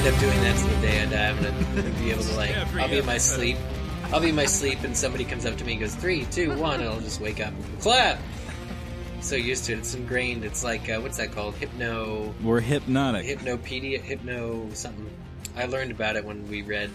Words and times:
end 0.00 0.14
up 0.14 0.20
doing 0.20 0.40
that 0.40 0.56
to 0.56 0.74
the 0.74 0.80
day 0.80 1.02
I 1.02 1.06
die. 1.06 1.28
I'm 1.28 1.42
gonna 1.76 1.90
be 2.00 2.10
able 2.10 2.22
to 2.22 2.34
like, 2.34 2.56
Every 2.56 2.80
I'll 2.80 2.88
be 2.88 2.98
in 2.98 3.06
my 3.06 3.18
sleep. 3.18 3.58
I'll 4.04 4.20
be 4.20 4.30
in 4.30 4.34
my 4.34 4.46
sleep, 4.46 4.82
and 4.82 4.96
somebody 4.96 5.24
comes 5.24 5.44
up 5.44 5.58
to 5.58 5.64
me 5.64 5.72
and 5.72 5.80
goes 5.82 5.94
three, 5.94 6.24
two, 6.26 6.56
one, 6.56 6.80
and 6.80 6.88
I'll 6.88 7.00
just 7.00 7.20
wake 7.20 7.38
up, 7.38 7.52
clap. 7.80 8.18
So 9.20 9.36
used 9.36 9.66
to 9.66 9.74
it, 9.74 9.80
it's 9.80 9.94
ingrained. 9.94 10.42
It's 10.42 10.64
like 10.64 10.88
uh, 10.88 11.00
what's 11.00 11.18
that 11.18 11.32
called? 11.32 11.54
Hypno, 11.56 12.34
We're 12.42 12.60
hypnotic. 12.60 13.26
hypnopedia, 13.26 14.00
hypno 14.00 14.70
something. 14.72 15.10
I 15.54 15.66
learned 15.66 15.90
about 15.90 16.16
it 16.16 16.24
when 16.24 16.48
we 16.48 16.62
read 16.62 16.90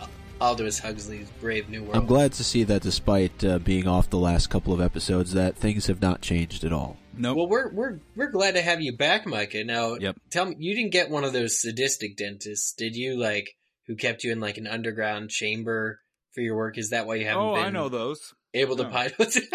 uh, 0.00 0.06
Aldous 0.40 0.80
Huxley's 0.80 1.30
Brave 1.40 1.68
New 1.68 1.84
World. 1.84 1.96
I'm 1.96 2.06
glad 2.06 2.32
to 2.32 2.44
see 2.44 2.64
that 2.64 2.82
despite 2.82 3.44
uh, 3.44 3.60
being 3.60 3.86
off 3.86 4.10
the 4.10 4.18
last 4.18 4.50
couple 4.50 4.74
of 4.74 4.80
episodes, 4.80 5.32
that 5.32 5.54
things 5.54 5.86
have 5.86 6.02
not 6.02 6.22
changed 6.22 6.64
at 6.64 6.72
all. 6.72 6.96
Nope. 7.18 7.36
Well, 7.36 7.48
we're 7.48 7.70
we're 7.72 7.98
we're 8.16 8.30
glad 8.30 8.54
to 8.54 8.62
have 8.62 8.80
you 8.80 8.96
back, 8.96 9.26
Micah. 9.26 9.64
Now, 9.64 9.94
Yep. 9.94 10.16
tell 10.30 10.46
me, 10.46 10.56
you 10.58 10.74
didn't 10.74 10.92
get 10.92 11.10
one 11.10 11.24
of 11.24 11.32
those 11.32 11.60
sadistic 11.60 12.16
dentists, 12.16 12.72
did 12.72 12.94
you? 12.94 13.18
Like, 13.18 13.50
who 13.86 13.96
kept 13.96 14.24
you 14.24 14.32
in 14.32 14.40
like 14.40 14.56
an 14.56 14.66
underground 14.66 15.30
chamber 15.30 16.00
for 16.34 16.40
your 16.40 16.56
work? 16.56 16.78
Is 16.78 16.90
that 16.90 17.06
why 17.06 17.16
you 17.16 17.26
haven't 17.26 17.42
oh, 17.42 17.54
been 17.56 17.64
I 17.64 17.70
know 17.70 17.88
those. 17.88 18.34
able 18.54 18.76
to 18.76 18.84
pilot? 18.88 19.36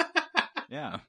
Yeah. 0.69 0.99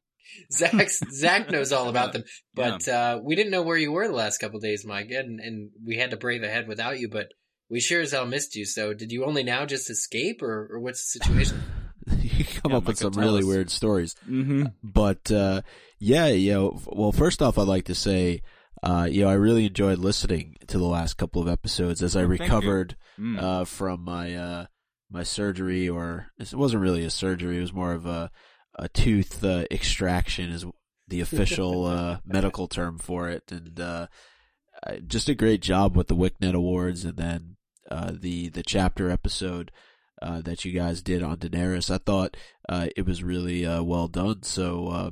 Zach 0.52 0.90
Zach 1.12 1.50
knows 1.50 1.72
all 1.72 1.88
about 1.88 2.12
them, 2.12 2.24
but 2.54 2.86
uh, 2.86 3.18
we 3.22 3.34
didn't 3.34 3.50
know 3.50 3.62
where 3.62 3.78
you 3.78 3.92
were 3.92 4.06
the 4.06 4.14
last 4.14 4.38
couple 4.38 4.60
days, 4.60 4.84
Micah, 4.84 5.20
and, 5.20 5.40
and 5.40 5.70
we 5.82 5.96
had 5.96 6.10
to 6.10 6.18
brave 6.18 6.42
ahead 6.42 6.68
without 6.68 6.98
you. 6.98 7.08
But 7.08 7.28
we 7.70 7.80
sure 7.80 8.02
as 8.02 8.12
hell 8.12 8.26
missed 8.26 8.54
you. 8.56 8.66
So, 8.66 8.92
did 8.92 9.10
you 9.10 9.24
only 9.24 9.42
now 9.42 9.64
just 9.64 9.88
escape, 9.88 10.42
or, 10.42 10.68
or 10.70 10.80
what's 10.80 11.12
the 11.12 11.20
situation? 11.20 11.62
come 12.62 12.72
Yeah, 12.72 12.78
up 12.78 12.84
with 12.86 12.98
some 12.98 13.12
really 13.12 13.40
us. 13.40 13.44
weird 13.46 13.70
stories. 13.70 14.14
Mm-hmm. 14.28 14.64
But 14.82 15.30
uh, 15.30 15.62
yeah, 15.98 16.26
you 16.26 16.52
know, 16.52 16.80
well, 16.86 17.12
first 17.12 17.40
off, 17.42 17.58
I'd 17.58 17.68
like 17.68 17.84
to 17.86 17.94
say, 17.94 18.42
uh, 18.82 19.06
you 19.10 19.22
know, 19.22 19.28
I 19.30 19.34
really 19.34 19.66
enjoyed 19.66 19.98
listening 19.98 20.56
to 20.66 20.78
the 20.78 20.84
last 20.84 21.14
couple 21.16 21.40
of 21.40 21.48
episodes 21.48 22.02
as 22.02 22.16
I 22.16 22.22
Oh, 22.22 22.26
recovered 22.26 22.96
Mm. 23.18 23.40
uh, 23.40 23.64
from 23.64 24.02
my 24.04 24.34
uh, 24.34 24.66
my 25.10 25.22
surgery, 25.22 25.88
or 25.88 26.26
it 26.38 26.52
wasn't 26.52 26.82
really 26.82 27.04
a 27.04 27.10
surgery; 27.10 27.58
it 27.58 27.60
was 27.60 27.72
more 27.72 27.92
of 27.92 28.06
a 28.06 28.30
a 28.76 28.88
tooth 28.88 29.44
uh, 29.44 29.64
extraction, 29.70 30.50
is 30.50 30.66
the 31.06 31.20
official 31.20 31.84
uh, 31.86 32.18
medical 32.26 32.66
term 32.66 32.98
for 32.98 33.28
it, 33.30 33.52
and 33.52 33.78
just 35.06 35.28
a 35.28 35.34
great 35.34 35.62
job 35.62 35.96
with 35.96 36.08
the 36.08 36.16
WickNet 36.16 36.54
Awards, 36.54 37.04
and 37.04 37.16
then 37.16 37.56
uh, 37.90 38.12
the 38.18 38.48
the 38.48 38.62
chapter 38.62 39.10
episode. 39.10 39.70
Uh, 40.24 40.40
that 40.40 40.64
you 40.64 40.72
guys 40.72 41.02
did 41.02 41.22
on 41.22 41.36
Daenerys, 41.36 41.92
I 41.94 41.98
thought 41.98 42.36
uh, 42.68 42.86
it 42.96 43.04
was 43.04 43.22
really 43.22 43.66
uh, 43.66 43.82
well 43.82 44.08
done. 44.08 44.42
So 44.42 44.88
uh, 44.88 45.10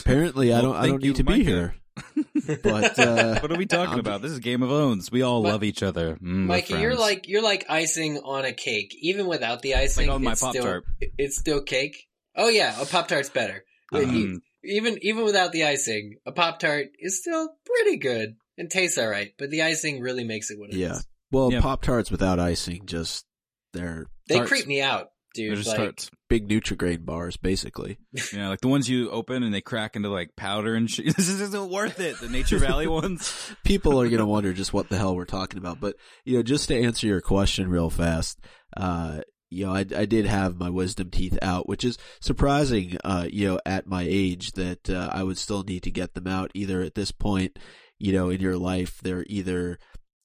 apparently, 0.00 0.54
I 0.54 0.60
don't 0.62 0.74
I 0.76 0.86
don't 0.86 1.02
need 1.02 1.16
to 1.16 1.24
be 1.24 1.44
here. 1.44 1.74
But 2.62 2.98
uh, 2.98 3.40
what 3.40 3.52
are 3.52 3.58
we 3.58 3.66
talking 3.66 3.90
I'm- 3.90 3.98
about? 4.00 4.22
This 4.22 4.32
is 4.32 4.38
Game 4.38 4.62
of 4.62 4.70
Thrones. 4.70 5.10
We 5.12 5.20
all 5.22 5.42
Mi- 5.42 5.50
love 5.50 5.62
each 5.64 5.82
other. 5.82 6.14
Mm, 6.16 6.46
Mikey, 6.46 6.74
you're 6.74 6.94
like 6.94 7.28
you're 7.28 7.42
like 7.42 7.66
icing 7.68 8.18
on 8.18 8.44
a 8.46 8.52
cake. 8.52 8.94
Even 9.02 9.26
without 9.26 9.60
the 9.60 9.74
icing, 9.74 10.08
on 10.08 10.22
my 10.24 10.32
it's 10.32 10.40
still 10.40 10.52
Pop-Tart. 10.52 10.84
it's 11.18 11.36
still 11.38 11.60
cake. 11.60 12.06
Oh 12.36 12.48
yeah, 12.48 12.80
a 12.80 12.86
pop 12.86 13.08
tart's 13.08 13.28
better. 13.28 13.64
But 13.92 14.04
e- 14.04 14.38
even 14.64 14.98
even 15.02 15.24
without 15.24 15.52
the 15.52 15.64
icing, 15.64 16.16
a 16.24 16.32
pop 16.32 16.58
tart 16.60 16.86
is 16.98 17.20
still 17.20 17.50
pretty 17.66 17.98
good 17.98 18.36
and 18.56 18.70
tastes 18.70 18.96
all 18.96 19.08
right. 19.08 19.32
But 19.38 19.50
the 19.50 19.62
icing 19.62 20.00
really 20.00 20.24
makes 20.24 20.50
it 20.50 20.58
what 20.58 20.70
it 20.70 20.74
is. 20.74 20.78
Yeah. 20.80 20.98
well, 21.32 21.52
Yeah. 21.52 21.60
Pop 21.60 21.82
Tarts 21.82 22.10
without 22.10 22.38
icing 22.40 22.86
just 22.86 23.26
they're 23.74 24.06
They 24.28 24.36
Tarts. 24.36 24.48
creep 24.50 24.66
me 24.66 24.80
out, 24.82 25.10
They're 25.34 25.48
dude. 25.48 25.56
just 25.58 25.68
Like, 25.68 25.78
tarts. 25.78 26.10
big 26.28 26.48
Nutrigrain 26.48 27.04
bars, 27.04 27.36
basically. 27.36 27.98
Yeah, 28.32 28.48
like 28.48 28.60
the 28.60 28.68
ones 28.68 28.88
you 28.88 29.10
open 29.10 29.42
and 29.42 29.52
they 29.54 29.60
crack 29.60 29.96
into 29.96 30.08
like 30.10 30.36
powder 30.36 30.74
and 30.74 30.90
shit. 30.90 31.06
This 31.16 31.28
isn't 31.28 31.70
worth 31.70 31.98
it. 32.00 32.18
The 32.20 32.28
Nature 32.28 32.58
Valley 32.58 32.86
ones. 33.02 33.52
People 33.64 34.00
are 34.00 34.06
going 34.08 34.18
to 34.18 34.26
wonder 34.26 34.52
just 34.52 34.72
what 34.72 34.88
the 34.88 34.96
hell 34.98 35.16
we're 35.16 35.24
talking 35.24 35.58
about. 35.58 35.80
But, 35.80 35.96
you 36.24 36.36
know, 36.36 36.42
just 36.42 36.68
to 36.68 36.78
answer 36.78 37.06
your 37.06 37.20
question 37.20 37.68
real 37.70 37.90
fast, 37.90 38.38
uh, 38.76 39.20
you 39.50 39.64
know, 39.64 39.72
I, 39.72 39.78
I 39.96 40.04
did 40.04 40.26
have 40.26 40.58
my 40.60 40.68
wisdom 40.68 41.10
teeth 41.10 41.38
out, 41.40 41.66
which 41.68 41.82
is 41.84 41.96
surprising, 42.20 42.98
uh, 43.02 43.26
you 43.30 43.48
know, 43.48 43.60
at 43.64 43.86
my 43.86 44.04
age 44.06 44.52
that, 44.52 44.90
uh, 44.90 45.08
I 45.10 45.22
would 45.22 45.38
still 45.38 45.62
need 45.62 45.84
to 45.84 45.90
get 45.90 46.12
them 46.12 46.26
out 46.26 46.50
either 46.54 46.82
at 46.82 46.94
this 46.94 47.12
point, 47.12 47.58
you 47.98 48.12
know, 48.12 48.28
in 48.28 48.40
your 48.42 48.58
life, 48.58 49.00
they're 49.02 49.24
either 49.26 49.78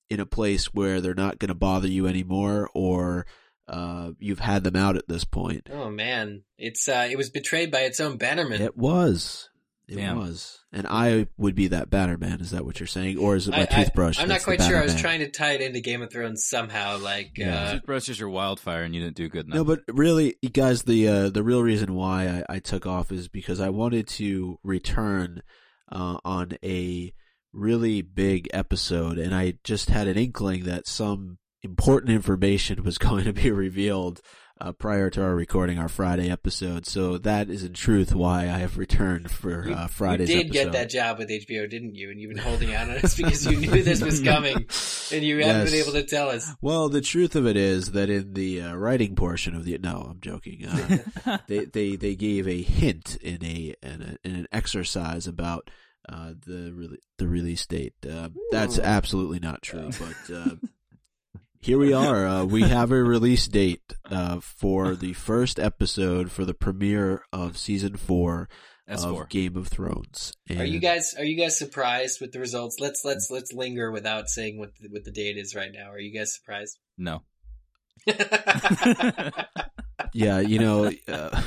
in 0.10 0.20
a 0.20 0.26
place 0.26 0.74
where 0.74 1.00
they're 1.00 1.14
not 1.14 1.40
going 1.40 1.48
to 1.48 1.56
bother 1.56 1.88
you 1.88 2.06
anymore 2.06 2.70
or, 2.74 3.26
uh, 3.74 4.12
you've 4.20 4.40
had 4.40 4.64
them 4.64 4.76
out 4.76 4.96
at 4.96 5.08
this 5.08 5.24
point. 5.26 5.70
oh 5.72 5.90
man, 5.90 6.44
it's 6.58 6.88
uh, 6.88 7.08
it 7.10 7.18
was 7.18 7.30
betrayed 7.30 7.72
by 7.72 7.82
its 7.82 8.00
own 8.00 8.18
bannerman. 8.18 8.62
It 8.62 8.78
was. 8.78 9.50
It 9.86 9.98
Damn. 9.98 10.18
was. 10.18 10.60
And 10.72 10.88
I 10.90 11.28
would 11.38 11.56
be 11.56 11.68
that 11.68 11.90
Batterman, 11.90 12.40
is 12.40 12.52
that 12.52 12.66
what 12.66 12.80
you're 12.80 12.88
saying? 12.88 13.18
Or 13.18 13.36
is 13.36 13.50
it 13.50 13.52
my 13.52 13.60
I, 13.60 13.62
I, 13.64 13.66
toothbrush? 13.66 14.18
I'm 14.18 14.30
not 14.30 14.42
quite 14.42 14.62
sure. 14.62 14.80
I 14.80 14.84
was 14.84 14.96
trying 14.96 15.20
to 15.20 15.30
tie 15.30 15.52
it 15.52 15.62
into 15.62 15.82
Game 15.82 16.02
of 16.02 16.10
Thrones 16.10 16.46
somehow. 16.46 16.98
Like, 17.00 17.38
Yeah. 17.38 17.64
uh, 17.64 17.72
Toothbrush 17.74 18.08
is 18.08 18.18
your 18.18 18.30
wildfire, 18.30 18.84
and 18.84 18.96
you 18.96 19.02
didn't 19.02 19.18
do 19.18 19.28
good 19.28 19.46
enough. 19.46 19.56
No, 19.58 19.64
but 19.66 19.82
really, 19.90 20.38
you 20.42 20.50
guys, 20.50 20.84
the 20.84 21.08
uh, 21.10 21.30
the 21.30 21.44
real 21.44 21.62
reason 21.62 21.96
why 21.96 22.44
I, 22.50 22.56
I 22.56 22.60
took 22.60 22.88
off 22.88 23.12
is 23.12 23.28
because 23.28 23.60
I 23.60 23.70
wanted 23.70 24.08
to 24.08 24.58
return 24.64 25.44
uh, 25.92 26.18
on 26.24 26.54
a 26.64 27.14
really 27.52 28.02
big 28.02 28.48
episode, 28.54 29.18
and 29.18 29.36
I 29.36 29.56
just 29.66 29.90
had 29.90 30.08
an 30.08 30.18
inkling 30.18 30.64
that 30.64 30.88
some 30.88 31.40
important 31.64 32.12
information 32.12 32.84
was 32.84 32.98
going 33.00 33.26
to 33.26 33.34
be 33.34 33.52
revealed 33.52 34.22
uh, 34.62 34.72
prior 34.72 35.10
to 35.10 35.22
our 35.22 35.36
recording 35.36 35.80
our 35.80 35.90
Friday 35.90 36.30
episode. 36.30 36.86
So 36.86 37.18
that 37.18 37.50
is 37.50 37.64
in 37.64 37.74
truth 37.74 38.14
why 38.14 38.44
I 38.44 38.60
have 38.60 38.78
returned 38.78 39.32
for 39.32 39.68
you, 39.68 39.74
uh, 39.74 39.88
Friday's 39.88 40.30
you 40.30 40.38
did 40.38 40.46
episode. 40.48 40.64
get 40.64 40.72
that 40.74 40.90
job 40.90 41.18
with 41.18 41.30
HBO, 41.30 41.70
didn't 41.70 41.96
you? 41.96 42.12
And 42.12 42.20
you've 42.20 42.34
been 42.34 42.44
holding 42.44 42.74
out 42.74 42.90
on 42.90 42.98
us 42.98 43.16
because 43.16 43.46
you 43.46 43.58
knew 43.58 43.84
this 43.84 44.02
was 44.02 44.22
coming, 44.24 44.56
and 45.12 45.24
you 45.24 45.44
haven't 45.44 45.66
been 45.66 45.82
able 45.82 45.94
to 45.94 46.04
tell 46.04 46.30
us. 46.30 46.50
Well, 46.62 46.88
the 46.88 47.02
truth 47.02 47.36
of 47.36 47.48
it 47.48 47.58
is 47.58 47.92
that 47.92 48.10
in 48.10 48.34
the 48.34 48.62
uh, 48.62 48.76
writing 48.76 49.16
portion 49.16 49.56
of 49.56 49.66
the 49.66 49.78
no, 49.80 50.08
I'm 50.12 50.20
joking. 50.22 50.66
Uh, 50.66 51.38
they 51.48 51.66
they 51.66 51.96
they 51.96 52.16
gave 52.16 52.48
a 52.48 52.62
hint 52.62 53.18
in 53.18 53.44
a 53.44 53.76
in, 53.82 54.02
a, 54.02 54.28
in 54.28 54.36
an 54.36 54.48
exercise 54.52 55.28
about 55.28 55.70
uh, 56.08 56.34
the 56.46 56.72
re- 56.72 57.00
the 57.18 57.28
release 57.28 57.66
date. 57.66 57.96
Uh, 58.10 58.30
that's 58.52 58.78
absolutely 58.80 59.40
not 59.40 59.62
true, 59.62 59.90
but. 60.00 60.60
Here 61.64 61.78
we 61.78 61.94
are. 61.94 62.28
Uh, 62.28 62.44
we 62.44 62.64
have 62.64 62.92
a 62.92 63.02
release 63.02 63.48
date 63.48 63.94
uh, 64.12 64.42
for 64.42 64.96
the 64.96 65.14
first 65.14 65.58
episode 65.58 66.30
for 66.30 66.44
the 66.44 66.54
premiere 66.54 67.24
of 67.32 67.58
season 67.58 67.96
four 67.96 68.50
That's 68.86 69.06
of. 69.06 69.30
Game 69.30 69.56
of 69.56 69.70
Thrones. 69.70 70.34
Are 70.50 70.66
you 70.66 70.80
guys 70.80 71.16
are 71.18 71.24
you 71.24 71.38
guys 71.38 71.58
surprised 71.58 72.20
with 72.20 72.34
the 72.34 72.40
results? 72.40 72.78
Let's 72.82 73.06
let's 73.06 73.32
let's 73.32 73.54
linger 73.54 73.92
without 73.92 74.28
saying 74.28 74.60
what 74.60 74.72
the, 74.82 74.90
what 74.90 75.06
the 75.06 75.12
date 75.12 75.38
is 75.38 75.56
right 75.56 75.72
now. 75.74 75.90
Are 75.90 76.00
you 76.00 76.14
guys 76.14 76.36
surprised? 76.36 76.80
No. 76.98 77.22
Yeah, 80.14 80.40
you 80.40 80.60
know. 80.60 80.92
Uh, 81.08 81.42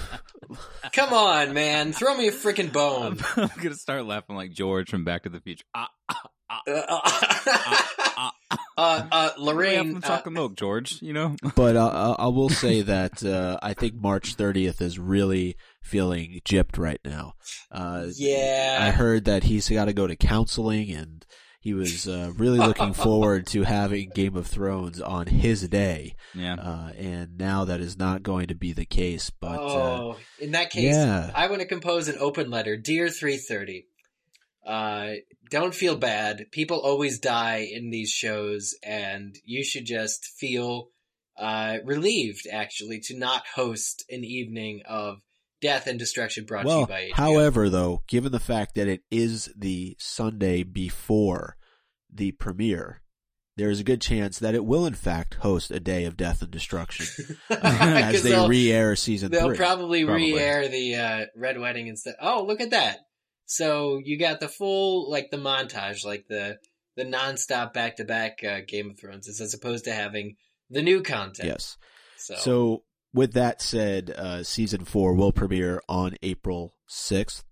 Come 0.93 1.12
on, 1.12 1.53
man, 1.54 1.93
throw 1.93 2.16
me 2.16 2.28
a 2.28 2.33
freaking 2.33 2.72
bone. 2.72 3.19
I'm 3.37 3.50
gonna 3.56 3.75
start 3.75 4.06
laughing 4.06 4.37
like 4.37 4.53
George 4.53 4.91
from 4.91 5.04
Back 5.04 5.22
to 5.22 5.28
the 5.28 5.41
Future. 5.41 5.65
Ah, 5.75 5.91
uh, 6.09 6.15
ah, 6.15 6.28
uh, 6.49 8.31
uh, 8.77 9.31
Lorraine, 9.39 9.39
Lorraine, 9.39 9.93
from 9.93 10.05
uh, 10.05 10.07
chocolate 10.07 10.34
milk, 10.34 10.57
George. 10.57 11.01
You 11.03 11.12
know. 11.12 11.37
but 11.57 11.77
uh, 11.77 12.15
I 12.19 12.25
I 12.25 12.29
will 12.29 12.49
say 12.49 12.83
that 12.83 13.25
uh, 13.25 13.59
I 13.62 13.75
think 13.75 13.95
March 13.95 14.37
30th 14.37 14.81
is 14.81 14.99
really 14.99 15.57
feeling 15.83 16.41
gypped 16.45 16.79
right 16.79 17.01
now. 17.05 17.34
Uh, 17.71 18.07
yeah, 18.15 18.79
I 18.81 18.91
heard 18.91 19.25
that 19.25 19.45
he's 19.45 19.69
got 19.69 19.87
to 19.87 19.93
go 19.93 20.07
to 20.07 20.17
counseling, 20.17 20.91
and 20.91 21.27
he 21.67 21.75
was 21.75 22.07
uh, 22.07 22.33
really 22.37 22.59
looking 22.59 22.93
forward 23.07 23.45
to 23.49 23.65
having 23.65 24.11
Game 24.11 24.37
of 24.37 24.47
Thrones 24.47 25.01
on 25.01 25.27
his 25.27 25.69
day. 25.69 26.15
Yeah. 26.33 26.55
Uh, 26.55 26.93
and 26.97 27.37
now 27.39 27.65
that 27.65 27.81
is 27.81 27.99
not 27.99 28.23
going 28.23 28.47
to 28.47 28.55
be 28.55 28.73
the 28.73 28.84
case. 28.84 29.31
But 29.31 29.59
uh, 29.59 29.63
oh, 29.63 30.17
in 30.39 30.53
that 30.53 30.71
case, 30.71 30.95
yeah. 30.95 31.33
I 31.34 31.48
want 31.48 31.63
to 31.63 31.66
compose 31.66 32.07
an 32.07 32.19
open 32.21 32.51
letter, 32.51 32.77
dear 32.77 33.09
330. 33.09 33.89
Uh, 34.65 35.15
don't 35.51 35.75
feel 35.75 35.97
bad. 35.97 36.47
People 36.53 36.78
always 36.78 37.19
die 37.19 37.66
in 37.71 37.91
these 37.91 38.10
shows, 38.10 38.75
and 38.83 39.37
you 39.45 39.65
should 39.65 39.87
just 39.87 40.25
feel 40.39 40.89
uh, 41.39 41.78
relieved, 41.84 42.47
actually, 42.51 43.01
to 43.01 43.16
not 43.16 43.45
host 43.54 44.04
an 44.10 44.25
evening 44.25 44.83
of 44.89 45.19
death 45.60 45.87
and 45.87 45.98
destruction 45.98 46.45
brought 46.45 46.65
to 46.66 46.69
you 46.81 46.87
by 46.87 47.03
HBO. 47.09 47.13
however, 47.15 47.69
though, 47.69 48.03
given 48.09 48.33
the 48.33 48.41
fact 48.41 48.75
that 48.75 48.89
it 48.89 49.03
is 49.10 49.51
the 49.57 49.97
Sunday 49.98 50.63
before 50.63 51.57
the 52.13 52.33
premiere. 52.33 53.03
There 53.59 53.71
is 53.71 53.81
a 53.81 53.84
good 53.84 54.03
chance 54.03 54.39
that 54.39 54.54
it 54.54 54.66
will, 54.66 54.84
in 54.84 54.93
fact, 54.93 55.34
host 55.37 55.71
a 55.71 55.81
day 55.81 56.04
of 56.04 56.15
death 56.16 56.43
and 56.43 56.51
destruction 56.51 57.07
uh, 57.51 57.57
as 57.63 58.16
'Cause 58.16 58.22
they 58.22 58.47
re-air 58.48 58.95
season 58.97 59.31
They'll 59.31 59.48
three. 59.48 59.57
probably, 59.57 60.04
Probably. 60.04 60.34
re-air 60.34 60.69
the 60.69 60.95
uh, 60.97 61.27
Red 61.34 61.59
Wedding 61.59 61.87
instead. 61.87 62.16
Oh, 62.21 62.45
look 62.45 62.60
at 62.60 62.71
that! 62.71 62.98
So 63.47 64.01
you 64.04 64.19
got 64.19 64.41
the 64.41 64.48
full, 64.48 65.10
like 65.10 65.31
the 65.31 65.37
montage, 65.39 66.04
like 66.04 66.27
the 66.28 66.59
the 66.97 67.04
nonstop 67.04 67.72
back 67.72 67.97
to 67.97 68.04
back 68.04 68.43
Game 68.66 68.91
of 68.91 68.98
Thrones, 68.98 69.28
as 69.28 69.54
opposed 69.54 69.84
to 69.84 69.93
having 69.93 70.37
the 70.71 70.83
new 70.83 71.03
content. 71.03 71.48
yes. 71.48 71.77
So, 72.16 72.34
So, 72.37 72.83
with 73.13 73.34
that 73.34 73.63
said, 73.63 74.10
uh, 74.10 74.43
season 74.43 74.84
four 74.84 75.15
will 75.15 75.33
premiere 75.33 75.83
on 75.89 76.16
April 76.22 76.75
6th. 76.89 77.45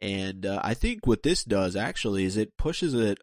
And 0.00 0.46
uh, 0.46 0.60
I 0.62 0.74
think 0.74 1.06
what 1.06 1.22
this 1.22 1.44
does 1.44 1.74
actually 1.76 2.24
is 2.24 2.36
it 2.36 2.56
pushes 2.56 2.94
it 2.94 3.18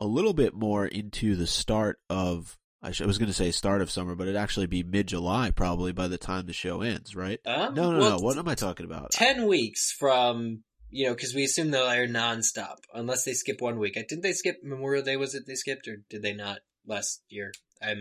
a 0.00 0.06
little 0.06 0.32
bit 0.32 0.54
more 0.54 0.86
into 0.86 1.36
the 1.36 1.46
start 1.46 1.98
of. 2.10 2.56
I, 2.80 2.88
was 3.04 3.18
going 3.18 3.26
to 3.26 3.32
say 3.32 3.50
start 3.50 3.82
of 3.82 3.90
summer, 3.90 4.14
but 4.14 4.28
it'd 4.28 4.36
actually 4.36 4.66
be 4.66 4.84
mid 4.84 5.08
July 5.08 5.50
probably 5.50 5.90
by 5.90 6.06
the 6.06 6.16
time 6.16 6.46
the 6.46 6.52
show 6.52 6.80
ends, 6.80 7.16
right? 7.16 7.40
Um, 7.44 7.74
No, 7.74 7.90
no, 7.90 7.98
well, 7.98 8.18
no. 8.18 8.24
What 8.24 8.38
am 8.38 8.46
I 8.46 8.54
talking 8.54 8.86
about? 8.86 9.10
Ten 9.10 9.48
weeks 9.48 9.90
from 9.90 10.62
you 10.90 11.06
know 11.06 11.14
because 11.14 11.34
we 11.34 11.44
assume 11.44 11.70
they'll 11.70 11.86
air 11.88 12.06
nonstop 12.08 12.76
unless 12.94 13.24
they 13.24 13.32
skip 13.34 13.60
one 13.60 13.78
week. 13.78 13.96
I 13.96 14.04
didn't 14.08 14.22
they 14.22 14.32
skip 14.32 14.58
Memorial 14.62 15.04
Day? 15.04 15.16
Was 15.16 15.34
it 15.34 15.44
they 15.46 15.54
skipped 15.54 15.86
or 15.88 15.96
did 16.10 16.22
they 16.22 16.34
not 16.34 16.58
last 16.86 17.22
year? 17.28 17.52
I'm 17.82 17.98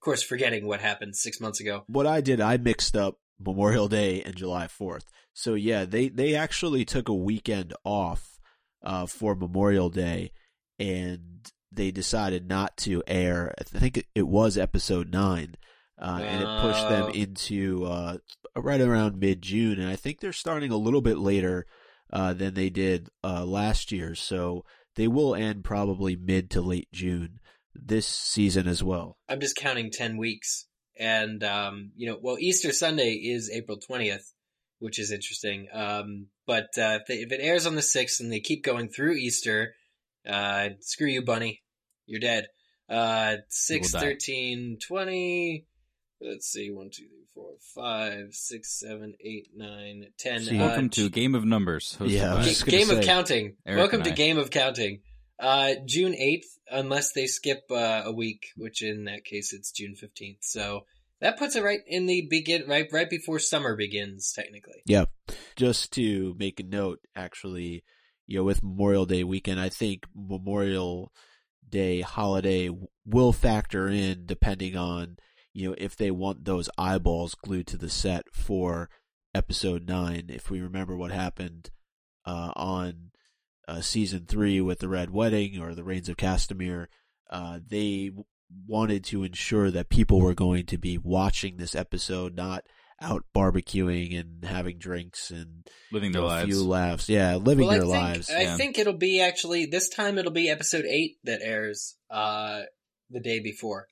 of 0.00 0.04
course 0.04 0.22
forgetting 0.22 0.66
what 0.66 0.80
happened 0.80 1.16
six 1.16 1.40
months 1.40 1.60
ago. 1.60 1.84
what 1.86 2.06
I 2.06 2.20
did, 2.20 2.40
I 2.40 2.56
mixed 2.58 2.96
up 2.96 3.18
Memorial 3.38 3.88
Day 3.88 4.22
and 4.22 4.34
July 4.36 4.66
4th. 4.66 5.04
So 5.32 5.54
yeah, 5.54 5.84
they, 5.84 6.08
they 6.08 6.34
actually 6.34 6.84
took 6.84 7.08
a 7.08 7.14
weekend 7.14 7.72
off, 7.84 8.38
uh, 8.82 9.06
for 9.06 9.34
Memorial 9.34 9.88
Day 9.88 10.30
and 10.78 11.50
they 11.72 11.90
decided 11.90 12.48
not 12.48 12.76
to 12.78 13.02
air, 13.06 13.54
I 13.58 13.64
think 13.64 14.04
it, 14.14 14.28
was 14.28 14.56
episode 14.58 15.10
nine, 15.12 15.56
uh, 15.98 16.20
and 16.22 16.42
it 16.42 16.60
pushed 16.60 16.88
them 16.88 17.06
Oh. 17.08 17.12
into, 17.12 17.84
uh, 17.86 18.18
right 18.56 18.80
around 18.80 19.18
mid-June. 19.18 19.80
And 19.80 19.88
I 19.88 19.96
think 19.96 20.20
they're 20.20 20.32
starting 20.32 20.70
a 20.70 20.76
little 20.76 21.00
bit 21.00 21.18
later, 21.18 21.66
uh, 22.14 22.32
than 22.32 22.54
they 22.54 22.70
did, 22.70 23.08
uh, 23.24 23.44
last 23.44 23.92
year. 23.92 24.14
So 24.14 24.64
they 24.94 25.08
will 25.08 25.34
end 25.34 25.64
probably 25.64 26.16
mid 26.16 26.50
to 26.52 26.60
late 26.60 26.88
June 26.92 27.40
this 27.74 28.06
season 28.06 28.68
as 28.68 28.82
well. 28.82 29.18
I'm 29.28 29.40
just 29.40 29.56
counting 29.56 29.90
10 29.90 30.16
weeks. 30.16 30.66
And, 30.96 31.42
um, 31.42 31.90
you 31.96 32.08
know, 32.08 32.18
well, 32.22 32.36
Easter 32.38 32.72
Sunday 32.72 33.14
is 33.14 33.50
April 33.52 33.78
20th, 33.78 34.32
which 34.78 35.00
is 35.00 35.10
interesting. 35.10 35.66
Um, 35.72 36.28
but, 36.46 36.68
uh, 36.78 37.00
if, 37.00 37.06
they, 37.08 37.14
if 37.16 37.32
it 37.32 37.40
airs 37.42 37.66
on 37.66 37.74
the 37.74 37.80
6th 37.80 38.20
and 38.20 38.30
they 38.30 38.38
keep 38.38 38.62
going 38.62 38.88
through 38.88 39.14
Easter, 39.14 39.74
uh, 40.26 40.68
screw 40.80 41.08
you, 41.08 41.24
bunny. 41.24 41.62
You're 42.06 42.20
dead. 42.20 42.46
Uh, 42.88 43.38
6, 43.48 43.90
die. 43.90 43.98
13, 43.98 44.78
20. 44.86 45.66
Let's 46.26 46.46
see, 46.50 46.70
1, 46.70 46.90
2, 46.90 47.02
3, 47.02 47.08
4, 47.34 47.50
5, 47.74 48.34
6, 48.34 48.80
7, 48.80 49.14
8, 49.20 49.48
9, 49.54 50.04
10. 50.18 50.40
See, 50.40 50.58
uh, 50.58 50.66
Welcome 50.66 50.88
to 50.90 51.10
Game 51.10 51.34
of 51.34 51.44
Numbers. 51.44 51.96
hosted 52.00 52.10
Yeah, 52.10 52.30
I 52.30 52.32
by- 52.32 52.36
was 52.38 52.46
Ga- 52.46 52.50
just 52.52 52.64
gonna 52.66 52.78
Game 52.78 52.90
of 52.90 52.96
say, 52.96 53.04
Counting. 53.06 53.56
Eric 53.66 53.78
Welcome 53.78 54.00
and 54.00 54.04
to 54.06 54.10
I. 54.12 54.14
Game 54.14 54.38
of 54.38 54.50
Counting. 54.50 55.00
Uh, 55.38 55.74
June 55.84 56.12
8th, 56.14 56.46
unless 56.70 57.12
they 57.12 57.26
skip 57.26 57.64
uh, 57.70 58.02
a 58.06 58.12
week, 58.12 58.46
which 58.56 58.82
in 58.82 59.04
that 59.04 59.24
case 59.24 59.52
it's 59.52 59.70
June 59.72 59.94
15th. 60.00 60.38
So 60.40 60.86
that 61.20 61.38
puts 61.38 61.56
it 61.56 61.62
right 61.62 61.80
in 61.86 62.06
the 62.06 62.26
begin, 62.30 62.64
right, 62.68 62.88
right 62.92 63.10
before 63.10 63.38
summer 63.38 63.76
begins, 63.76 64.32
technically. 64.32 64.82
Yeah. 64.86 65.06
Just 65.56 65.92
to 65.94 66.34
make 66.38 66.60
a 66.60 66.64
note, 66.64 67.00
actually, 67.16 67.84
you 68.26 68.38
know, 68.38 68.44
with 68.44 68.62
Memorial 68.62 69.04
Day 69.06 69.24
weekend, 69.24 69.60
I 69.60 69.68
think 69.68 70.04
Memorial 70.14 71.12
Day 71.68 72.00
holiday 72.00 72.70
will 73.04 73.32
factor 73.32 73.88
in 73.88 74.26
depending 74.26 74.76
on, 74.76 75.16
you 75.54 75.70
know, 75.70 75.74
if 75.78 75.96
they 75.96 76.10
want 76.10 76.44
those 76.44 76.68
eyeballs 76.76 77.34
glued 77.34 77.66
to 77.68 77.78
the 77.78 77.88
set 77.88 78.24
for 78.32 78.90
episode 79.34 79.86
nine. 79.86 80.26
If 80.28 80.50
we 80.50 80.60
remember 80.60 80.96
what 80.96 81.10
happened, 81.10 81.70
uh, 82.24 82.52
on, 82.54 83.10
uh, 83.66 83.80
season 83.80 84.26
three 84.26 84.60
with 84.60 84.78
the 84.78 84.88
Red 84.88 85.10
Wedding 85.10 85.58
or 85.58 85.74
the 85.74 85.84
Rains 85.84 86.08
of 86.08 86.16
Castamere, 86.16 86.86
uh, 87.30 87.58
they 87.66 88.08
w- 88.08 88.24
wanted 88.66 89.04
to 89.04 89.24
ensure 89.24 89.70
that 89.70 89.88
people 89.88 90.20
were 90.20 90.34
going 90.34 90.66
to 90.66 90.78
be 90.78 90.96
watching 90.98 91.56
this 91.56 91.74
episode, 91.74 92.34
not 92.34 92.64
out 93.00 93.24
barbecuing 93.34 94.18
and 94.18 94.44
having 94.44 94.78
drinks 94.78 95.30
and 95.30 95.66
living 95.90 96.12
their 96.12 96.22
know, 96.22 96.28
a 96.28 96.28
lives. 96.28 96.46
few 96.46 96.64
laughs. 96.64 97.08
Yeah, 97.08 97.36
living 97.36 97.66
well, 97.66 97.78
their 97.78 97.88
I 97.88 97.92
think, 97.92 98.16
lives. 98.16 98.30
I 98.30 98.42
yeah. 98.42 98.56
think 98.56 98.78
it'll 98.78 98.92
be 98.96 99.20
actually, 99.20 99.66
this 99.66 99.88
time 99.88 100.18
it'll 100.18 100.30
be 100.30 100.48
episode 100.48 100.84
8 100.84 101.16
that 101.24 101.40
airs, 101.42 101.96
uh, 102.10 102.62
the 103.10 103.20
day 103.20 103.40
before. 103.40 103.88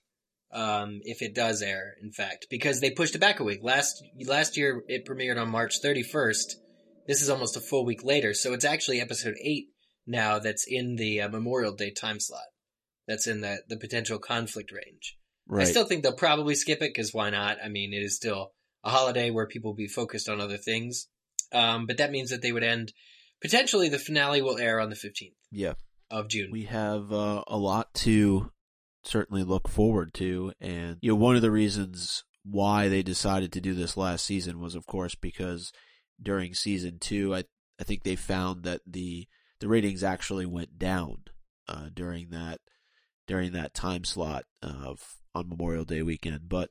Um, 0.53 1.01
if 1.05 1.23
it 1.23 1.35
does 1.35 1.63
air, 1.63 1.95
in 2.03 2.13
fact, 2.13 2.47
because 2.51 2.81
they 2.81 2.91
pushed 2.91 3.15
it 3.15 3.21
back 3.21 3.41
a 3.41 3.45
week. 3.45 3.61
Last, 3.63 4.05
last 4.27 4.59
year 4.59 4.83
it 4.87 5.07
premiered 5.07 5.41
on 5.41 5.51
March 5.51 5.81
31st. 5.83 6.57
This 7.07 7.23
is 7.23 7.31
almost 7.31 7.57
a 7.57 7.61
full 7.61 7.87
week 7.87 8.05
later, 8.05 8.35
so 8.35 8.53
it's 8.53 8.65
actually 8.65 9.01
episode 9.01 9.35
8 9.43 9.69
now 10.07 10.39
that's 10.39 10.67
in 10.69 10.97
the 10.97 11.23
uh, 11.23 11.29
Memorial 11.29 11.73
Day 11.73 11.91
time 11.91 12.21
slot. 12.21 12.43
That's 13.09 13.27
in 13.27 13.41
the, 13.41 13.63
the 13.69 13.79
potential 13.79 14.19
conflict 14.19 14.73
range. 14.73 15.17
right. 15.49 15.63
I 15.63 15.71
still 15.71 15.87
think 15.87 16.03
they'll 16.03 16.13
probably 16.13 16.55
skip 16.55 16.83
it 16.83 16.93
because 16.95 17.15
why 17.15 17.31
not? 17.31 17.57
I 17.65 17.69
mean, 17.69 17.93
it 17.93 18.03
is 18.03 18.17
still 18.17 18.53
a 18.85 18.91
holiday 18.91 19.31
where 19.31 19.47
people 19.47 19.71
will 19.71 19.77
be 19.77 19.89
focused 19.89 20.29
on 20.29 20.41
other 20.41 20.59
things. 20.59 21.09
Um, 21.53 21.87
but 21.87 21.99
that 21.99 22.11
means 22.11 22.31
that 22.31 22.43
they 22.43 22.53
would 22.53 22.65
end, 22.65 22.93
potentially 23.41 23.89
the 23.89 23.99
finale 23.99 24.43
will 24.43 24.59
air 24.59 24.81
on 24.81 24.91
the 24.91 24.97
15th 24.97 25.35
yeah, 25.51 25.75
of 26.11 26.29
June. 26.29 26.51
we 26.51 26.65
have 26.65 27.13
uh, 27.13 27.45
a 27.47 27.59
lot 27.59 27.93
to 27.95 28.51
certainly 29.05 29.43
look 29.43 29.69
forward 29.69 30.15
to, 30.15 30.53
and 30.61 30.99
you 31.01 31.11
know, 31.11 31.17
one 31.17 31.37
of 31.37 31.43
the 31.43 31.51
reasons 31.51 32.25
why 32.45 32.89
they 32.89 33.03
decided 33.03 33.53
to 33.53 33.61
do 33.61 33.75
this 33.75 33.97
last 33.97 34.25
season 34.25 34.61
was, 34.61 34.75
of 34.75 34.87
course, 34.87 35.15
because 35.15 35.73
during 36.21 36.55
season 36.55 36.99
two, 36.99 37.35
I 37.35 37.45
I 37.81 37.85
think 37.85 38.03
they 38.03 38.17
found 38.17 38.65
that 38.65 38.81
the 38.87 39.27
the 39.61 39.69
ratings 39.69 40.03
actually 40.03 40.47
went 40.47 40.79
down 40.79 41.25
uh, 41.69 41.89
during 41.93 42.31
that 42.31 42.61
during 43.27 43.53
that 43.53 43.75
time 43.75 44.05
slot 44.05 44.45
of 44.63 45.17
on 45.35 45.49
Memorial 45.49 45.85
Day 45.85 46.03
weekend, 46.03 46.49
but 46.49 46.71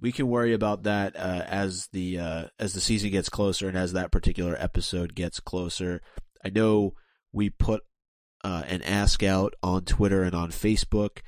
we 0.00 0.12
can 0.12 0.28
worry 0.28 0.52
about 0.52 0.82
that 0.82 1.16
uh, 1.16 1.44
as 1.46 1.88
the 1.92 2.18
uh, 2.18 2.44
as 2.58 2.74
the 2.74 2.80
season 2.80 3.10
gets 3.10 3.28
closer 3.28 3.68
and 3.68 3.78
as 3.78 3.92
that 3.92 4.12
particular 4.12 4.56
episode 4.58 5.14
gets 5.14 5.40
closer. 5.40 6.02
I 6.44 6.50
know 6.50 6.92
we 7.32 7.50
put 7.50 7.82
uh, 8.44 8.62
an 8.66 8.82
ask 8.82 9.22
out 9.22 9.54
on 9.62 9.84
Twitter 9.84 10.22
and 10.22 10.34
on 10.34 10.50
Facebook. 10.50 11.20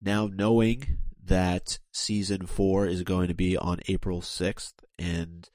Now 0.00 0.28
knowing 0.32 0.98
that 1.24 1.78
season 1.92 2.46
four 2.46 2.86
is 2.86 3.02
going 3.02 3.28
to 3.28 3.34
be 3.34 3.56
on 3.56 3.80
April 3.88 4.22
sixth, 4.22 4.74
and 4.98 5.48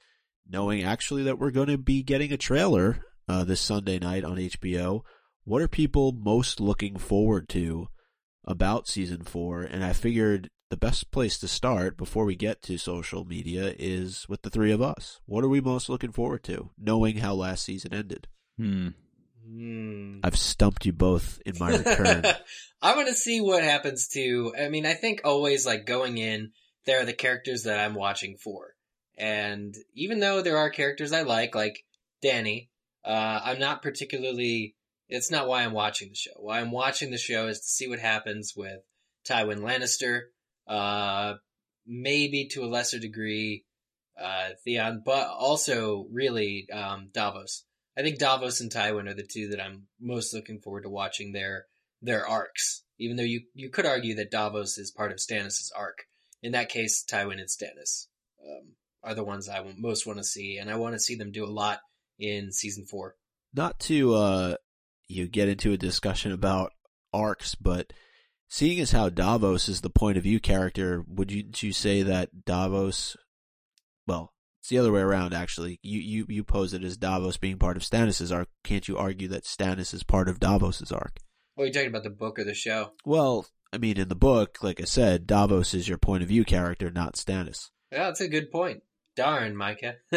knowing 0.48 0.82
actually 0.82 1.22
that 1.24 1.38
we're 1.38 1.50
going 1.50 1.68
to 1.68 1.78
be 1.78 2.02
getting 2.02 2.32
a 2.32 2.36
trailer 2.36 3.04
uh, 3.28 3.44
this 3.44 3.60
Sunday 3.60 3.98
night 3.98 4.24
on 4.24 4.36
HBO, 4.36 5.02
what 5.44 5.62
are 5.62 5.68
people 5.68 6.12
most 6.12 6.60
looking 6.60 6.96
forward 6.96 7.48
to 7.50 7.88
about 8.44 8.88
season 8.88 9.22
four? 9.22 9.62
And 9.62 9.84
I 9.84 9.92
figured 9.92 10.50
the 10.70 10.76
best 10.76 11.10
place 11.10 11.38
to 11.38 11.48
start 11.48 11.96
before 11.96 12.24
we 12.24 12.36
get 12.36 12.62
to 12.62 12.78
social 12.78 13.24
media 13.24 13.74
is 13.78 14.26
with 14.28 14.42
the 14.42 14.50
three 14.50 14.72
of 14.72 14.82
us. 14.82 15.20
What 15.26 15.44
are 15.44 15.48
we 15.48 15.60
most 15.60 15.88
looking 15.88 16.12
forward 16.12 16.42
to, 16.44 16.70
knowing 16.78 17.18
how 17.18 17.34
last 17.34 17.64
season 17.64 17.94
ended? 17.94 18.28
Hmm. 18.58 18.88
Hmm. 19.46 20.20
I've 20.22 20.38
stumped 20.38 20.86
you 20.86 20.92
both 20.92 21.40
in 21.44 21.54
my 21.58 21.76
return. 21.76 22.24
I 22.82 22.96
want 22.96 23.08
to 23.08 23.14
see 23.14 23.40
what 23.40 23.62
happens 23.62 24.08
to. 24.08 24.54
I 24.58 24.68
mean, 24.68 24.86
I 24.86 24.94
think 24.94 25.20
always 25.24 25.66
like 25.66 25.86
going 25.86 26.18
in, 26.18 26.52
there 26.86 27.00
are 27.02 27.04
the 27.04 27.12
characters 27.12 27.64
that 27.64 27.78
I'm 27.78 27.94
watching 27.94 28.36
for, 28.36 28.74
and 29.18 29.74
even 29.94 30.20
though 30.20 30.42
there 30.42 30.58
are 30.58 30.70
characters 30.70 31.12
I 31.12 31.22
like, 31.22 31.54
like 31.54 31.84
Dany, 32.22 32.68
uh, 33.04 33.40
I'm 33.44 33.58
not 33.58 33.82
particularly. 33.82 34.76
It's 35.08 35.30
not 35.30 35.46
why 35.46 35.62
I'm 35.62 35.72
watching 35.72 36.08
the 36.08 36.14
show. 36.14 36.32
Why 36.36 36.60
I'm 36.60 36.70
watching 36.70 37.10
the 37.10 37.18
show 37.18 37.48
is 37.48 37.60
to 37.60 37.66
see 37.66 37.86
what 37.88 37.98
happens 37.98 38.54
with 38.56 38.80
Tywin 39.28 39.58
Lannister, 39.58 40.22
uh, 40.66 41.34
maybe 41.86 42.48
to 42.52 42.64
a 42.64 42.66
lesser 42.66 42.98
degree, 42.98 43.64
uh, 44.18 44.50
Theon, 44.64 45.02
but 45.04 45.28
also 45.28 46.06
really 46.10 46.66
um, 46.72 47.10
Davos. 47.12 47.64
I 47.96 48.02
think 48.02 48.18
Davos 48.18 48.60
and 48.60 48.70
Tywin 48.70 49.08
are 49.08 49.14
the 49.14 49.22
two 49.22 49.48
that 49.48 49.60
I'm 49.60 49.86
most 50.00 50.34
looking 50.34 50.60
forward 50.60 50.82
to 50.82 50.90
watching 50.90 51.32
their 51.32 51.66
their 52.02 52.26
arcs. 52.26 52.82
Even 52.98 53.16
though 53.16 53.22
you 53.22 53.42
you 53.54 53.70
could 53.70 53.86
argue 53.86 54.14
that 54.16 54.30
Davos 54.30 54.78
is 54.78 54.90
part 54.90 55.12
of 55.12 55.18
Stannis' 55.18 55.70
arc. 55.76 56.04
In 56.42 56.52
that 56.52 56.68
case, 56.68 57.04
Tywin 57.10 57.40
and 57.40 57.48
Stannis 57.48 58.06
um, 58.44 58.74
are 59.02 59.14
the 59.14 59.24
ones 59.24 59.48
I 59.48 59.64
most 59.78 60.06
want 60.06 60.18
to 60.18 60.24
see, 60.24 60.58
and 60.58 60.70
I 60.70 60.76
want 60.76 60.94
to 60.94 61.00
see 61.00 61.14
them 61.14 61.32
do 61.32 61.44
a 61.44 61.46
lot 61.46 61.80
in 62.18 62.52
season 62.52 62.84
four. 62.84 63.16
Not 63.54 63.78
to 63.80 64.14
uh, 64.14 64.56
you 65.08 65.26
get 65.26 65.48
into 65.48 65.72
a 65.72 65.78
discussion 65.78 66.32
about 66.32 66.72
arcs, 67.12 67.54
but 67.54 67.92
seeing 68.48 68.80
as 68.80 68.92
how 68.92 69.08
Davos 69.08 69.68
is 69.68 69.80
the 69.80 69.90
point 69.90 70.16
of 70.16 70.24
view 70.24 70.40
character, 70.40 71.04
would 71.08 71.30
you, 71.30 71.44
you 71.56 71.72
say 71.72 72.02
that 72.02 72.44
Davos? 72.44 73.16
Well, 74.06 74.33
it's 74.64 74.70
the 74.70 74.78
other 74.78 74.92
way 74.92 75.02
around. 75.02 75.34
Actually, 75.34 75.78
you 75.82 76.00
you 76.00 76.24
you 76.26 76.42
pose 76.42 76.72
it 76.72 76.82
as 76.82 76.96
Davos 76.96 77.36
being 77.36 77.58
part 77.58 77.76
of 77.76 77.82
Stannis' 77.82 78.34
arc. 78.34 78.48
Can't 78.62 78.88
you 78.88 78.96
argue 78.96 79.28
that 79.28 79.44
Stannis 79.44 79.92
is 79.92 80.02
part 80.02 80.26
of 80.26 80.40
Davos' 80.40 80.90
arc? 80.90 81.18
What 81.54 81.68
are 81.68 81.70
talking 81.70 81.88
about, 81.88 82.02
the 82.02 82.08
book 82.08 82.38
or 82.38 82.44
the 82.44 82.54
show? 82.54 82.92
Well, 83.04 83.46
I 83.74 83.76
mean, 83.76 83.98
in 83.98 84.08
the 84.08 84.14
book, 84.14 84.62
like 84.62 84.80
I 84.80 84.84
said, 84.84 85.26
Davos 85.26 85.74
is 85.74 85.86
your 85.86 85.98
point 85.98 86.22
of 86.22 86.30
view 86.30 86.46
character, 86.46 86.90
not 86.90 87.16
Stannis. 87.16 87.72
Yeah, 87.92 88.04
that's 88.04 88.22
a 88.22 88.28
good 88.28 88.50
point. 88.50 88.82
Darn, 89.16 89.56
Micah. 89.56 89.94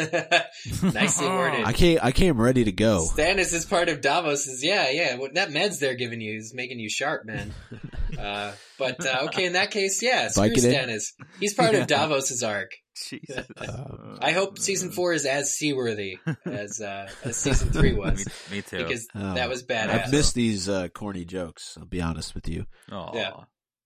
Nicely 0.81 1.27
worded. 1.27 1.63
I 1.65 1.73
came 1.73 1.99
I 2.01 2.11
came 2.11 2.39
ready 2.39 2.63
to 2.63 2.71
go. 2.71 3.07
Stannis 3.13 3.53
is 3.53 3.65
part 3.65 3.89
of 3.89 4.01
Davos's. 4.01 4.63
Yeah, 4.63 4.89
yeah. 4.89 5.17
What 5.17 5.35
that 5.35 5.49
meds 5.49 5.79
they're 5.79 5.95
giving 5.95 6.19
you 6.21 6.37
is 6.37 6.53
making 6.53 6.79
you 6.79 6.89
sharp, 6.89 7.25
man. 7.25 7.53
Uh, 8.17 8.51
but 8.79 9.05
uh, 9.05 9.25
okay, 9.25 9.45
in 9.45 9.53
that 9.53 9.69
case, 9.69 10.01
yeah, 10.01 10.29
screw 10.29 10.45
Vicodin? 10.49 10.73
Stannis. 10.73 11.03
He's 11.39 11.53
part 11.53 11.73
Yeah. 11.73 11.81
of 11.81 11.87
Davos's 11.87 12.41
arc. 12.41 12.71
Jesus. 13.05 13.45
Um, 13.57 14.17
I 14.21 14.31
hope 14.31 14.57
season 14.57 14.91
four 14.91 15.13
is 15.13 15.25
as 15.25 15.53
seaworthy 15.53 16.17
as 16.45 16.79
uh, 16.81 17.09
as 17.23 17.35
season 17.35 17.69
three 17.71 17.93
was 17.93 18.25
me 18.49 18.61
too. 18.63 18.77
because 18.77 19.07
Oh, 19.13 19.35
that 19.35 19.49
was 19.49 19.61
badass. 19.63 20.05
I've 20.05 20.11
missed 20.11 20.33
these 20.35 20.67
uh, 20.69 20.87
corny 20.87 21.25
jokes. 21.25 21.77
I'll 21.77 21.85
be 21.85 22.01
honest 22.01 22.33
with 22.33 22.47
you. 22.47 22.65
Aw. 22.91 23.11
yeah. 23.13 23.31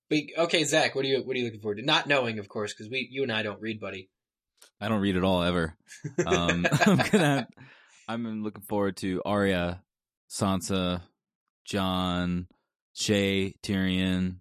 But, 0.09 0.19
okay, 0.45 0.63
Zach, 0.65 0.93
what 0.95 1.03
are 1.03 1.07
you 1.09 1.23
what 1.25 1.35
are 1.35 1.39
you 1.39 1.45
looking 1.45 1.59
forward 1.61 1.79
to? 1.79 1.83
Not 1.85 2.07
knowing, 2.07 2.37
of 2.39 2.47
course, 2.47 2.73
because 2.73 2.89
we 2.89 3.09
you 3.11 3.23
and 3.23 3.31
I 3.33 3.41
don't 3.43 3.59
read, 3.59 3.81
buddy. 3.81 4.09
I 4.79 4.87
don't 4.87 5.01
read 5.01 5.17
at 5.17 5.23
all 5.23 5.43
ever. 5.43 5.75
Um, 6.25 6.65
I'm 6.85 6.97
gonna. 7.11 7.47
I'm 8.07 8.43
looking 8.43 8.63
forward 8.63 8.97
to 8.97 9.21
Arya, 9.23 9.81
Sansa, 10.29 11.01
Jon, 11.65 12.47
Shae, 12.95 13.53
Tyrion, 13.63 14.37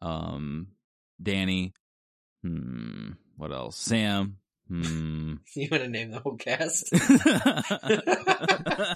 um, 0.00 0.68
Dany. 1.22 1.72
Hmm. 2.42 3.10
What 3.36 3.52
else? 3.52 3.76
Sam. 3.76 4.38
Hmm. 4.68 5.34
you 5.54 5.68
want 5.70 5.82
to 5.82 5.88
name 5.88 6.10
the 6.10 6.20
whole 6.20 6.36
cast? 6.36 6.88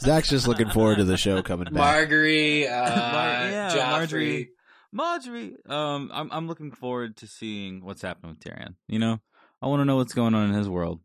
Zach's 0.00 0.30
just 0.30 0.48
looking 0.48 0.70
forward 0.70 0.98
to 0.98 1.04
the 1.04 1.18
show 1.18 1.42
coming 1.42 1.72
back. 1.72 2.08
Margaery, 2.08 2.70
uh, 2.70 2.88
Mar- 2.88 3.50
yeah, 3.50 3.70
Joffrey. 3.70 4.48
Margaery. 4.94 5.58
Margaery. 5.66 5.70
Um, 5.70 6.10
I'm 6.12 6.30
I'm 6.32 6.48
looking 6.48 6.70
forward 6.72 7.16
to 7.18 7.26
seeing 7.26 7.84
what's 7.84 8.02
happening 8.02 8.30
with 8.30 8.40
Tyrion. 8.40 8.74
You 8.86 8.98
know, 8.98 9.20
I 9.60 9.66
want 9.66 9.80
to 9.80 9.84
know 9.84 9.96
what's 9.96 10.14
going 10.14 10.34
on 10.34 10.48
in 10.50 10.54
his 10.54 10.68
world. 10.68 11.00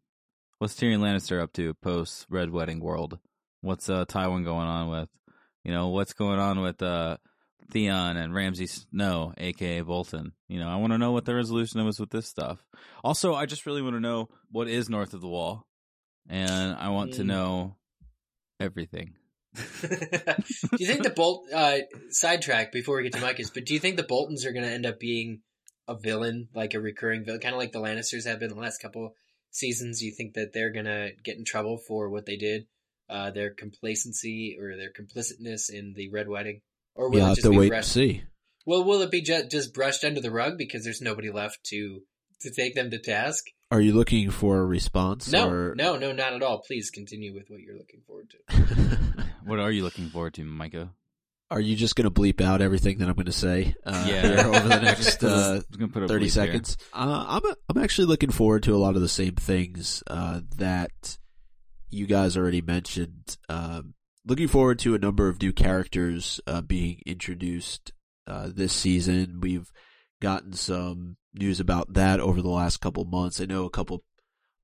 What's 0.60 0.76
Tyrion 0.76 1.00
Lannister 1.00 1.42
up 1.42 1.54
to 1.54 1.74
post 1.76 2.26
Red 2.30 2.52
Wedding 2.52 2.80
world? 2.80 3.20
What's 3.62 3.90
uh 3.90 4.06
Tywin 4.06 4.44
going 4.44 4.68
on 4.68 4.90
with? 4.90 5.10
You 5.64 5.72
know, 5.74 5.90
what's 5.90 6.14
going 6.14 6.40
on 6.40 6.62
with 6.62 6.82
uh 6.82 7.18
Theon 7.72 8.18
and 8.18 8.34
Ramsay 8.34 8.68
Snow, 8.68 9.34
aka 9.38 9.82
Bolton? 9.82 10.34
You 10.48 10.60
know, 10.60 10.68
I 10.70 10.76
want 10.76 10.94
to 10.94 10.98
know 10.98 11.12
what 11.12 11.26
the 11.26 11.36
resolution 11.36 11.84
was 11.84 12.00
with 12.00 12.12
this 12.12 12.28
stuff. 12.28 12.64
Also, 13.04 13.34
I 13.34 13.46
just 13.46 13.66
really 13.66 13.82
want 13.82 13.96
to 13.96 14.00
know 14.00 14.30
what 14.52 14.68
is 14.68 14.90
north 14.90 15.14
of 15.14 15.22
the 15.22 15.28
wall, 15.28 15.66
and 16.30 16.76
I 16.76 16.90
want 16.90 17.14
to 17.14 17.24
Mm. 17.24 17.28
know 17.28 17.76
everything. 18.60 19.16
do 19.56 19.88
you 20.80 20.88
think 20.88 21.04
the 21.04 21.14
Bolt 21.16 21.46
uh, 21.54 21.80
sidetrack 22.10 22.72
before 22.72 22.98
we 22.98 23.04
get 23.04 23.14
to 23.14 23.20
Micah's? 23.22 23.52
But 23.52 23.66
do 23.66 23.74
you 23.74 23.80
think 23.80 23.98
the 23.98 24.04
Boltons 24.04 24.46
are 24.46 24.52
going 24.52 24.66
to 24.66 24.72
end 24.72 24.86
up 24.86 25.00
being 25.00 25.42
a 25.88 25.96
villain, 25.98 26.50
like 26.54 26.74
a 26.74 26.80
recurring 26.80 27.26
villain, 27.26 27.42
kind 27.42 27.54
of 27.54 27.60
like 27.60 27.72
the 27.72 27.80
Lannisters 27.80 28.26
have 28.26 28.40
been 28.40 28.50
the 28.50 28.60
last 28.60 28.82
couple 28.82 29.16
seasons? 29.52 30.02
You 30.02 30.14
think 30.16 30.34
that 30.34 30.52
they're 30.54 30.72
going 30.72 30.86
to 30.86 31.12
get 31.24 31.38
in 31.38 31.46
trouble 31.46 31.78
for 31.78 32.10
what 32.10 32.26
they 32.26 32.38
did, 32.38 32.68
uh, 33.10 33.32
their 33.32 33.54
complacency 33.54 34.58
or 34.60 34.76
their 34.78 34.92
complicitness 34.92 35.70
in 35.70 35.94
the 35.96 36.10
Red 36.10 36.28
Wedding, 36.28 36.62
or 36.96 37.10
will 37.10 37.18
You'll 37.18 37.26
it 37.26 37.30
have 37.30 37.36
just 37.38 37.46
to 37.46 37.52
be 37.52 37.58
wait 37.58 37.66
and 37.66 37.72
brushed? 37.72 37.92
see. 37.92 38.24
Well, 38.66 38.84
will 38.84 39.02
it 39.02 39.12
be 39.12 39.22
ju- 39.22 39.48
just 39.50 39.74
brushed 39.74 40.04
under 40.04 40.22
the 40.22 40.32
rug 40.32 40.58
because 40.58 40.84
there's 40.84 41.02
nobody 41.02 41.30
left 41.32 41.64
to 41.66 42.02
to 42.42 42.52
take 42.52 42.76
them 42.76 42.92
to 42.92 43.00
task? 43.00 43.46
Are 43.72 43.82
you 43.82 43.94
looking 43.94 44.30
for 44.30 44.60
a 44.60 44.66
response? 44.66 45.32
No, 45.32 45.50
or... 45.50 45.76
no, 45.76 45.98
no, 45.98 46.12
not 46.12 46.34
at 46.34 46.44
all. 46.44 46.60
Please 46.60 46.90
continue 46.90 47.34
with 47.34 47.50
what 47.50 47.60
you're 47.62 47.78
looking 47.78 48.02
forward 48.06 48.30
to. 48.30 49.08
What 49.46 49.60
are 49.60 49.72
you 49.72 49.84
looking 49.84 50.08
forward 50.08 50.36
to, 50.36 50.46
Micah? 50.46 50.92
Are 51.54 51.62
you 51.62 51.76
just 51.76 51.96
going 51.96 52.12
to 52.12 52.12
bleep 52.12 52.42
out 52.42 52.62
everything 52.62 52.98
that 52.98 53.08
I'm 53.08 53.14
going 53.14 53.28
to 53.28 53.32
say 53.32 53.76
uh, 53.86 54.06
Yeah. 54.10 54.22
here 54.24 54.40
over 54.48 54.68
the 54.68 54.80
next 54.82 55.24
uh, 55.24 55.62
put 55.92 56.08
30 56.08 56.28
seconds? 56.30 56.78
Uh, 56.92 57.40
I'm, 57.44 57.54
I'm 57.70 57.84
actually 57.84 58.08
looking 58.08 58.32
forward 58.32 58.64
to 58.64 58.76
a 58.76 58.78
lot 58.78 58.96
of 58.96 59.02
the 59.04 59.08
same 59.08 59.36
things 59.36 60.02
uh, 60.08 60.42
that 60.58 61.20
you 61.92 62.08
guys 62.08 62.36
already 62.36 62.62
mentioned. 62.62 63.38
Um, 63.50 63.94
looking 64.26 64.48
forward 64.48 64.80
to 64.80 64.96
a 64.96 65.00
number 65.00 65.30
of 65.30 65.40
new 65.40 65.54
characters 65.54 66.42
uh, 66.48 66.62
being 66.62 67.02
introduced 67.06 67.92
uh, 68.26 68.50
this 68.52 68.74
season. 68.74 69.40
We've 69.40 69.72
gotten 70.24 70.54
some 70.54 71.18
news 71.36 71.60
about 71.60 71.94
that 71.94 72.20
over 72.20 72.42
the 72.42 72.50
last 72.50 72.78
couple 72.78 73.06
months. 73.06 73.40
I 73.40 73.46
know 73.46 73.66
a 73.66 73.70
couple 73.70 74.04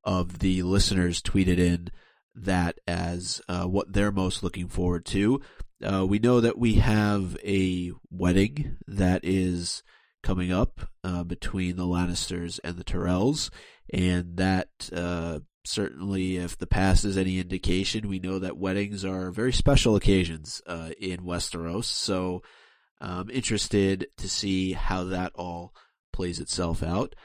of 0.03 0.39
the 0.39 0.63
listeners 0.63 1.21
tweeted 1.21 1.59
in 1.59 1.89
that 2.33 2.79
as 2.87 3.41
uh, 3.47 3.65
what 3.65 3.93
they're 3.93 4.11
most 4.11 4.41
looking 4.41 4.67
forward 4.67 5.05
to. 5.07 5.39
Uh, 5.83 6.05
we 6.05 6.19
know 6.19 6.41
that 6.41 6.57
we 6.57 6.75
have 6.75 7.37
a 7.43 7.91
wedding 8.11 8.77
that 8.87 9.21
is 9.23 9.83
coming 10.21 10.51
up 10.51 10.89
uh, 11.03 11.23
between 11.23 11.77
the 11.77 11.85
Lannisters 11.85 12.59
and 12.63 12.77
the 12.77 12.83
Tyrells, 12.83 13.49
and 13.93 14.37
that 14.37 14.67
uh, 14.93 15.39
certainly, 15.65 16.37
if 16.37 16.57
the 16.57 16.67
past 16.67 17.05
is 17.05 17.17
any 17.17 17.39
indication, 17.39 18.09
we 18.09 18.19
know 18.19 18.39
that 18.39 18.57
weddings 18.57 19.05
are 19.05 19.31
very 19.31 19.53
special 19.53 19.95
occasions 19.95 20.61
uh, 20.67 20.89
in 20.99 21.21
Westeros. 21.21 21.85
So, 21.85 22.41
I'm 23.01 23.29
interested 23.29 24.07
to 24.17 24.27
see 24.27 24.73
how 24.73 25.05
that 25.05 25.31
all 25.35 25.73
plays 26.11 26.39
itself 26.41 26.83
out. 26.83 27.15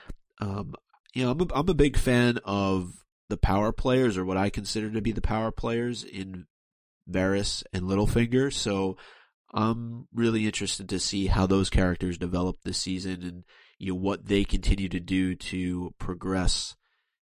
Um, 0.41 0.75
you 1.15 1.25
know, 1.25 1.33
I'm 1.33 1.41
a, 1.41 1.47
I'm 1.53 1.69
a 1.69 1.75
big 1.75 1.97
fan 1.97 2.39
of 2.45 2.93
the 3.29 3.37
power 3.37 3.73
players, 3.73 4.17
or 4.17 4.25
what 4.25 4.37
I 4.37 4.51
consider 4.51 4.91
to 4.91 5.01
be 5.01 5.11
the 5.11 5.21
power 5.21 5.51
players 5.51 6.05
in 6.05 6.47
Varys 7.11 7.63
and 7.73 7.85
Littlefinger. 7.85 8.53
So 8.53 8.97
I'm 9.53 10.09
really 10.13 10.47
interested 10.47 10.89
to 10.89 10.99
see 10.99 11.27
how 11.27 11.47
those 11.47 11.71
characters 11.71 12.19
develop 12.19 12.57
this 12.65 12.79
season 12.79 13.23
and 13.23 13.45
you 13.79 13.93
know 13.93 13.99
what 13.99 14.27
they 14.27 14.45
continue 14.45 14.89
to 14.89 15.01
do 15.01 15.35
to 15.35 15.95
progress 15.99 16.75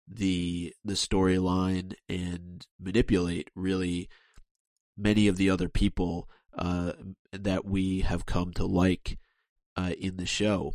the 0.06 0.74
the 0.84 0.94
storyline 0.94 1.94
and 2.08 2.66
manipulate 2.80 3.50
really 3.54 4.08
many 4.96 5.28
of 5.28 5.36
the 5.36 5.50
other 5.50 5.68
people 5.68 6.28
uh, 6.56 6.92
that 7.32 7.64
we 7.64 8.00
have 8.00 8.26
come 8.26 8.52
to 8.52 8.66
like 8.66 9.18
uh, 9.76 9.92
in 9.98 10.16
the 10.16 10.26
show. 10.26 10.74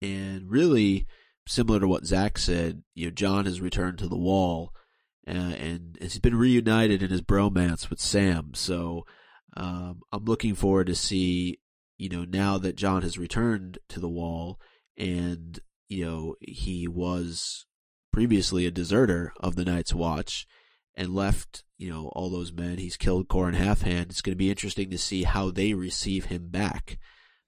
And 0.00 0.50
really, 0.50 1.06
similar 1.46 1.80
to 1.80 1.88
what 1.88 2.06
Zach 2.06 2.38
said, 2.38 2.82
you 2.94 3.06
know, 3.06 3.10
Jon 3.10 3.46
has 3.46 3.60
returned 3.60 3.98
to 3.98 4.08
the 4.08 4.18
wall, 4.18 4.72
uh, 5.28 5.54
and 5.54 5.98
has 6.00 6.18
been 6.18 6.36
reunited 6.36 7.02
in 7.02 7.10
his 7.10 7.22
bromance 7.22 7.90
with 7.90 8.00
Sam. 8.00 8.52
So 8.54 9.04
um, 9.56 10.00
I'm 10.12 10.24
looking 10.24 10.54
forward 10.54 10.86
to 10.86 10.94
see, 10.94 11.60
you 11.98 12.08
know, 12.08 12.24
now 12.24 12.58
that 12.58 12.76
Jon 12.76 13.02
has 13.02 13.18
returned 13.18 13.78
to 13.88 14.00
the 14.00 14.08
wall, 14.08 14.58
and 14.96 15.58
you 15.88 16.04
know 16.04 16.34
he 16.40 16.88
was 16.88 17.66
previously 18.12 18.66
a 18.66 18.70
deserter 18.70 19.32
of 19.38 19.56
the 19.56 19.64
Night's 19.64 19.94
Watch 19.94 20.46
and 20.96 21.14
left, 21.14 21.62
you 21.76 21.88
know, 21.88 22.08
all 22.14 22.30
those 22.30 22.52
men. 22.52 22.78
He's 22.78 22.96
killed 22.96 23.28
Qhorin 23.28 23.54
Halfhand. 23.54 24.10
It's 24.10 24.22
going 24.22 24.32
to 24.32 24.36
be 24.36 24.50
interesting 24.50 24.90
to 24.90 24.98
see 24.98 25.22
how 25.22 25.50
they 25.50 25.74
receive 25.74 26.26
him 26.26 26.48
back, 26.48 26.98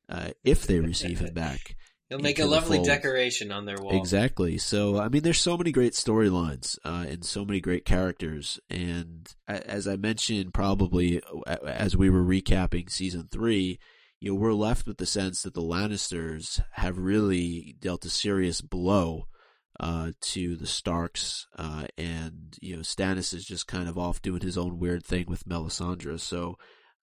uh, 0.09 0.31
if 0.45 0.67
they 0.67 0.79
receive 0.79 1.19
him 1.19 1.35
back. 1.35 1.75
He'll 2.11 2.19
make 2.19 2.41
a 2.41 2.45
lovely 2.45 2.79
fold. 2.79 2.89
decoration 2.89 3.53
on 3.53 3.67
their 3.67 3.81
wall. 3.81 3.97
Exactly. 3.97 4.59
So, 4.59 4.99
I 4.99 5.09
mean, 5.09 5.23
there's 5.23 5.41
so 5.41 5.57
many 5.57 5.71
great 5.71 5.93
storylines 5.93 6.77
uh, 6.85 7.07
and 7.09 7.25
so 7.25 7.45
many 7.45 7.61
great 7.61 7.85
characters. 7.85 8.59
And 8.69 9.33
as 9.47 9.87
I 9.87 9.95
mentioned, 9.95 10.53
probably 10.53 11.23
as 11.65 11.97
we 11.97 12.11
were 12.11 12.25
recapping 12.25 12.91
season 12.91 13.29
three, 13.31 13.79
you 14.19 14.33
know, 14.33 14.41
we're 14.41 14.53
left 14.53 14.89
with 14.89 14.99
the 14.99 15.07
sense 15.07 15.43
that 15.43 15.55
the 15.55 15.63
Lannisters 15.63 16.61
have 16.73 16.99
really 16.99 17.77
dealt 17.81 18.05
a 18.05 18.11
serious 18.11 18.61
blow 18.61 19.29
uh, 19.79 20.11
to 20.21 20.57
the 20.57 20.67
Starks, 20.67 21.47
uh, 21.57 21.87
and 21.97 22.55
you 22.61 22.77
know, 22.77 22.83
Stannis 22.83 23.33
is 23.33 23.47
just 23.47 23.67
kind 23.67 23.89
of 23.89 23.97
off 23.97 24.21
doing 24.21 24.43
his 24.43 24.59
own 24.59 24.79
weird 24.79 25.03
thing 25.03 25.25
with 25.27 25.49
Melisandre. 25.49 26.21
So, 26.21 26.59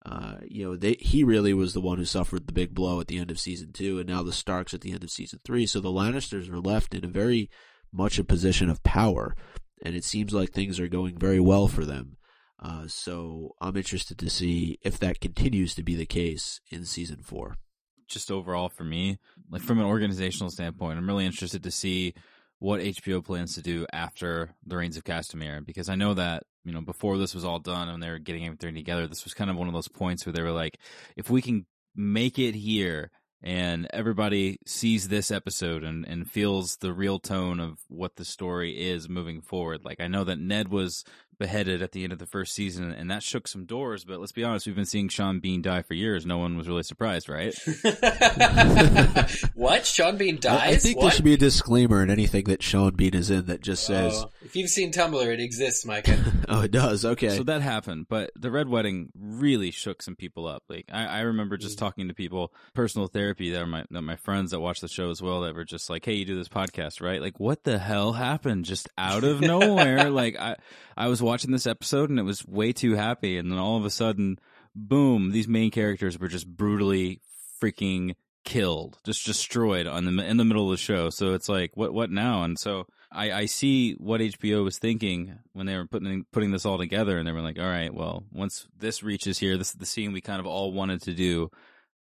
uh, 0.06 0.36
you 0.48 0.64
know, 0.64 0.76
they, 0.76 0.94
he 1.00 1.24
really 1.24 1.54
was 1.54 1.74
the 1.74 1.82
one 1.82 1.98
who 1.98 2.06
suffered 2.06 2.48
the 2.48 2.54
big 2.54 2.74
blow 2.74 3.00
at 3.02 3.08
the 3.08 3.18
end 3.18 3.30
of 3.32 3.40
season 3.40 3.74
two, 3.74 4.00
and 4.00 4.08
now 4.08 4.24
the 4.24 4.32
Starks 4.32 4.74
at 4.74 4.82
the 4.82 4.92
end 4.94 5.04
of 5.04 5.10
season 5.10 5.40
three. 5.44 5.66
So 5.66 5.80
the 5.82 5.90
Lannisters 5.90 6.50
are 6.50 6.60
left 6.60 6.94
in 6.94 7.04
a 7.04 7.10
very 7.10 7.50
much 7.92 8.18
a 8.20 8.24
position 8.24 8.70
of 8.70 8.84
power, 8.84 9.36
and 9.84 9.96
it 9.96 10.04
seems 10.06 10.34
like 10.34 10.52
things 10.52 10.80
are 10.80 10.88
going 10.88 11.18
very 11.18 11.40
well 11.40 11.68
for 11.68 11.84
them. 11.84 12.18
Uh, 12.60 12.88
so 12.88 13.56
I'm 13.62 13.78
interested 13.78 14.18
to 14.20 14.30
see 14.30 14.80
if 14.82 14.98
that 15.00 15.20
continues 15.20 15.76
to 15.76 15.84
be 15.84 15.96
the 15.96 16.06
case 16.06 16.60
in 16.72 16.86
season 16.86 17.22
four. 17.22 17.58
just 18.08 18.32
overall 18.32 18.70
for 18.70 18.84
me, 18.84 19.20
like 19.50 19.62
from 19.62 19.80
an 19.80 19.86
organizational 19.86 20.50
standpoint, 20.50 20.98
I'm 20.98 21.08
really 21.08 21.26
interested 21.26 21.64
to 21.64 21.72
see 21.72 22.14
what 22.60 22.82
HBO 22.82 23.24
plans 23.24 23.56
to 23.56 23.62
do 23.62 23.86
after 23.94 24.56
the 24.66 24.78
Rains 24.78 24.98
of 24.98 25.04
Castamere 25.04 25.66
because 25.66 25.90
I 25.90 25.96
know 25.96 26.14
that 26.16 26.44
you 26.64 26.74
know 26.74 26.82
before 26.82 27.18
this 27.18 27.36
was 27.36 27.46
all 27.46 27.60
done 27.60 27.90
and 27.90 28.02
they 28.02 28.10
were 28.10 28.20
getting 28.20 28.46
everything 28.46 28.76
together, 28.76 29.08
this 29.08 29.24
was 29.24 29.34
kind 29.34 29.50
of 29.50 29.58
one 29.58 29.68
of 29.68 29.74
those 29.74 29.88
points 29.88 30.26
where 30.26 30.34
they 30.34 30.42
were 30.42 30.52
like, 30.52 30.78
if 31.16 31.30
we 31.30 31.42
can 31.42 31.66
make 31.96 32.40
it 32.40 32.56
here 32.56 33.12
and 33.44 33.88
everybody 33.94 34.58
sees 34.66 35.08
this 35.08 35.30
episode 35.30 35.84
and, 35.84 36.06
and 36.06 36.30
feels 36.30 36.78
the 36.78 36.92
real 36.92 37.20
tone 37.20 37.60
of 37.60 37.78
what 37.88 38.16
the 38.16 38.26
story 38.26 38.72
is 38.90 39.08
moving 39.08 39.42
forward. 39.42 39.86
Like 39.86 40.00
I 40.00 40.08
know 40.08 40.24
that 40.24 40.40
Ned 40.40 40.70
was 40.70 41.04
beheaded 41.38 41.82
at 41.82 41.92
the 41.92 42.04
end 42.04 42.14
of 42.14 42.20
the 42.20 42.26
first 42.26 42.54
season, 42.54 42.92
and 42.92 43.10
that 43.12 43.24
shook 43.24 43.48
some 43.48 43.66
doors. 43.66 44.06
But 44.06 44.20
let's 44.20 44.32
be 44.32 44.44
honest, 44.44 44.66
we've 44.66 44.76
been 44.76 44.86
seeing 44.86 45.10
Sean 45.10 45.40
Bean 45.40 45.62
die 45.62 45.82
for 45.82 45.94
years. 45.94 46.26
No 46.26 46.38
one 46.38 46.58
was 46.58 46.68
really 46.68 46.84
surprised, 46.84 47.30
right? 47.30 47.54
what? 49.56 49.86
Sean 49.86 50.18
Bean 50.18 50.40
dies? 50.40 50.62
I, 50.62 50.68
I 50.68 50.76
think 50.76 50.98
what? 50.98 51.04
there 51.04 51.12
should 51.12 51.26
be 51.26 51.34
a 51.34 51.38
disclaimer 51.38 52.04
in 52.04 52.10
anything 52.10 52.46
that 52.46 52.64
Sean 52.64 52.96
Bean 52.96 53.14
is 53.14 53.30
in 53.30 53.46
that 53.46 53.62
just 53.62 53.86
says, 53.86 54.24
Oh, 54.24 54.30
if 54.44 54.56
you've 54.56 54.70
seen 54.70 54.92
Tumblr, 54.92 55.26
it 55.28 55.40
exists, 55.40 55.86
Micah. 55.86 56.18
"Oh, 56.50 56.62
it 56.62 56.72
does." 56.72 57.04
Okay. 57.04 57.36
So 57.36 57.44
that 57.44 57.62
happened, 57.62 58.08
but 58.10 58.32
the 58.36 58.52
Red 58.52 58.70
Wedding 58.70 59.10
really 59.16 59.72
shook 59.72 60.02
some 60.02 60.16
people 60.16 60.48
up. 60.48 60.64
Like 60.70 60.86
I, 60.92 61.06
I 61.06 61.20
remember 61.22 61.58
just 61.58 61.76
mm. 61.76 61.80
talking 61.80 62.08
to 62.08 62.14
people, 62.14 62.54
personal 62.74 63.08
therapy 63.08 63.52
that 63.52 63.62
are 63.62 63.68
my 63.68 63.84
that 63.92 64.02
my 64.02 64.16
friends 64.16 64.52
that 64.52 64.60
watch 64.60 64.80
the 64.80 64.88
show 64.88 65.10
as 65.10 65.22
well, 65.22 65.42
that 65.42 65.56
were 65.56 65.66
just 65.66 65.90
like, 65.90 66.06
"Hey, 66.06 66.14
you 66.14 66.26
do 66.26 66.38
this 66.38 66.48
podcast, 66.48 67.02
right? 67.02 67.22
Like, 67.22 67.40
what 67.40 67.64
the 67.64 67.78
hell 67.78 68.14
happened 68.14 68.66
just 68.66 68.90
out 68.98 69.24
of 69.24 69.42
nowhere?" 69.42 70.10
like 70.10 70.38
I, 70.40 70.56
I 70.96 71.08
was 71.08 71.22
watching 71.28 71.52
this 71.52 71.68
episode 71.68 72.10
and 72.10 72.20
it 72.20 72.24
was 72.24 72.46
way 72.46 72.74
too 72.74 72.96
happy, 72.96 73.38
and 73.38 73.52
then 73.52 73.60
all 73.60 73.78
of 73.78 73.86
a 73.86 73.90
sudden, 73.90 74.40
boom! 74.76 75.32
These 75.32 75.48
main 75.48 75.72
characters 75.72 76.18
were 76.18 76.28
just 76.28 76.48
brutally 76.48 77.22
freaking 77.62 78.16
killed, 78.46 78.98
just 79.04 79.26
destroyed 79.26 79.88
on 79.88 80.06
the 80.06 80.26
in 80.26 80.38
the 80.38 80.46
middle 80.46 80.66
of 80.66 80.72
the 80.72 80.78
show. 80.78 81.10
So 81.10 81.34
it's 81.34 81.50
like, 81.50 81.72
what 81.76 81.94
what 81.94 82.10
now? 82.10 82.44
And 82.44 82.58
so 82.58 82.88
I, 83.12 83.32
I 83.32 83.46
see 83.46 83.94
what 83.94 84.22
HBO 84.22 84.64
was 84.64 84.80
thinking 84.80 85.38
when 85.54 85.66
they 85.66 85.76
were 85.76 85.86
putting 85.86 86.26
putting 86.32 86.52
this 86.52 86.66
all 86.66 86.78
together, 86.78 87.18
and 87.18 87.28
they 87.28 87.32
were 87.32 87.42
like, 87.42 87.60
"All 87.60 87.66
right, 87.66 87.94
well, 87.94 88.24
once 88.32 88.68
this 88.78 89.04
reaches 89.04 89.40
here, 89.40 89.58
this 89.58 89.70
is 89.70 89.76
the 89.76 89.86
scene 89.86 90.14
we 90.14 90.22
kind 90.22 90.40
of 90.40 90.46
all 90.46 90.74
wanted 90.74 91.02
to 91.04 91.14
do. 91.14 91.50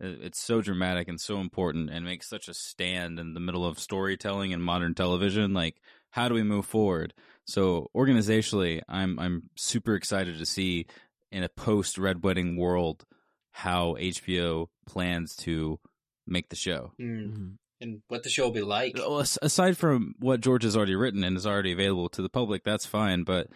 Uh, 0.03 0.19
it's 0.21 0.39
so 0.39 0.61
dramatic 0.61 1.07
and 1.07 1.19
so 1.19 1.39
important, 1.39 1.89
and 1.89 2.05
makes 2.05 2.29
such 2.29 2.47
a 2.47 2.53
stand 2.53 3.19
in 3.19 3.33
the 3.33 3.39
middle 3.39 3.65
of 3.65 3.79
storytelling 3.79 4.53
and 4.53 4.63
modern 4.63 4.93
television. 4.93 5.53
Like, 5.53 5.81
how 6.11 6.27
do 6.27 6.35
we 6.35 6.43
move 6.43 6.65
forward? 6.65 7.13
So, 7.47 7.89
organizationally, 7.95 8.81
I'm 8.89 9.17
I'm 9.19 9.49
super 9.55 9.95
excited 9.95 10.37
to 10.37 10.45
see 10.45 10.85
in 11.31 11.43
a 11.43 11.49
post 11.49 11.97
Red 11.97 12.23
Wedding 12.23 12.57
world 12.57 13.05
how 13.51 13.95
HBO 13.99 14.67
plans 14.85 15.35
to 15.37 15.79
make 16.25 16.49
the 16.49 16.55
show. 16.55 16.91
Hmm. 16.97 17.17
Mhm. 17.19 17.57
And 17.79 18.01
what 18.07 18.23
the 18.23 18.29
show 18.29 18.45
will 18.45 18.51
be 18.53 18.61
like. 18.61 18.95
Well, 18.97 19.19
aside 19.19 19.77
from 19.77 20.15
what 20.19 20.41
George 20.41 20.63
has 20.63 20.75
already 20.75 20.95
written 20.95 21.23
and 21.23 21.37
is 21.37 21.45
already 21.45 21.71
available 21.71 22.09
to 22.09 22.21
the 22.23 22.29
public, 22.29 22.63
that's 22.63 22.87
fine. 22.87 23.23
But 23.23 23.47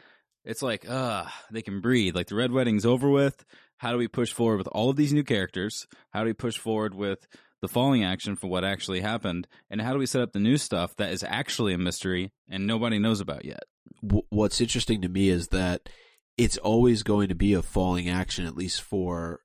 it's 0.46 0.62
like, 0.62 0.86
ah, 0.88 1.34
they 1.52 1.64
can 1.64 1.82
breathe. 1.82 2.16
Like 2.16 2.28
the 2.28 2.36
Red 2.36 2.52
Wedding's 2.52 2.86
over 2.86 3.10
with. 3.10 3.44
How 3.78 3.92
do 3.92 3.98
we 3.98 4.08
push 4.08 4.32
forward 4.32 4.58
with 4.58 4.68
all 4.68 4.92
of 4.92 4.96
these 4.96 5.12
new 5.12 5.24
characters? 5.24 5.88
How 6.12 6.20
do 6.20 6.28
we 6.28 6.34
push 6.34 6.56
forward 6.58 6.94
with 6.94 7.28
the 7.64 7.68
falling 7.68 8.04
action 8.04 8.36
for 8.36 8.46
what 8.46 8.64
actually 8.64 9.02
happened? 9.02 9.48
And 9.72 9.82
how 9.82 9.92
do 9.94 9.98
we 10.00 10.06
set 10.06 10.22
up 10.22 10.34
the 10.34 10.40
new 10.40 10.58
stuff 10.58 10.96
that 10.98 11.12
is 11.12 11.24
actually 11.24 11.74
a 11.74 11.80
mystery 11.80 12.32
and 12.48 12.68
nobody 12.68 13.00
knows 13.00 13.22
about 13.22 13.44
yet? 13.44 13.64
W- 14.06 14.26
what's 14.30 14.62
interesting 14.62 15.02
to 15.02 15.10
me 15.10 15.30
is 15.30 15.50
that 15.50 15.90
it's 16.38 16.58
always 16.58 17.04
going 17.04 17.30
to 17.30 17.36
be 17.36 17.54
a 17.54 17.62
falling 17.62 18.10
action, 18.10 18.46
at 18.46 18.56
least 18.56 18.82
for 18.82 19.42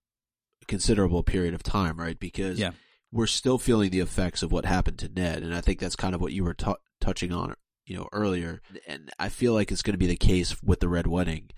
a 0.62 0.66
considerable 0.66 1.22
period 1.22 1.54
of 1.54 1.62
time, 1.62 1.98
right? 1.98 2.18
Because 2.18 2.58
Yeah. 2.58 2.72
we're 3.12 3.26
still 3.26 3.58
feeling 3.58 3.90
the 3.90 4.00
effects 4.00 4.42
of 4.42 4.52
what 4.52 4.64
happened 4.64 4.98
to 5.00 5.08
Ned, 5.08 5.42
and 5.42 5.54
I 5.54 5.60
think 5.60 5.78
that's 5.80 5.96
kind 5.96 6.14
of 6.14 6.20
what 6.20 6.32
you 6.32 6.44
were 6.44 6.54
t- 6.54 6.72
touching 7.00 7.32
on, 7.32 7.54
you 7.86 7.96
know, 7.96 8.08
earlier. 8.12 8.62
And 8.86 9.10
I 9.18 9.28
feel 9.28 9.52
like 9.52 9.70
it's 9.72 9.82
going 9.82 9.94
to 9.94 9.98
be 9.98 10.06
the 10.06 10.16
case 10.16 10.62
with 10.62 10.80
the 10.80 10.88
Red 10.88 11.06
Wedding 11.06 11.50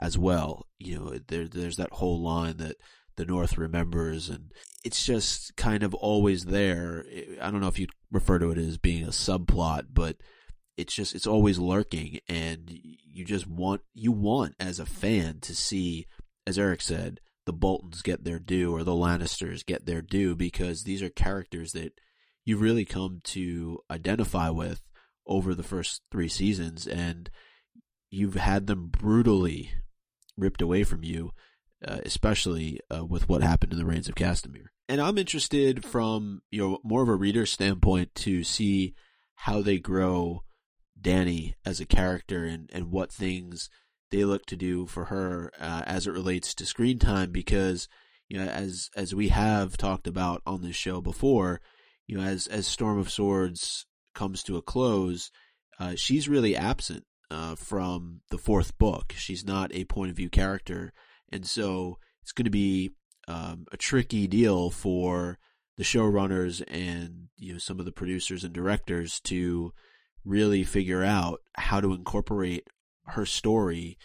as 0.00 0.16
well. 0.18 0.66
You 0.78 0.98
know, 0.98 1.18
there, 1.28 1.48
there's 1.48 1.76
that 1.76 1.92
whole 1.92 2.20
line 2.20 2.56
that 2.58 2.76
the 3.16 3.24
North 3.26 3.56
remembers, 3.58 4.28
and 4.28 4.52
it's 4.84 5.04
just 5.04 5.56
kind 5.56 5.82
of 5.82 5.94
always 5.94 6.44
there. 6.46 7.04
I 7.40 7.50
don't 7.50 7.60
know 7.60 7.68
if 7.68 7.78
you'd 7.78 7.90
refer 8.12 8.38
to 8.38 8.50
it 8.50 8.58
as 8.58 8.78
being 8.78 9.04
a 9.04 9.08
subplot, 9.08 9.86
but 9.92 10.16
it's 10.76 10.94
just 10.94 11.14
it's 11.14 11.26
always 11.26 11.58
lurking 11.58 12.20
and 12.28 12.70
you 12.70 13.24
just 13.24 13.46
want 13.46 13.80
you 13.94 14.12
want 14.12 14.54
as 14.60 14.78
a 14.78 14.86
fan 14.86 15.40
to 15.40 15.54
see 15.54 16.06
as 16.46 16.58
Eric 16.58 16.82
said 16.82 17.20
the 17.46 17.52
Boltons 17.52 18.02
get 18.02 18.24
their 18.24 18.38
due 18.38 18.74
or 18.74 18.82
the 18.82 18.92
Lannisters 18.92 19.64
get 19.64 19.86
their 19.86 20.02
due 20.02 20.34
because 20.34 20.82
these 20.82 21.02
are 21.02 21.08
characters 21.08 21.72
that 21.72 21.98
you 22.44 22.56
really 22.56 22.84
come 22.84 23.20
to 23.24 23.80
identify 23.90 24.50
with 24.50 24.82
over 25.26 25.54
the 25.54 25.62
first 25.62 26.02
3 26.10 26.28
seasons 26.28 26.86
and 26.86 27.30
you've 28.10 28.34
had 28.34 28.66
them 28.66 28.88
brutally 28.88 29.72
ripped 30.36 30.62
away 30.62 30.84
from 30.84 31.02
you 31.02 31.32
uh, 31.86 31.98
especially 32.04 32.80
uh, 32.94 33.04
with 33.04 33.28
what 33.28 33.42
happened 33.42 33.72
in 33.72 33.78
the 33.78 33.84
rains 33.84 34.08
of 34.08 34.14
Castamere. 34.14 34.68
And 34.88 35.00
I'm 35.00 35.18
interested 35.18 35.84
from 35.84 36.42
you 36.50 36.60
know 36.60 36.78
more 36.82 37.02
of 37.02 37.08
a 37.08 37.14
reader 37.14 37.46
standpoint 37.46 38.14
to 38.16 38.44
see 38.44 38.94
how 39.34 39.60
they 39.60 39.78
grow 39.78 40.42
Dany 41.00 41.54
as 41.64 41.80
a 41.80 41.86
character 41.86 42.44
and, 42.44 42.70
and 42.72 42.90
what 42.90 43.12
things 43.12 43.68
they 44.10 44.24
look 44.24 44.46
to 44.46 44.56
do 44.56 44.86
for 44.86 45.06
her 45.06 45.52
uh, 45.60 45.82
as 45.86 46.06
it 46.06 46.12
relates 46.12 46.54
to 46.54 46.66
screen 46.66 46.98
time 46.98 47.32
because 47.32 47.88
you 48.28 48.38
know 48.38 48.46
as 48.46 48.88
as 48.96 49.14
we 49.14 49.28
have 49.28 49.76
talked 49.76 50.06
about 50.06 50.42
on 50.46 50.62
this 50.62 50.76
show 50.76 51.00
before 51.00 51.60
you 52.06 52.16
know 52.16 52.22
as 52.22 52.46
as 52.46 52.66
Storm 52.66 52.98
of 52.98 53.10
Swords 53.10 53.86
comes 54.14 54.42
to 54.44 54.56
a 54.56 54.62
close 54.62 55.30
uh, 55.78 55.94
she's 55.96 56.28
really 56.28 56.56
absent 56.56 57.04
uh, 57.30 57.54
from 57.54 58.20
the 58.30 58.38
fourth 58.38 58.76
book. 58.78 59.14
She's 59.16 59.44
not 59.44 59.74
a 59.74 59.84
point 59.84 60.10
of 60.10 60.16
view 60.16 60.28
character. 60.28 60.92
And 61.30 61.46
so 61.46 61.98
it's 62.22 62.32
going 62.32 62.44
to 62.44 62.50
be 62.50 62.92
um, 63.28 63.66
a 63.72 63.76
tricky 63.76 64.26
deal 64.26 64.70
for 64.70 65.38
the 65.76 65.82
showrunners 65.84 66.62
and 66.68 67.28
you 67.36 67.52
know 67.52 67.58
some 67.58 67.78
of 67.78 67.84
the 67.84 67.92
producers 67.92 68.44
and 68.44 68.54
directors 68.54 69.20
to 69.20 69.72
really 70.26 70.64
figure 70.64 71.04
out 71.04 71.40
how 71.56 71.80
to 71.80 71.94
incorporate 71.94 72.66
her 73.06 73.24
story 73.24 73.96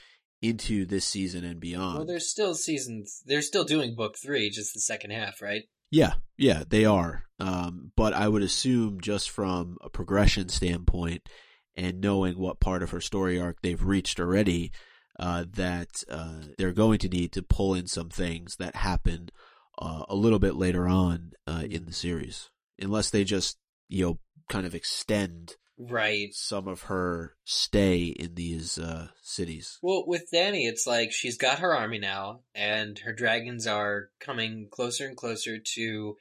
into 0.41 0.85
this 0.85 1.05
season 1.05 1.43
and 1.43 1.59
beyond. 1.59 1.97
Well, 1.97 2.07
there's 2.07 2.29
still 2.29 2.55
seasons. 2.55 3.21
They're 3.25 3.41
still 3.41 3.63
doing 3.63 3.95
book 3.95 4.15
three, 4.17 4.49
just 4.49 4.73
the 4.73 4.79
second 4.79 5.11
half, 5.11 5.41
right? 5.41 5.63
yeah, 5.91 6.13
yeah, 6.37 6.63
they 6.67 6.85
are. 6.85 7.25
Um, 7.39 7.91
but 7.95 8.13
I 8.13 8.27
would 8.27 8.41
assume 8.41 9.01
just 9.01 9.29
from 9.29 9.77
a 9.81 9.89
progression 9.89 10.47
standpoint 10.49 11.27
and 11.75 11.99
knowing 12.01 12.39
what 12.39 12.59
part 12.59 12.81
of 12.81 12.91
her 12.91 13.01
story 13.01 13.39
arc 13.39 13.57
they've 13.61 13.83
reached 13.83 14.19
already, 14.19 14.71
uh, 15.19 15.45
that 15.51 16.03
uh, 16.09 16.43
they're 16.57 16.71
going 16.71 16.99
to 16.99 17.09
need 17.09 17.33
to 17.33 17.43
pull 17.43 17.73
in 17.73 17.87
some 17.87 18.09
things 18.09 18.55
that 18.55 18.75
happen 18.77 19.29
uh, 19.77 20.03
a 20.07 20.15
little 20.15 20.39
bit 20.39 20.55
later 20.55 20.87
on 20.87 21.33
uh, 21.45 21.63
in 21.69 21.85
the 21.85 21.93
series, 21.93 22.49
unless 22.79 23.09
they 23.09 23.23
just 23.23 23.57
you 23.89 24.05
know 24.05 24.19
kind 24.49 24.65
of 24.65 24.73
extend 24.73 25.55
Right. 25.89 26.33
some 26.33 26.67
of 26.67 26.83
her 26.83 27.35
stay 27.43 28.03
in 28.03 28.35
these 28.35 28.77
uh, 28.77 29.07
cities. 29.21 29.79
Well, 29.81 30.03
with 30.05 30.29
Dany, 30.31 30.67
it's 30.67 30.85
like 30.85 31.11
she's 31.11 31.37
got 31.37 31.59
her 31.59 31.75
army 31.75 31.97
now, 31.97 32.41
and 32.53 32.99
her 32.99 33.13
dragons 33.13 33.65
are 33.65 34.09
coming 34.19 34.67
closer 34.69 35.07
and 35.07 35.17
closer 35.17 35.57
to 35.75 36.17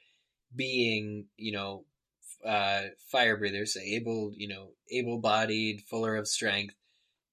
being, 0.55 1.27
you 1.37 1.51
know, 1.51 1.85
uh, 2.45 2.81
fire 3.11 3.37
breathers, 3.37 3.77
able, 3.77 4.31
you 4.35 4.47
know, 4.47 4.69
able-bodied, 4.89 5.81
fuller 5.81 6.15
of 6.15 6.27
strength. 6.27 6.73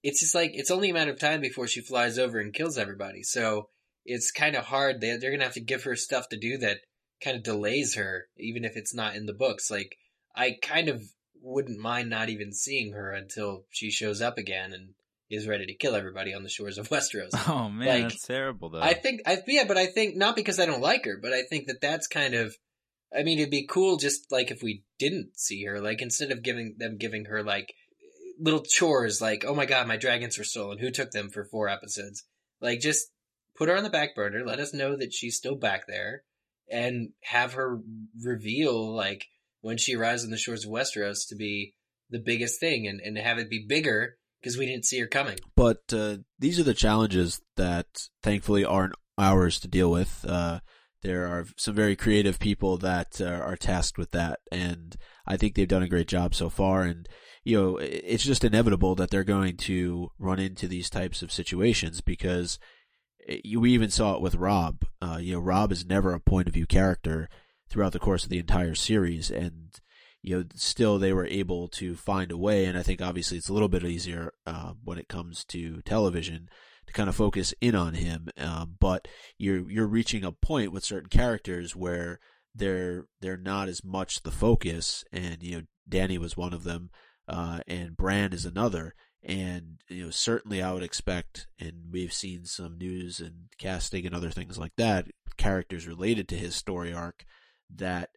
It's 0.03 0.21
just 0.21 0.35
like 0.35 0.51
it's 0.55 0.71
only 0.71 0.91
a 0.91 0.95
matter 0.95 1.13
of 1.13 1.19
time 1.19 1.41
before 1.41 1.67
she 1.67 1.81
flies 1.81 2.19
over 2.19 2.39
and 2.39 2.53
kills 2.53 2.79
everybody. 2.79 3.23
So 3.23 3.69
it's 4.05 4.31
kind 4.31 4.55
of 4.55 4.67
hard. 4.67 5.01
They 5.01 5.17
they're 5.17 5.31
gonna 5.31 5.45
have 5.45 5.55
to 5.55 5.61
give 5.61 5.85
her 5.85 5.97
stuff 5.97 6.29
to 6.29 6.37
do 6.37 6.59
that 6.59 6.79
kind 7.23 7.37
of 7.37 7.43
delays 7.43 7.95
her, 7.95 8.29
even 8.37 8.65
if 8.65 8.77
it's 8.77 8.95
not 8.95 9.17
in 9.17 9.27
the 9.27 9.33
books. 9.33 9.71
Like 9.71 9.97
I 10.37 10.57
kind 10.63 10.89
of 10.89 11.03
wouldn't 11.43 11.79
mind 11.79 12.11
not 12.11 12.29
even 12.29 12.53
seeing 12.53 12.93
her 12.93 13.13
until 13.13 13.65
she 13.71 13.91
shows 13.91 14.21
up 14.21 14.39
again 14.39 14.73
and 14.73 14.91
is 15.31 15.47
ready 15.47 15.67
to 15.67 15.75
kill 15.75 15.95
everybody 15.95 16.33
on 16.33 16.43
the 16.43 16.49
shores 16.49 16.79
of 16.79 16.89
Westeros. 16.91 17.31
Oh 17.49 17.69
man, 17.69 17.89
Like, 17.89 18.03
that's 18.11 18.27
terrible 18.27 18.71
though. 18.71 18.81
I 18.81 18.95
think 18.95 19.23
I 19.27 19.43
yeah, 19.47 19.65
but 19.67 19.77
I 19.77 19.87
think 19.87 20.17
not 20.17 20.37
because 20.37 20.59
I 20.59 20.67
don't 20.67 20.81
like 20.81 21.05
her, 21.05 21.19
but 21.21 21.33
I 21.33 21.43
think 21.43 21.67
that 21.67 21.81
that's 21.81 22.07
kind 22.07 22.35
of. 22.35 22.57
I 23.17 23.23
mean, 23.23 23.39
it'd 23.39 23.51
be 23.51 23.67
cool 23.67 23.97
just 23.97 24.31
like 24.31 24.51
if 24.51 24.63
we 24.63 24.83
didn't 24.99 25.39
see 25.39 25.65
her, 25.65 25.81
like 25.81 26.03
instead 26.03 26.31
of 26.31 26.43
giving 26.43 26.75
them 26.77 26.99
giving 26.99 27.25
her 27.27 27.43
like 27.43 27.73
little 28.39 28.63
chores, 28.63 29.21
like 29.21 29.45
oh 29.47 29.55
my 29.55 29.65
god, 29.67 29.87
my 29.87 29.97
dragons 29.97 30.37
were 30.37 30.45
stolen. 30.45 30.79
Who 30.79 30.91
took 30.91 31.11
them 31.11 31.31
for 31.31 31.45
four 31.45 31.69
episodes? 31.69 32.25
Like 32.61 32.81
just 32.81 33.11
put 33.57 33.69
her 33.69 33.77
on 33.77 33.83
the 33.83 33.91
back 33.91 34.15
burner. 34.15 34.45
Let 34.45 34.61
us 34.61 34.75
know 34.75 34.97
that 34.97 35.15
she's 35.15 35.37
still 35.37 35.57
back 35.57 35.87
there, 35.87 36.23
and 36.71 37.11
have 37.23 37.55
her 37.55 37.81
reveal 38.23 38.95
like 38.95 39.27
when 39.61 39.77
she 39.79 39.95
arrives 39.95 40.25
on 40.25 40.31
the 40.31 40.37
shores 40.39 40.65
of 40.65 40.71
Westeros 40.71 41.27
to 41.29 41.37
be 41.37 41.75
the 42.11 42.19
biggest 42.25 42.61
thing, 42.61 42.87
and 42.87 43.01
and 43.01 43.17
to 43.17 43.23
have 43.23 43.39
it 43.39 43.51
be 43.51 43.65
bigger 43.69 44.17
because 44.41 44.57
we 44.57 44.67
didn't 44.67 44.85
see 44.87 44.99
her 45.01 45.07
coming. 45.07 45.39
But 45.57 45.83
uh, 45.93 46.19
these 46.39 46.59
are 46.61 46.65
the 46.65 46.75
challenges 46.75 47.41
that 47.57 47.87
thankfully 48.23 48.65
aren't 48.65 48.95
ours 49.19 49.59
to 49.61 49.69
deal 49.69 49.91
with. 49.91 50.25
Uh, 50.27 50.61
there 51.03 51.27
are 51.27 51.47
some 51.57 51.75
very 51.75 51.97
creative 51.97 52.39
people 52.39 52.77
that 52.79 53.21
uh, 53.21 53.27
are 53.27 53.57
tasked 53.57 53.99
with 53.99 54.11
that, 54.13 54.41
and 54.51 54.97
I 55.27 55.37
think 55.37 55.55
they've 55.55 55.69
done 55.69 55.83
a 55.83 55.89
great 55.89 56.09
job 56.09 56.35
so 56.35 56.49
far. 56.49 56.83
And 56.83 57.09
you 57.45 57.57
know, 57.61 57.77
it's 57.79 58.25
just 58.25 58.45
inevitable 58.45 58.95
that 58.97 59.11
they're 59.11 59.25
going 59.25 59.57
to 59.57 60.11
run 60.19 60.39
into 60.39 60.69
these 60.69 60.91
types 60.91 61.23
of 61.23 61.33
situations 61.33 62.01
because 62.01 62.59
it- 63.27 63.43
you 63.45 63.61
we 63.61 63.73
even 63.73 63.91
saw 63.91 64.15
it 64.15 64.21
with 64.23 64.35
Robb. 64.35 64.85
Uh, 65.01 65.19
you 65.21 65.35
know, 65.35 65.41
Robb 65.41 65.73
is 65.73 65.85
never 65.87 66.15
a 66.15 66.21
point 66.21 66.49
of 66.49 66.55
view 66.55 66.67
character 66.67 67.29
throughout 67.69 67.93
the 67.93 67.99
course 67.99 68.25
of 68.25 68.31
the 68.31 68.39
entire 68.39 68.75
series, 68.75 69.31
and 69.31 69.81
you 70.23 70.37
know, 70.37 70.45
still 70.55 70.99
they 70.99 71.13
were 71.13 71.27
able 71.27 71.69
to 71.69 71.95
find 71.95 72.33
a 72.33 72.37
way. 72.37 72.65
And 72.65 72.77
I 72.77 72.83
think 72.83 73.01
obviously 73.01 73.39
it's 73.39 73.49
a 73.49 73.53
little 73.53 73.69
bit 73.69 73.85
easier 73.85 74.33
uh, 74.47 74.73
when 74.83 74.99
it 74.99 75.09
comes 75.09 75.45
to 75.47 75.81
television 75.83 76.49
to 76.87 76.93
kind 76.93 77.09
of 77.09 77.15
focus 77.15 77.55
in 77.61 77.75
on 77.75 77.95
him. 77.95 78.29
Um, 78.37 78.77
but 78.81 79.07
you're 79.39 79.71
you're 79.71 79.87
reaching 79.87 80.25
a 80.25 80.33
point 80.33 80.73
with 80.73 80.85
certain 80.85 81.09
characters 81.09 81.77
where 81.77 82.19
they're 82.55 83.07
they're 83.21 83.37
not 83.37 83.69
as 83.69 83.85
much 83.85 84.23
the 84.23 84.31
focus, 84.31 85.05
and 85.13 85.43
you 85.43 85.57
know 85.57 85.63
Dany 85.89 86.19
was 86.19 86.37
one 86.37 86.53
of 86.53 86.65
them, 86.65 86.91
uh, 87.29 87.61
and 87.67 87.97
Bran 87.97 88.33
is 88.33 88.45
another. 88.45 88.95
And 89.23 89.81
you 89.89 90.05
know, 90.05 90.11
certainly, 90.11 90.63
I 90.63 90.73
would 90.73 90.83
expect, 90.83 91.49
and 91.59 91.91
we've 91.93 92.13
seen 92.13 92.45
some 92.45 92.79
news 92.79 93.21
and 93.21 93.49
casting 93.59 94.07
and 94.07 94.15
other 94.15 94.31
things 94.31 94.59
like 94.59 94.73
that, 94.77 95.09
characters 95.37 95.89
related 95.89 96.29
to 96.29 96.37
his 96.37 96.55
story 96.55 96.93
arc 96.93 97.25
that 97.75 98.11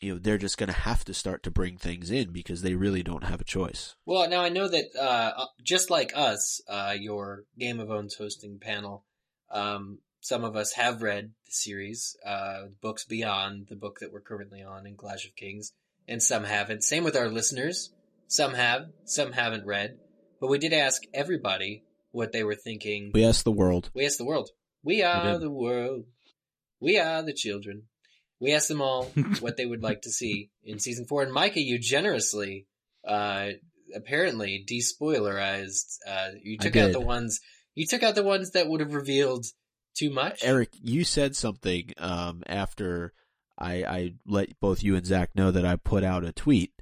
you 0.00 0.12
know 0.12 0.18
they're 0.18 0.38
just 0.38 0.58
going 0.58 0.68
to 0.68 0.80
have 0.80 1.04
to 1.04 1.14
start 1.14 1.42
to 1.42 1.50
bring 1.50 1.76
things 1.76 2.10
in 2.10 2.32
because 2.32 2.62
they 2.62 2.74
really 2.74 3.02
don't 3.02 3.24
have 3.24 3.40
a 3.40 3.44
choice. 3.44 3.94
Well, 4.04 4.28
now 4.28 4.42
I 4.42 4.48
know 4.48 4.68
that 4.68 4.94
uh, 4.98 5.46
just 5.62 5.90
like 5.90 6.12
us, 6.14 6.60
uh, 6.68 6.94
your 6.98 7.44
Game 7.58 7.80
of 7.80 7.90
Owns 7.90 8.16
hosting 8.16 8.58
panel, 8.60 9.04
um, 9.50 9.98
some 10.20 10.44
of 10.44 10.56
us 10.56 10.72
have 10.72 11.02
read 11.02 11.32
the 11.46 11.52
series, 11.52 12.16
uh, 12.26 12.62
books 12.82 13.04
beyond 13.04 13.68
the 13.68 13.76
book 13.76 13.98
that 14.00 14.12
we're 14.12 14.20
currently 14.20 14.62
on 14.62 14.86
in 14.86 14.96
Clash 14.96 15.24
of 15.26 15.36
Kings, 15.36 15.72
and 16.08 16.22
some 16.22 16.44
haven't. 16.44 16.84
Same 16.84 17.04
with 17.04 17.16
our 17.16 17.28
listeners. 17.28 17.92
Some 18.28 18.54
have, 18.54 18.86
some 19.04 19.32
haven't 19.32 19.66
read. 19.66 19.98
But 20.40 20.50
we 20.50 20.58
did 20.58 20.72
ask 20.72 21.02
everybody 21.14 21.84
what 22.10 22.32
they 22.32 22.42
were 22.42 22.56
thinking. 22.56 23.12
We 23.14 23.24
asked 23.24 23.44
the 23.44 23.52
world. 23.52 23.90
We 23.94 24.04
asked 24.04 24.18
the 24.18 24.24
world. 24.24 24.50
We 24.82 25.02
are 25.02 25.32
did. 25.32 25.42
the 25.42 25.50
world. 25.50 26.04
We 26.80 26.98
are 26.98 27.22
the 27.22 27.32
children. 27.32 27.84
We 28.40 28.52
asked 28.52 28.68
them 28.68 28.82
all 28.82 29.04
what 29.40 29.56
they 29.56 29.66
would 29.66 29.82
like 29.82 30.02
to 30.02 30.10
see 30.10 30.50
in 30.62 30.78
season 30.78 31.06
four. 31.06 31.22
And 31.22 31.32
Micah, 31.32 31.60
you 31.60 31.78
generously, 31.78 32.66
uh, 33.06 33.50
apparently 33.94 34.64
despoilerized. 34.68 35.98
Uh, 36.06 36.28
you 36.42 36.58
took 36.58 36.76
out 36.76 36.92
the 36.92 37.00
ones. 37.00 37.40
You 37.74 37.86
took 37.86 38.02
out 38.02 38.14
the 38.14 38.22
ones 38.22 38.50
that 38.52 38.68
would 38.68 38.80
have 38.80 38.94
revealed 38.94 39.46
too 39.96 40.10
much. 40.10 40.42
Eric, 40.42 40.70
you 40.72 41.04
said 41.04 41.34
something 41.34 41.92
um, 41.98 42.42
after 42.46 43.12
I, 43.58 43.72
I 43.84 44.14
let 44.26 44.58
both 44.60 44.82
you 44.82 44.96
and 44.96 45.06
Zach 45.06 45.30
know 45.34 45.50
that 45.50 45.64
I 45.64 45.76
put 45.76 46.04
out 46.04 46.24
a 46.24 46.32
tweet, 46.32 46.72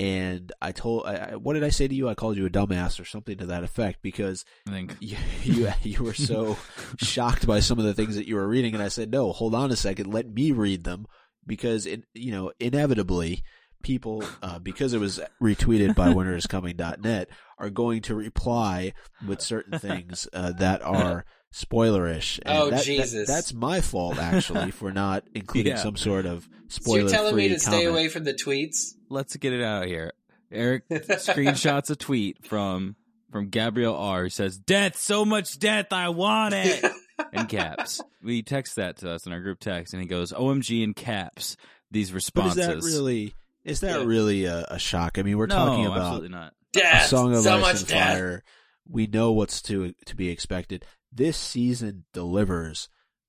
and 0.00 0.52
I 0.62 0.72
told, 0.72 1.06
I, 1.06 1.36
what 1.36 1.54
did 1.54 1.64
I 1.64 1.70
say 1.70 1.88
to 1.88 1.94
you? 1.94 2.08
I 2.08 2.14
called 2.14 2.36
you 2.36 2.46
a 2.46 2.50
dumbass 2.50 3.00
or 3.00 3.04
something 3.04 3.36
to 3.38 3.46
that 3.46 3.64
effect 3.64 4.00
because 4.00 4.44
I 4.68 4.70
think. 4.70 4.96
you 5.00 5.16
you, 5.42 5.72
you 5.82 6.02
were 6.02 6.14
so 6.14 6.56
shocked 6.98 7.46
by 7.46 7.60
some 7.60 7.78
of 7.78 7.84
the 7.84 7.94
things 7.94 8.14
that 8.14 8.28
you 8.28 8.36
were 8.36 8.46
reading, 8.46 8.74
and 8.74 8.82
I 8.82 8.88
said, 8.88 9.10
no, 9.10 9.32
hold 9.32 9.54
on 9.54 9.72
a 9.72 9.76
second, 9.76 10.12
let 10.12 10.28
me 10.28 10.52
read 10.52 10.84
them 10.84 11.06
because 11.46 11.86
it, 11.86 12.04
you 12.14 12.32
know, 12.32 12.52
inevitably. 12.60 13.42
People, 13.80 14.24
uh, 14.42 14.58
because 14.58 14.92
it 14.92 14.98
was 14.98 15.20
retweeted 15.40 15.94
by 15.94 16.08
winteriscoming.net, 16.12 17.28
are 17.58 17.70
going 17.70 18.02
to 18.02 18.16
reply 18.16 18.92
with 19.24 19.40
certain 19.40 19.78
things 19.78 20.26
uh, 20.32 20.50
that 20.58 20.82
are 20.82 21.24
spoilerish. 21.52 22.38
And 22.44 22.56
Oh, 22.58 22.64
that- 22.70 22.76
that- 22.78 22.84
Jesus. 22.84 23.26
that's 23.26 23.52
my 23.52 23.80
fault 23.80 24.18
actually 24.18 24.70
for 24.72 24.92
not 24.92 25.24
including 25.34 25.72
Yeah. 25.72 25.82
some 25.82 25.96
sort 25.96 26.26
of 26.26 26.48
so 26.68 26.80
spoiler. 26.82 27.00
you're 27.00 27.08
telling 27.08 27.36
me 27.36 27.48
free 27.48 27.54
to 27.54 27.60
stay 27.60 27.84
away 27.84 28.08
from 28.08 28.24
the 28.24 28.34
tweets? 28.34 28.94
Let's 29.08 29.36
get 29.36 29.52
it 29.52 29.62
out 29.62 29.86
here. 29.86 30.12
Eric 30.50 30.88
screenshots 30.90 31.90
a 31.90 31.96
tweet 31.96 32.46
from 32.46 32.96
from 33.30 33.48
Gabriel 33.50 33.94
R. 33.94 34.22
who 34.24 34.28
says, 34.30 34.56
"Death, 34.56 34.96
so 34.98 35.24
much 35.26 35.58
death, 35.58 35.92
I 35.92 36.08
want 36.08 36.54
it." 36.54 36.82
in 37.32 37.44
caps. 37.46 38.00
We 38.22 38.42
text 38.42 38.76
that 38.76 38.98
to 38.98 39.10
us 39.10 39.26
in 39.26 39.32
our 39.34 39.40
group 39.40 39.60
text, 39.60 39.92
and 39.92 40.00
he 40.02 40.08
goes, 40.08 40.32
"OMG" 40.32 40.82
in 40.82 40.94
caps. 40.94 41.56
These 41.90 42.12
responses. 42.14 42.56
But 42.56 42.60
is 42.62 42.66
responses. 42.76 42.92
that 42.94 42.98
really? 42.98 43.34
Is 43.64 43.80
that 43.80 44.00
Yeah. 44.00 44.06
really 44.06 44.44
a, 44.46 44.64
a 44.70 44.78
shock? 44.78 45.18
I 45.18 45.22
mean, 45.22 45.36
we're 45.36 45.46
no, 45.46 45.54
talking 45.56 45.84
about 45.86 45.98
absolutely 45.98 46.28
not. 46.30 46.52
a 46.52 46.78
Death. 46.78 47.06
Song 47.06 47.34
of 47.34 47.42
so 47.42 47.56
Ice 47.56 47.60
much 47.60 47.76
and 47.80 47.86
death. 47.88 48.16
Fire. 48.18 48.44
We 48.90 49.06
know 49.06 49.32
what's 49.32 49.60
to 49.62 49.92
to 50.06 50.16
be 50.16 50.30
expected. 50.30 50.86
This 51.10 51.36
season 51.36 52.04
delivers 52.12 52.88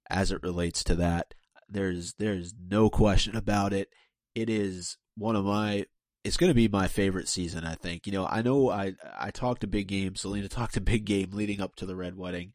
as 0.10 0.32
it 0.32 0.44
relates 0.44 0.84
to 0.86 0.96
that. 0.96 1.34
There's 1.68 2.14
there's 2.14 2.54
no 2.70 2.90
question 2.90 3.36
about 3.36 3.74
it. 3.74 3.90
It 4.36 4.50
is 4.50 4.98
one 5.16 5.36
of 5.36 5.46
my. 5.46 5.86
It's 6.24 6.38
going 6.38 6.50
to 6.50 6.56
be 6.56 6.68
my 6.68 6.88
favorite 6.88 7.28
season. 7.28 7.66
I 7.66 7.76
think. 7.76 8.08
You 8.08 8.14
know, 8.14 8.26
I 8.26 8.42
know 8.42 8.70
I 8.70 8.94
I 9.18 9.32
talked 9.32 9.64
a 9.64 9.68
big 9.68 9.88
game. 9.88 10.16
Selena 10.16 10.48
talked 10.50 10.78
a 10.78 10.82
big 10.82 11.06
game 11.06 11.30
leading 11.32 11.62
up 11.62 11.76
to 11.78 11.86
the 11.86 11.96
Red 11.96 12.18
Wedding, 12.18 12.54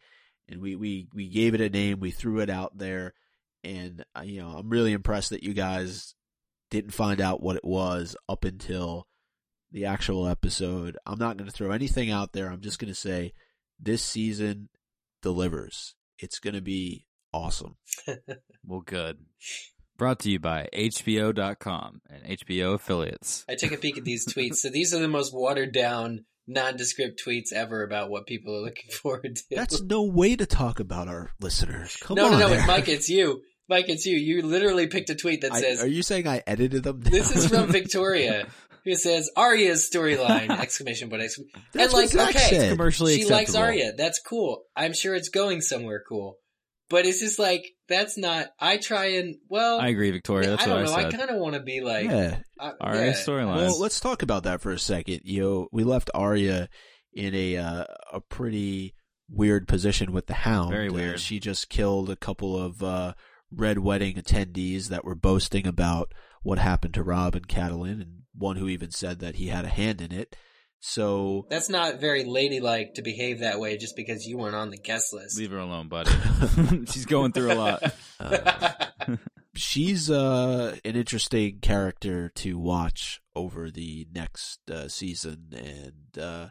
and 0.49 0.61
we 0.61 0.77
we 0.77 1.09
we 1.15 1.29
gave 1.29 1.55
it 1.55 1.61
a 1.61 1.69
name. 1.69 2.01
We 2.01 2.11
threw 2.11 2.41
it 2.41 2.51
out 2.51 2.77
there, 2.77 3.15
and 3.63 4.05
uh, 4.17 4.23
you 4.23 4.41
know, 4.41 4.49
I'm 4.49 4.69
really 4.69 4.93
impressed 4.93 5.31
that 5.31 5.45
you 5.45 5.55
guys 5.55 6.15
didn't 6.71 6.93
find 6.93 7.21
out 7.21 7.43
what 7.43 7.57
it 7.57 7.65
was 7.65 8.17
up 8.29 8.45
until 8.45 9.07
the 9.71 9.87
actual 9.87 10.27
episode. 10.27 10.99
I'm 11.07 11.19
not 11.19 11.37
going 11.37 11.49
to 11.49 11.55
throw 11.55 11.71
anything 11.71 12.11
out 12.11 12.33
there. 12.33 12.51
I'm 12.51 12.61
just 12.61 12.79
going 12.79 12.93
to 12.93 12.99
say 12.99 13.33
this 13.79 14.03
season 14.03 14.69
delivers. 15.25 15.95
It's 16.19 16.39
going 16.39 16.55
to 16.55 16.61
be 16.61 17.07
awesome. 17.33 17.77
Well, 18.67 18.81
good. 18.81 19.19
Brought 19.99 20.21
to 20.21 20.31
you 20.31 20.39
by 20.39 20.69
HBO.com 20.75 22.01
and 22.09 22.39
HBO 22.39 22.75
affiliates. 22.75 23.45
I 23.49 23.57
took 23.57 23.73
a 23.73 23.77
peek 23.77 23.99
at 23.99 24.05
these 24.05 24.27
tweets. 24.27 24.57
So 24.57 24.71
these 24.71 24.95
are 24.95 24.99
the 25.01 25.07
most 25.09 25.35
watered 25.35 25.73
down, 25.75 26.25
nondescript 26.47 27.21
tweets 27.27 27.53
ever 27.55 27.83
about 27.83 28.09
what 28.09 28.27
people 28.27 28.55
are 28.57 28.63
looking 28.63 28.91
forward 29.03 29.37
to. 29.37 29.43
That's 29.55 29.83
no 29.83 30.03
way 30.05 30.35
to 30.37 30.47
talk 30.47 30.81
about 30.81 31.09
our 31.09 31.33
listeners. 31.41 31.97
Come 32.01 32.17
no, 32.17 32.27
on, 32.27 32.33
no, 32.33 32.39
no, 32.39 32.49
Eric. 32.55 32.67
Mike, 32.67 32.89
it's 32.89 33.09
you. 33.11 33.43
Mike, 33.69 33.89
it's 33.89 34.07
you. 34.07 34.17
You 34.17 34.41
literally 34.43 34.87
picked 34.87 35.11
a 35.11 35.15
tweet 35.15 35.43
that 35.43 35.53
I- 35.53 35.61
says, 35.61 35.83
are 35.83 35.87
you 35.87 36.03
saying 36.03 36.27
I 36.27 36.43
edited 36.47 36.83
them? 36.85 37.01
"This 37.01 37.35
is 37.37 37.49
from 37.49 37.67
Victoria." 37.73 38.47
Who 38.85 38.95
says 38.97 39.31
Arya's 39.37 39.89
storyline? 39.91 40.51
Exclamation 40.61 41.09
point! 41.11 41.23
Exclamation. 41.23 41.63
That's 41.73 41.85
and 41.87 41.93
what 41.93 42.15
like, 42.15 42.35
Zach 42.35 42.37
okay, 42.37 42.57
said. 42.57 42.71
Commercially 42.71 43.17
she 43.17 43.25
likes 43.25 43.51
acceptable. 43.51 43.65
Arya. 43.65 43.93
That's 43.97 44.21
cool. 44.21 44.65
I'm 44.77 44.93
sure 44.93 45.15
it's 45.15 45.31
going 45.31 45.61
somewhere 45.63 46.03
cool. 46.09 46.37
But 46.91 47.07
it's 47.07 47.21
just 47.21 47.39
like 47.39 47.65
that's 47.89 48.19
not. 48.19 48.49
I 48.61 48.77
try 48.77 49.13
and 49.15 49.37
well, 49.49 49.81
I 49.81 49.89
agree, 49.89 50.11
Victoria. 50.11 50.51
That's 50.51 50.65
I 50.65 50.67
don't 50.67 50.85
what 50.85 50.91
know. 50.91 50.97
I 50.97 51.07
I, 51.07 51.11
kind 51.11 51.31
of 51.31 51.37
want 51.37 51.55
to 51.55 51.61
be 51.63 51.81
like, 51.81 52.05
yeah. 52.05 52.39
I, 52.61 52.73
Arya 52.79 53.07
yeah. 53.07 53.13
storyline. 53.13 53.57
Well, 53.57 53.81
let's 53.81 54.01
talk 54.01 54.23
about 54.23 54.43
that 54.45 54.61
for 54.61 54.71
a 54.71 54.79
second. 54.79 55.21
You 55.25 55.41
know, 55.41 55.69
we 55.73 55.83
left 55.83 56.11
Arya 56.15 56.69
in 57.15 57.35
a 57.35 57.57
uh, 57.57 57.85
a 58.13 58.21
pretty 58.21 58.95
weird 59.31 59.67
position 59.67 60.13
with 60.13 60.27
the 60.27 60.35
Hound. 60.35 60.73
Very 60.73 60.89
Uh, 60.91 60.93
weird. 60.93 61.21
she 61.21 61.41
just 61.41 61.71
killed 61.71 62.11
a 62.11 62.17
couple 62.17 62.55
of 62.61 62.83
uh, 62.83 63.15
Red 63.51 63.79
Wedding 63.79 64.17
attendees 64.17 64.89
that 64.89 65.07
were 65.07 65.15
boasting 65.15 65.67
about 65.67 66.13
what 66.43 66.59
happened 66.59 66.93
to 66.95 67.03
Robb 67.03 67.35
and 67.35 67.49
Catelyn, 67.49 68.03
and 68.03 68.23
one 68.37 68.57
who 68.57 68.69
even 68.69 68.91
said 68.91 69.21
that 69.21 69.37
he 69.37 69.49
had 69.49 69.65
a 69.65 69.69
hand 69.69 70.01
in 70.01 70.13
it. 70.13 70.37
So 70.81 71.47
That's 71.49 71.71
not 71.71 71.99
very 71.99 72.25
ladylike 72.25 72.95
to 72.95 73.03
behave 73.03 73.39
that 73.41 73.59
way 73.59 73.79
just 73.79 73.97
because 73.97 74.27
you 74.27 74.37
weren't 74.37 74.55
on 74.55 74.71
the 74.71 74.77
guest 74.77 75.15
list. 75.15 75.39
Leave 75.39 75.51
her 75.51 75.59
alone, 75.59 75.89
buddy. 75.89 76.11
She's 76.91 77.07
going 77.07 77.33
through 77.33 77.53
a 77.53 77.55
lot. 77.55 77.95
uh, 78.21 79.17
she's 79.55 80.11
uh, 80.11 80.77
an 80.85 80.95
interesting 80.97 81.61
character 81.61 82.29
to 82.35 82.59
watch 82.59 83.23
over 83.35 83.71
the 83.71 84.07
next 84.15 84.59
uh, 84.71 84.89
season, 84.89 85.47
and 85.57 86.23
uh, 86.23 86.49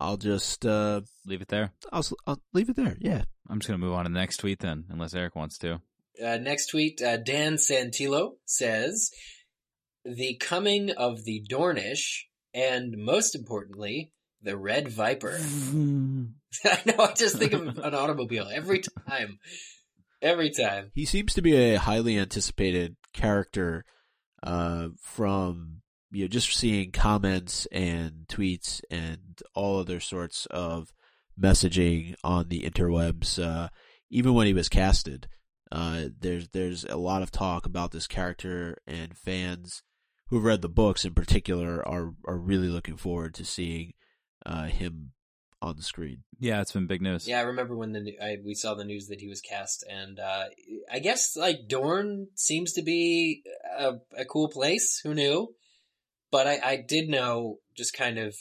I'll 0.00 0.16
just 0.16 0.66
uh, 0.66 1.02
Leave 1.24 1.40
it 1.42 1.48
there. 1.48 1.70
I'll, 1.92 2.00
s- 2.00 2.12
I'll 2.26 2.40
leave 2.52 2.68
it 2.68 2.76
there. 2.76 2.96
Yeah. 2.98 3.22
I'm 3.48 3.60
just 3.60 3.68
gonna 3.68 3.78
move 3.78 3.92
on 3.92 4.06
to 4.06 4.10
the 4.10 4.18
next 4.18 4.38
tweet 4.38 4.58
then, 4.60 4.84
unless 4.88 5.14
Eric 5.14 5.36
wants 5.36 5.58
to. 5.58 5.80
Uh, 6.24 6.38
next 6.38 6.66
tweet, 6.66 7.02
uh, 7.02 7.16
Dan 7.18 7.54
Santillo 7.54 8.32
says, 8.46 9.10
"The 10.04 10.36
coming 10.36 10.90
of 10.90 11.24
the 11.24 11.44
Dornish, 11.48 12.24
and 12.52 12.96
most 12.98 13.34
importantly, 13.34 14.12
the 14.42 14.56
Red 14.56 14.88
Viper." 14.88 15.38
I 16.64 16.80
know. 16.86 17.04
I 17.04 17.12
just 17.14 17.38
think 17.38 17.52
of 17.52 17.78
an 17.78 17.94
automobile 17.94 18.48
every 18.52 18.82
time. 19.08 19.38
Every 20.22 20.50
time. 20.50 20.90
He 20.94 21.04
seems 21.04 21.34
to 21.34 21.42
be 21.42 21.54
a 21.54 21.78
highly 21.78 22.18
anticipated 22.18 22.96
character 23.12 23.84
uh, 24.42 24.88
from 25.00 25.82
you 26.10 26.24
know 26.24 26.28
just 26.28 26.54
seeing 26.54 26.92
comments 26.92 27.66
and 27.72 28.26
tweets 28.28 28.80
and 28.90 29.42
all 29.54 29.80
other 29.80 30.00
sorts 30.00 30.46
of 30.46 30.92
messaging 31.38 32.14
on 32.22 32.48
the 32.48 32.62
interwebs. 32.62 33.42
Uh, 33.42 33.68
even 34.10 34.34
when 34.34 34.46
he 34.46 34.54
was 34.54 34.68
casted, 34.68 35.28
uh, 35.72 36.04
there's 36.20 36.48
there's 36.48 36.84
a 36.84 36.96
lot 36.96 37.22
of 37.22 37.30
talk 37.30 37.66
about 37.66 37.90
this 37.90 38.06
character, 38.06 38.78
and 38.86 39.16
fans 39.16 39.82
who've 40.34 40.44
read 40.44 40.62
the 40.62 40.68
books 40.68 41.04
in 41.04 41.14
particular 41.14 41.86
are 41.86 42.12
are 42.26 42.36
really 42.36 42.66
looking 42.66 42.96
forward 42.96 43.32
to 43.34 43.44
seeing 43.44 43.92
uh, 44.44 44.64
him 44.64 45.12
on 45.62 45.76
the 45.76 45.82
screen. 45.82 46.24
Yeah, 46.40 46.60
it's 46.60 46.72
been 46.72 46.88
big 46.88 47.00
news. 47.00 47.28
Yeah, 47.28 47.38
I 47.38 47.42
remember 47.42 47.76
when 47.76 47.92
the 47.92 48.18
I, 48.20 48.38
we 48.44 48.54
saw 48.54 48.74
the 48.74 48.84
news 48.84 49.06
that 49.06 49.20
he 49.20 49.28
was 49.28 49.40
cast, 49.40 49.84
and 49.88 50.18
uh, 50.18 50.46
I 50.90 50.98
guess 50.98 51.36
like 51.36 51.68
Dorne 51.68 52.26
seems 52.34 52.72
to 52.72 52.82
be 52.82 53.44
a, 53.78 53.92
a 54.18 54.24
cool 54.24 54.48
place. 54.48 55.00
Who 55.04 55.14
knew? 55.14 55.54
But 56.32 56.48
I, 56.48 56.58
I 56.64 56.76
did 56.76 57.08
know 57.08 57.58
just 57.76 57.96
kind 57.96 58.18
of 58.18 58.34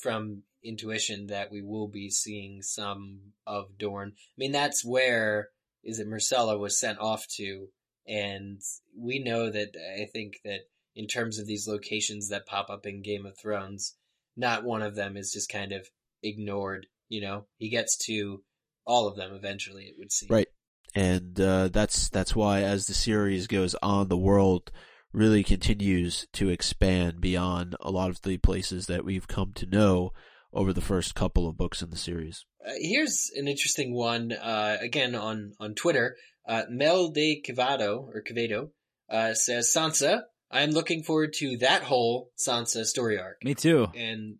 from 0.00 0.44
intuition 0.62 1.26
that 1.26 1.50
we 1.50 1.62
will 1.62 1.88
be 1.88 2.10
seeing 2.10 2.62
some 2.62 3.32
of 3.44 3.76
Dorne. 3.76 4.12
I 4.16 4.36
mean, 4.38 4.52
that's 4.52 4.84
where 4.84 5.48
is 5.82 5.98
it 5.98 6.06
Myrcella 6.06 6.60
was 6.60 6.78
sent 6.78 7.00
off 7.00 7.26
to, 7.38 7.70
and 8.06 8.60
we 8.96 9.18
know 9.18 9.50
that 9.50 9.72
I 10.00 10.06
think 10.12 10.34
that 10.44 10.60
in 10.94 11.06
terms 11.06 11.38
of 11.38 11.46
these 11.46 11.66
locations 11.68 12.28
that 12.28 12.46
pop 12.46 12.70
up 12.70 12.86
in 12.86 13.02
Game 13.02 13.26
of 13.26 13.36
Thrones, 13.38 13.96
not 14.36 14.64
one 14.64 14.82
of 14.82 14.94
them 14.94 15.16
is 15.16 15.32
just 15.32 15.48
kind 15.48 15.72
of 15.72 15.86
ignored 16.22 16.86
You 17.08 17.20
know, 17.20 17.46
he 17.56 17.68
gets 17.68 17.96
to 18.06 18.42
all 18.86 19.06
of 19.08 19.16
them 19.16 19.32
eventually. 19.34 19.84
It 19.84 19.94
would 19.98 20.12
seem. 20.12 20.28
Right. 20.30 20.48
and 20.94 21.40
uh, 21.40 21.68
that's 21.68 22.08
that's 22.08 22.34
why 22.36 22.62
as 22.62 22.86
the 22.86 22.94
series 22.94 23.46
goes 23.46 23.74
on, 23.82 24.08
the 24.08 24.16
world 24.16 24.70
really 25.12 25.44
continues 25.44 26.26
to 26.32 26.48
expand 26.48 27.20
beyond 27.20 27.76
a 27.80 27.90
lot 27.90 28.10
of 28.10 28.22
the 28.22 28.36
places 28.38 28.86
that 28.86 29.04
we've 29.04 29.28
come 29.28 29.52
to 29.54 29.66
know 29.66 30.10
over 30.52 30.72
the 30.72 30.80
first 30.80 31.14
couple 31.14 31.48
of 31.48 31.56
books 31.56 31.82
in 31.82 31.90
the 31.90 31.96
series. 31.96 32.44
Uh, 32.66 32.72
here's 32.78 33.30
an 33.36 33.48
interesting 33.48 33.94
one. 33.94 34.32
Uh, 34.32 34.76
again 34.80 35.14
on 35.14 35.52
on 35.60 35.74
Twitter, 35.74 36.16
uh, 36.48 36.62
Mel 36.68 37.10
de 37.10 37.42
Quevedo 37.42 38.08
or 38.12 38.22
Quevedo 38.22 38.70
uh, 39.10 39.34
says 39.34 39.72
Sansa. 39.74 40.22
I'm 40.54 40.70
looking 40.70 41.02
forward 41.02 41.32
to 41.38 41.58
that 41.58 41.82
whole 41.82 42.30
Sansa 42.38 42.84
story 42.84 43.18
arc. 43.18 43.42
Me 43.42 43.54
too. 43.54 43.88
And 43.96 44.36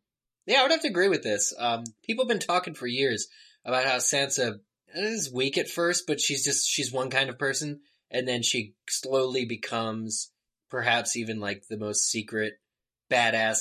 yeah, 0.46 0.60
I 0.60 0.62
would 0.62 0.70
have 0.70 0.82
to 0.82 0.88
agree 0.88 1.08
with 1.08 1.24
this. 1.24 1.52
Um, 1.58 1.82
people 2.04 2.24
have 2.24 2.28
been 2.28 2.38
talking 2.38 2.74
for 2.74 2.86
years 2.86 3.26
about 3.64 3.84
how 3.84 3.96
Sansa 3.96 4.60
is 4.94 5.32
weak 5.32 5.58
at 5.58 5.68
first, 5.68 6.04
but 6.06 6.20
she's 6.20 6.44
just 6.44 6.68
she's 6.68 6.92
one 6.92 7.10
kind 7.10 7.30
of 7.30 7.38
person, 7.38 7.80
and 8.12 8.28
then 8.28 8.42
she 8.42 8.74
slowly 8.88 9.44
becomes 9.44 10.30
perhaps 10.70 11.16
even 11.16 11.40
like 11.40 11.64
the 11.68 11.78
most 11.78 12.08
secret, 12.08 12.54
badass 13.10 13.58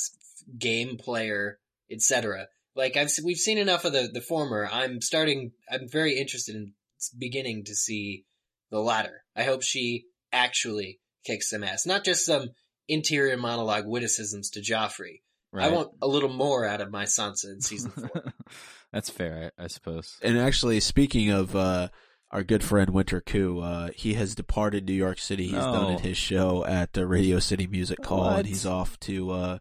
game 0.56 0.98
player, 0.98 1.58
etc. 1.90 2.48
Like 2.76 2.98
I've 2.98 3.10
we've 3.24 3.38
seen 3.38 3.58
enough 3.58 3.84
of 3.84 3.94
the 3.94 4.10
the 4.14 4.22
former. 4.22 4.70
I'm 4.72 5.02
starting. 5.02 5.54
I'm 5.72 5.90
very 5.90 6.20
interested 6.20 6.56
in 6.56 6.74
beginning 7.18 7.64
to 7.66 7.74
see 7.76 8.26
the 8.70 8.80
latter. 8.80 9.24
I 9.36 9.44
hope 9.44 9.64
she 9.64 10.06
actually 10.32 11.00
kicks 11.24 11.50
some 11.50 11.64
ass, 11.64 11.86
not 11.86 12.04
just 12.04 12.26
some 12.26 12.50
interior 12.88 13.38
monologue 13.38 13.86
witticisms 13.88 14.50
to 14.52 14.60
Joffrey. 14.62 15.22
I 15.56 15.70
want 15.70 15.90
a 16.02 16.08
little 16.08 16.34
more 16.34 16.66
out 16.66 16.82
of 16.82 16.90
my 16.92 17.04
Sansa 17.04 17.46
in 17.46 17.62
season 17.62 17.92
four. 17.92 18.34
That's 18.92 19.10
fair, 19.12 19.52
I, 19.58 19.66
I, 19.66 19.68
suppose. 19.68 20.18
And 20.24 20.38
actually, 20.40 20.80
speaking 20.80 21.30
of 21.30 21.56
uh, 21.56 21.90
our 22.32 22.42
good 22.44 22.64
friend 22.64 22.90
Winter 22.90 23.22
Koo, 23.22 23.60
uh, 23.60 23.90
he 23.96 24.16
has 24.16 24.34
departed 24.34 24.88
New 24.88 24.94
York 24.94 25.20
City. 25.20 25.44
He's 25.46 25.54
No. 25.54 25.72
done 25.74 26.00
his 26.00 26.18
show 26.18 26.66
at 26.66 26.94
the 26.94 27.06
Radio 27.06 27.38
City 27.40 27.68
Music 27.68 28.04
Hall, 28.04 28.22
What? 28.26 28.40
and 28.40 28.48
he's 28.48 28.66
off 28.66 29.00
to 29.02 29.30
uh, 29.30 29.58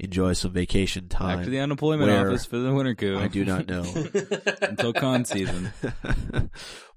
enjoy 0.00 0.32
some 0.32 0.52
vacation 0.52 1.08
time. 1.08 1.38
Back 1.38 1.44
to 1.44 1.50
the 1.50 1.60
unemployment 1.60 2.10
office 2.10 2.44
for 2.44 2.58
the 2.58 2.74
winter 2.74 2.96
coup. 2.96 3.16
I 3.16 3.28
do 3.28 3.44
not 3.44 3.68
know. 3.68 3.84
Until 4.62 4.92
con 4.92 5.24
season. 5.24 5.72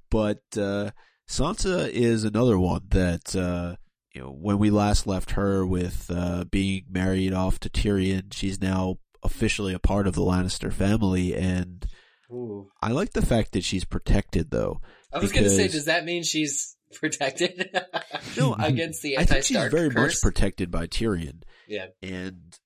but 0.10 0.42
uh, 0.58 0.90
Sansa 1.30 1.88
is 1.90 2.24
another 2.24 2.58
one 2.58 2.82
that 2.90 3.36
uh, 3.36 3.76
you 4.14 4.22
know 4.22 4.32
when 4.32 4.58
we 4.58 4.70
last 4.70 5.08
left 5.08 5.32
her 5.32 5.66
with 5.66 6.10
uh, 6.14 6.46
being 6.46 6.86
married 6.90 7.34
off 7.34 7.60
to 7.62 7.70
Tyrion, 7.70 8.34
she's 8.34 8.62
now 8.62 8.98
officially 9.24 9.74
a 9.74 9.80
part 9.80 10.08
of 10.08 10.16
the 10.16 10.22
Lannister 10.22 10.72
family, 10.72 11.36
and 11.36 11.86
Ooh. 12.32 12.70
I 12.82 12.92
like 12.92 13.14
the 13.14 13.26
fact 13.26 13.54
that 13.54 13.64
she's 13.64 13.86
protected 13.86 14.52
though. 14.52 14.82
I 15.12 15.20
was 15.20 15.32
going 15.32 15.44
to 15.44 15.50
say, 15.50 15.68
does 15.68 15.86
that 15.86 16.06
mean 16.06 16.24
she's 16.24 16.76
protected 16.94 17.76
No, 18.38 18.54
against 18.60 19.02
the 19.02 19.18
I 19.18 19.26
think 19.26 19.44
she's 19.44 19.58
anti-Stark 19.58 19.72
very 19.72 19.90
much 19.90 20.22
protected 20.22 20.72
by 20.72 20.88
Tyrion, 20.88 21.42
yeah, 21.68 21.88
and 22.02 22.58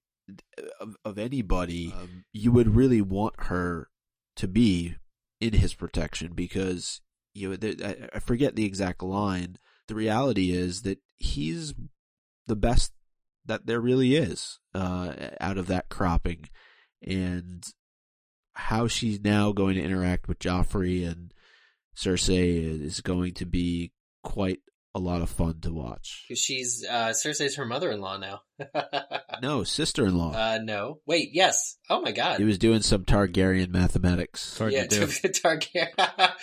of, 0.79 0.95
of 1.03 1.17
anybody, 1.17 1.93
um, 1.95 2.25
you 2.31 2.51
would 2.51 2.75
really 2.75 3.01
want 3.01 3.35
her 3.39 3.89
to 4.37 4.47
be 4.47 4.95
in 5.39 5.53
his 5.53 5.73
protection 5.73 6.33
because 6.33 7.01
you 7.33 7.49
know 7.49 7.55
there, 7.55 7.75
I, 7.83 8.17
I 8.17 8.19
forget 8.19 8.55
the 8.55 8.65
exact 8.65 9.03
line. 9.03 9.57
The 9.87 9.95
reality 9.95 10.51
is 10.51 10.83
that 10.83 10.99
he's 11.15 11.73
the 12.47 12.55
best 12.55 12.91
that 13.45 13.65
there 13.65 13.81
really 13.81 14.15
is 14.15 14.59
uh, 14.73 15.13
out 15.41 15.57
of 15.57 15.67
that 15.67 15.89
cropping, 15.89 16.49
and 17.01 17.63
how 18.53 18.87
she's 18.87 19.19
now 19.19 19.51
going 19.51 19.75
to 19.75 19.83
interact 19.83 20.27
with 20.27 20.39
Joffrey 20.39 21.09
and 21.09 21.33
Cersei 21.95 22.81
is 22.81 23.01
going 23.01 23.33
to 23.35 23.45
be 23.45 23.91
quite 24.23 24.59
a 24.95 24.99
lot 24.99 25.21
of 25.21 25.29
fun 25.29 25.59
to 25.61 25.73
watch. 25.73 26.25
because 26.27 26.39
she's 26.39 26.85
uh, 26.87 27.09
Cersei's 27.09 27.55
her 27.55 27.65
mother-in-law 27.65 28.17
now. 28.17 28.41
No, 29.41 29.63
sister-in-law. 29.65 30.31
uh, 30.31 30.59
no, 30.63 31.01
wait, 31.05 31.31
yes. 31.33 31.77
Oh 31.89 31.99
my 32.01 32.11
God, 32.11 32.37
He 32.37 32.45
was 32.45 32.57
doing 32.57 32.81
some 32.81 33.03
Targaryen 33.03 33.69
mathematics. 33.69 34.47
It's 34.47 34.57
hard 34.57 34.71
yeah, 34.71 34.85
to 34.85 34.99
do. 34.99 35.05
Targaryen. 35.07 36.33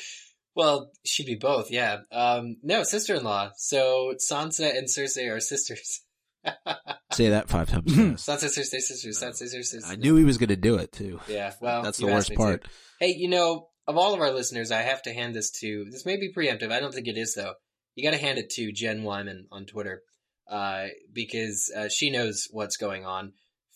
Well, 0.55 0.91
she'd 1.05 1.27
be 1.27 1.37
both. 1.37 1.71
Yeah. 1.71 1.99
Um, 2.13 2.57
no, 2.63 2.83
sister-in-law. 2.83 3.51
So 3.57 4.15
Sansa 4.19 4.77
and 4.77 4.89
Cersei 4.89 5.31
are 5.35 5.41
sisters. 5.41 6.03
Say 7.13 7.29
that 7.29 7.49
five 7.49 7.69
times. 7.69 7.93
Sansa, 7.93 8.47
Cersei, 8.47 8.81
sisters. 8.81 9.21
Sansa, 9.21 9.43
Cersei, 9.43 9.65
sisters. 9.65 9.85
I 9.87 9.97
knew 9.97 10.17
he 10.17 10.25
was 10.25 10.39
going 10.39 10.49
to 10.49 10.57
do 10.57 10.77
it 10.77 10.93
too. 10.93 11.21
Yeah. 11.29 11.53
Well, 11.61 11.83
That's 11.83 11.99
the 11.99 12.07
worst 12.07 12.31
me 12.31 12.37
to. 12.37 12.43
part. 12.43 12.69
Hey, 12.99 13.15
you 13.17 13.29
know, 13.29 13.69
of 13.87 13.97
all 13.97 14.15
of 14.15 14.21
our 14.21 14.31
listeners, 14.33 14.71
I 14.71 14.83
have 14.83 15.03
to 15.03 15.13
hand 15.13 15.35
this 15.35 15.51
to. 15.61 15.87
This 15.91 16.07
may 16.07 16.17
be 16.17 16.33
preemptive. 16.33 16.73
I 16.73 16.81
don't 16.81 16.95
think 16.95 17.09
it 17.09 17.17
is 17.19 17.35
though. 17.35 17.55
You 17.95 18.09
got 18.09 18.17
to 18.17 18.23
hand 18.23 18.39
it 18.39 18.51
to 18.51 18.73
Jen 18.73 19.03
Wyman 19.03 19.49
on 19.51 19.67
Twitter, 19.67 20.03
uh, 20.51 20.87
because 21.13 21.71
uh, 21.77 21.89
she 21.89 22.11
knows 22.11 22.47
what's 22.53 22.77
going 22.77 23.05
on. 23.05 23.33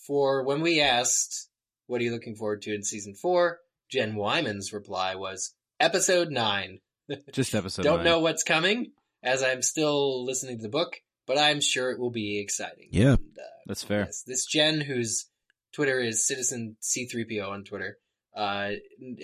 For 0.06 0.44
when 0.44 0.60
we 0.62 0.80
asked, 0.80 1.48
"What 1.86 2.00
are 2.00 2.04
you 2.04 2.12
looking 2.12 2.36
forward 2.36 2.62
to 2.62 2.74
in 2.74 2.84
season 2.84 3.14
four? 3.14 3.58
Jen 3.90 4.14
Wyman's 4.14 4.72
reply 4.72 5.14
was 5.16 5.54
episode 5.84 6.30
nine. 6.30 6.80
Just 7.32 7.54
episode 7.54 7.82
Don't 7.82 7.96
nine. 7.98 8.04
know 8.06 8.20
what's 8.20 8.42
coming, 8.42 8.92
as 9.22 9.42
I'm 9.42 9.62
still 9.62 10.24
listening 10.24 10.56
to 10.58 10.62
the 10.62 10.68
book, 10.70 10.96
but 11.26 11.38
I'm 11.38 11.60
sure 11.60 11.90
it 11.90 11.98
will 12.00 12.10
be 12.10 12.40
exciting. 12.40 12.88
Yeah. 12.90 13.14
And, 13.14 13.38
uh, 13.38 13.42
That's 13.66 13.82
fair. 13.84 14.04
Yes, 14.06 14.22
this 14.26 14.46
Jen, 14.46 14.80
whose 14.80 15.26
Twitter 15.72 16.00
is 16.00 16.26
Citizen 16.26 16.76
C3PO 16.82 17.48
on 17.48 17.64
Twitter, 17.64 17.98
uh, 18.34 18.70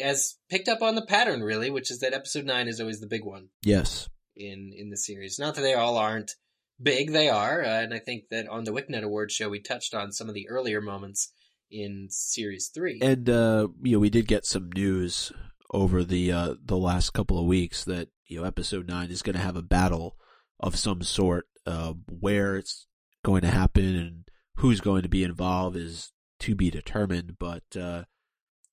has 0.01 0.37
picked 0.51 0.69
up 0.69 0.83
on 0.83 0.95
the 0.95 1.05
pattern 1.07 1.43
really, 1.43 1.71
which 1.71 1.91
is 1.91 2.01
that 2.01 2.13
episode 2.15 2.45
nine 2.45 2.69
is 2.69 2.81
always 2.81 3.01
the 3.01 3.07
big 3.09 3.25
one 3.25 3.49
Yes. 3.65 4.09
in 4.37 4.73
in 4.77 4.91
the 4.91 4.97
series. 4.97 5.39
Not 5.39 5.55
that 5.57 5.63
they 5.63 5.75
all 5.75 5.97
aren't 5.97 6.33
big, 6.81 7.13
they 7.13 7.29
are, 7.29 7.63
uh, 7.65 7.83
and 7.83 7.93
I 7.95 7.99
think 7.99 8.29
that 8.31 8.47
on 8.49 8.65
the 8.65 8.73
Wicknet 8.73 9.03
Awards 9.03 9.35
show 9.35 9.49
we 9.49 9.61
touched 9.61 9.95
on 9.95 10.13
some 10.13 10.29
of 10.29 10.35
the 10.35 10.49
earlier 10.49 10.81
moments 10.81 11.33
in 11.71 12.07
series 12.11 12.69
three. 12.73 13.01
And 13.03 13.29
uh, 13.29 13.69
you 13.83 13.93
know, 13.93 13.99
we 13.99 14.11
did 14.11 14.29
get 14.29 14.45
some 14.47 14.71
news 14.75 15.33
over 15.73 16.05
the 16.05 16.33
uh, 16.33 16.55
the 16.65 16.77
last 16.77 17.11
couple 17.13 17.39
of 17.39 17.47
weeks 17.47 17.85
that 17.85 18.09
you 18.27 18.41
know 18.41 18.45
episode 18.45 18.89
nine 18.89 19.11
is 19.11 19.23
going 19.23 19.37
to 19.37 19.43
have 19.43 19.57
a 19.57 19.63
battle 19.63 20.17
of 20.59 20.77
some 20.77 21.03
sort. 21.03 21.47
Uh, 21.67 21.93
where 22.09 22.57
it's 22.57 22.87
going 23.23 23.43
to 23.43 23.49
happen 23.49 23.95
and 23.95 24.25
who's 24.57 24.81
going 24.81 25.03
to 25.03 25.09
be 25.09 25.23
involved 25.23 25.77
is 25.77 26.11
to 26.41 26.55
be 26.55 26.71
determined. 26.71 27.37
But 27.39 27.63
uh, 27.79 28.05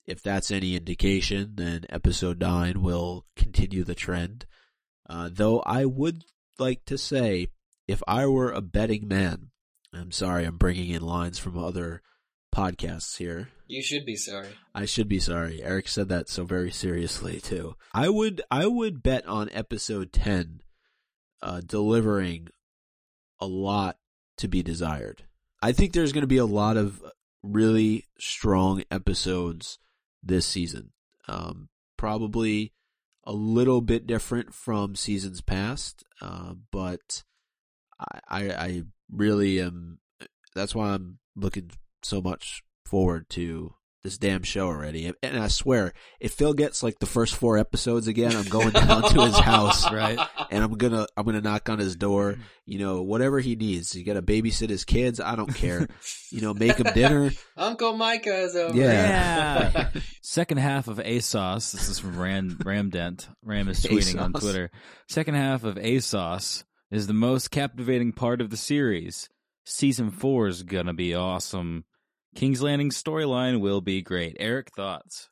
if 0.06 0.22
that's 0.22 0.52
any 0.52 0.76
indication, 0.76 1.54
then 1.56 1.86
episode 1.90 2.40
nine 2.40 2.82
will 2.82 3.26
continue 3.36 3.84
the 3.84 3.96
trend. 3.96 4.46
Uh, 5.10 5.30
though 5.32 5.60
I 5.60 5.86
would 5.86 6.24
like 6.58 6.86
to 6.86 6.98
say, 6.98 7.50
if 7.88 8.02
I 8.08 8.26
were 8.26 8.52
a 8.52 8.62
betting 8.62 9.08
man, 9.08 9.52
I'm 9.94 10.12
sorry, 10.12 10.46
I'm 10.46 10.58
bringing 10.58 10.90
in 10.90 11.02
lines 11.02 11.40
from 11.40 11.58
other 11.58 12.02
podcasts 12.56 13.18
here. 13.18 13.50
you 13.68 13.84
should 13.84 14.06
be 14.06 14.16
sorry. 14.16 14.50
I 14.74 14.86
should 14.86 15.08
be 15.08 15.20
sorry. 15.20 15.62
Eric 15.62 15.88
said 15.88 16.10
that 16.10 16.30
so 16.30 16.44
very 16.44 16.72
seriously 16.72 17.40
too. 17.40 17.76
I 17.94 18.10
would 18.10 18.42
I 18.50 18.68
would 18.68 19.04
bet 19.04 19.26
on 19.28 19.50
episode 19.52 20.12
10 20.14 20.62
uh 21.42 21.62
delivering 21.66 22.48
a 23.40 23.46
lot 23.48 23.98
to 24.38 24.48
be 24.48 24.64
desired. 24.64 25.24
I 25.62 25.72
think 25.72 25.94
there's 25.94 26.14
going 26.14 26.22
to 26.24 26.28
be 26.28 26.38
a 26.38 26.46
lot 26.46 26.78
of 26.78 27.04
really 27.44 28.06
strong 28.20 28.84
episodes 28.90 29.80
this 30.24 30.46
season. 30.46 30.92
Um 31.28 31.70
probably 31.98 32.74
a 33.24 33.34
little 33.34 33.82
bit 33.82 34.08
different 34.08 34.54
from 34.54 34.96
seasons 34.96 35.42
past, 35.42 36.06
uh, 36.22 36.54
but 36.72 37.24
I, 38.00 38.20
I 38.30 38.42
I 38.52 38.84
really 39.12 39.60
am 39.60 40.00
that's 40.56 40.74
why 40.74 40.94
I'm 40.94 41.20
looking 41.36 41.70
so 42.04 42.22
much 42.22 42.64
forward 42.86 43.30
to 43.32 43.74
this 44.04 44.18
damn 44.18 44.44
show 44.44 44.68
already. 44.68 45.12
And 45.22 45.38
I 45.38 45.50
swear, 45.50 45.92
if 46.22 46.32
Phil 46.32 46.54
gets 46.54 46.82
like 46.82 47.00
the 47.00 47.06
first 47.06 47.36
four 47.36 47.58
episodes 47.58 48.08
again, 48.08 48.34
I'm 48.34 48.46
going 48.46 48.70
down 48.70 49.02
to 49.10 49.26
his 49.26 49.38
house 49.40 49.92
Right. 49.92 50.18
and 50.50 50.64
I'm 50.64 50.76
gonna 50.76 51.08
I'm 51.18 51.26
gonna 51.26 51.42
knock 51.42 51.68
on 51.68 51.80
his 51.80 51.98
door. 51.98 52.34
Hmm. 52.34 52.42
You 52.66 52.80
know, 52.80 53.02
whatever 53.02 53.40
he 53.42 53.56
needs. 53.58 53.94
You 53.96 54.06
gotta 54.06 54.22
babysit 54.22 54.70
his 54.70 54.86
kids. 54.86 55.20
I 55.20 55.36
don't 55.36 55.54
care. 55.54 55.88
You 56.30 56.42
know, 56.42 56.54
make 56.54 56.76
him 56.78 56.88
dinner. 56.94 57.32
Uncle 57.56 57.96
Micah 57.96 58.36
is 58.42 58.54
over. 58.56 58.76
Yeah. 58.78 59.92
Second 60.22 60.58
half 60.58 60.90
of 60.90 60.98
ASOS. 60.98 61.72
This 61.72 61.88
is 61.88 62.00
from 62.00 62.20
Ram, 62.20 62.60
Ram 62.66 62.90
Dent. 62.90 63.30
Ram 63.44 63.70
is 63.70 63.80
tweeting 63.82 64.22
on 64.22 64.34
Twitter. 64.34 64.70
Second 65.08 65.36
half 65.36 65.64
of 65.64 65.76
ASOS 65.76 66.66
is 66.92 67.08
the 67.08 67.14
most 67.14 67.50
captivating 67.50 68.12
part 68.12 68.42
of 68.42 68.50
the 68.50 68.58
series. 68.58 69.30
Season 69.70 70.12
four 70.12 70.48
is 70.48 70.64
gonna 70.64 70.94
be 70.94 71.14
awesome. 71.14 71.84
King's 72.36 72.62
Landing 72.62 72.90
storyline 72.90 73.60
will 73.60 73.82
be 73.82 74.02
great. 74.02 74.38
Eric, 74.40 74.70
thoughts? 74.74 75.28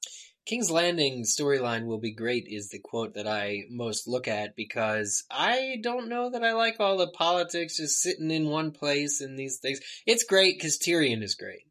King's 0.46 0.70
Landing 0.70 1.24
storyline 1.24 1.86
will 1.86 2.00
be 2.00 2.14
great 2.14 2.44
is 2.46 2.68
the 2.68 2.80
quote 2.80 3.14
that 3.14 3.30
I 3.30 3.62
most 3.70 4.10
look 4.10 4.28
at 4.28 4.58
because 4.58 5.24
I 5.32 5.78
don't 5.82 6.10
know 6.10 6.30
that 6.32 6.44
I 6.44 6.52
like 6.52 6.82
all 6.82 6.98
the 6.98 7.08
politics 7.08 7.78
just 7.78 8.02
sitting 8.02 8.30
in 8.30 8.50
one 8.50 8.72
place 8.72 9.22
and 9.22 9.40
these 9.40 9.60
things. 9.60 9.80
It's 10.06 10.26
great 10.26 10.58
because 10.58 10.80
Tyrion 10.80 11.24
is 11.24 11.36
great, 11.36 11.64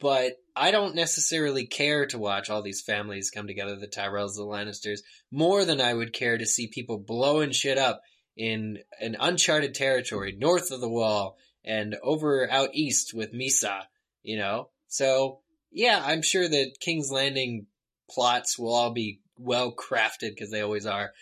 but 0.00 0.36
I 0.56 0.70
don't 0.70 0.94
necessarily 0.94 1.66
care 1.66 2.06
to 2.06 2.18
watch 2.18 2.48
all 2.48 2.62
these 2.62 2.80
families 2.80 3.30
come 3.30 3.46
together, 3.46 3.76
the 3.76 3.88
Tyrells, 3.88 4.36
the 4.36 4.42
Lannisters, 4.46 5.00
more 5.30 5.66
than 5.66 5.82
I 5.82 5.92
would 5.92 6.14
care 6.14 6.38
to 6.38 6.46
see 6.46 6.68
people 6.68 6.96
blowing 6.96 7.52
shit 7.52 7.76
up 7.76 8.00
in 8.38 8.78
an 9.00 9.16
uncharted 9.20 9.74
territory 9.74 10.34
north 10.34 10.70
of 10.70 10.80
the 10.80 10.88
wall 10.88 11.36
and 11.66 11.96
over 12.02 12.50
out 12.50 12.70
east 12.72 13.12
with 13.12 13.32
Mhysa, 13.32 13.82
you 14.22 14.36
know? 14.38 14.70
So, 14.88 15.40
yeah, 15.72 16.02
I'm 16.04 16.22
sure 16.22 16.48
that 16.48 16.76
King's 16.80 17.10
Landing 17.10 17.66
plots 18.10 18.58
will 18.58 18.74
all 18.74 18.92
be 18.92 19.20
well 19.38 19.72
crafted 19.72 20.30
because 20.30 20.50
they 20.50 20.62
always 20.62 20.86
are. 20.86 21.12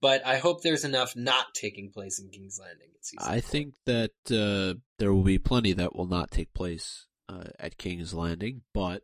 But 0.00 0.26
I 0.26 0.36
hope 0.36 0.62
there's 0.62 0.84
enough 0.84 1.16
not 1.16 1.46
taking 1.54 1.90
place 1.90 2.18
in 2.18 2.28
King's 2.28 2.60
Landing. 2.60 2.88
I 3.18 3.40
think 3.40 3.74
that 3.86 4.12
uh, 4.30 4.78
there 4.98 5.12
will 5.12 5.22
be 5.22 5.38
plenty 5.38 5.72
that 5.74 5.94
will 5.94 6.06
not 6.06 6.30
take 6.30 6.54
place 6.54 7.06
uh, 7.28 7.44
at 7.58 7.78
King's 7.78 8.14
Landing, 8.14 8.62
but 8.72 9.02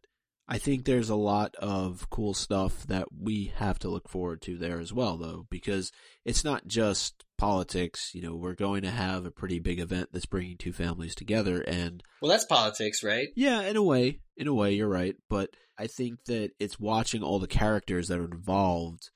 I 0.48 0.58
think 0.58 0.84
there's 0.84 1.10
a 1.10 1.16
lot 1.16 1.54
of 1.56 2.10
cool 2.10 2.34
stuff 2.34 2.86
that 2.86 3.08
we 3.16 3.52
have 3.56 3.78
to 3.80 3.88
look 3.88 4.08
forward 4.08 4.42
to 4.42 4.56
there 4.56 4.80
as 4.80 4.92
well, 4.92 5.16
though, 5.16 5.46
because 5.50 5.92
it's 6.24 6.44
not 6.44 6.66
just 6.66 7.24
politics. 7.40 8.10
You 8.14 8.22
know, 8.22 8.36
we're 8.36 8.54
going 8.54 8.82
to 8.82 8.90
have 8.90 9.24
a 9.24 9.30
pretty 9.30 9.58
big 9.58 9.80
event 9.80 10.10
that's 10.12 10.26
bringing 10.26 10.58
two 10.58 10.72
families 10.72 11.14
together, 11.14 11.62
and 11.62 12.02
well, 12.20 12.30
that's 12.30 12.44
politics, 12.44 13.02
right? 13.02 13.28
yeah, 13.34 13.62
in 13.62 13.76
a 13.76 13.82
way, 13.82 14.20
in 14.36 14.46
a 14.46 14.54
way, 14.54 14.72
you're 14.72 14.88
right. 14.88 15.16
But 15.28 15.50
I 15.78 15.86
think 15.86 16.24
that 16.26 16.50
it's 16.60 16.78
watching 16.78 17.22
all 17.22 17.38
the 17.38 17.48
characters 17.48 18.08
that 18.08 18.18
are 18.18 18.24
involved, 18.24 19.10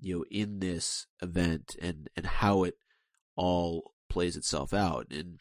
you 0.00 0.18
know, 0.18 0.24
in 0.30 0.58
this 0.58 1.06
event 1.22 1.76
and 1.80 2.10
and 2.16 2.26
how 2.26 2.64
it 2.64 2.74
all 3.36 3.92
plays 4.10 4.36
itself 4.36 4.74
out. 4.74 5.06
And 5.10 5.38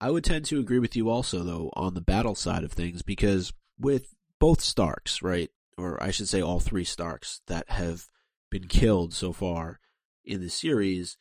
I 0.00 0.10
would 0.10 0.24
tend 0.24 0.44
to 0.46 0.58
agree 0.58 0.80
with 0.80 0.96
you 0.96 1.08
also, 1.08 1.44
though, 1.44 1.70
on 1.74 1.94
the 1.94 2.00
battle 2.00 2.34
side 2.34 2.64
of 2.64 2.72
things, 2.72 3.02
because 3.02 3.52
with 3.78 4.14
both 4.40 4.60
Starks, 4.60 5.22
right, 5.22 5.50
or 5.78 6.02
I 6.02 6.10
should 6.10 6.28
say 6.28 6.42
all 6.42 6.60
three 6.60 6.84
Starks 6.84 7.40
that 7.46 7.70
have 7.70 8.08
been 8.50 8.66
killed 8.66 9.14
so 9.14 9.32
far 9.32 9.78
in 10.24 10.40
the 10.40 10.50
series, 10.50 11.16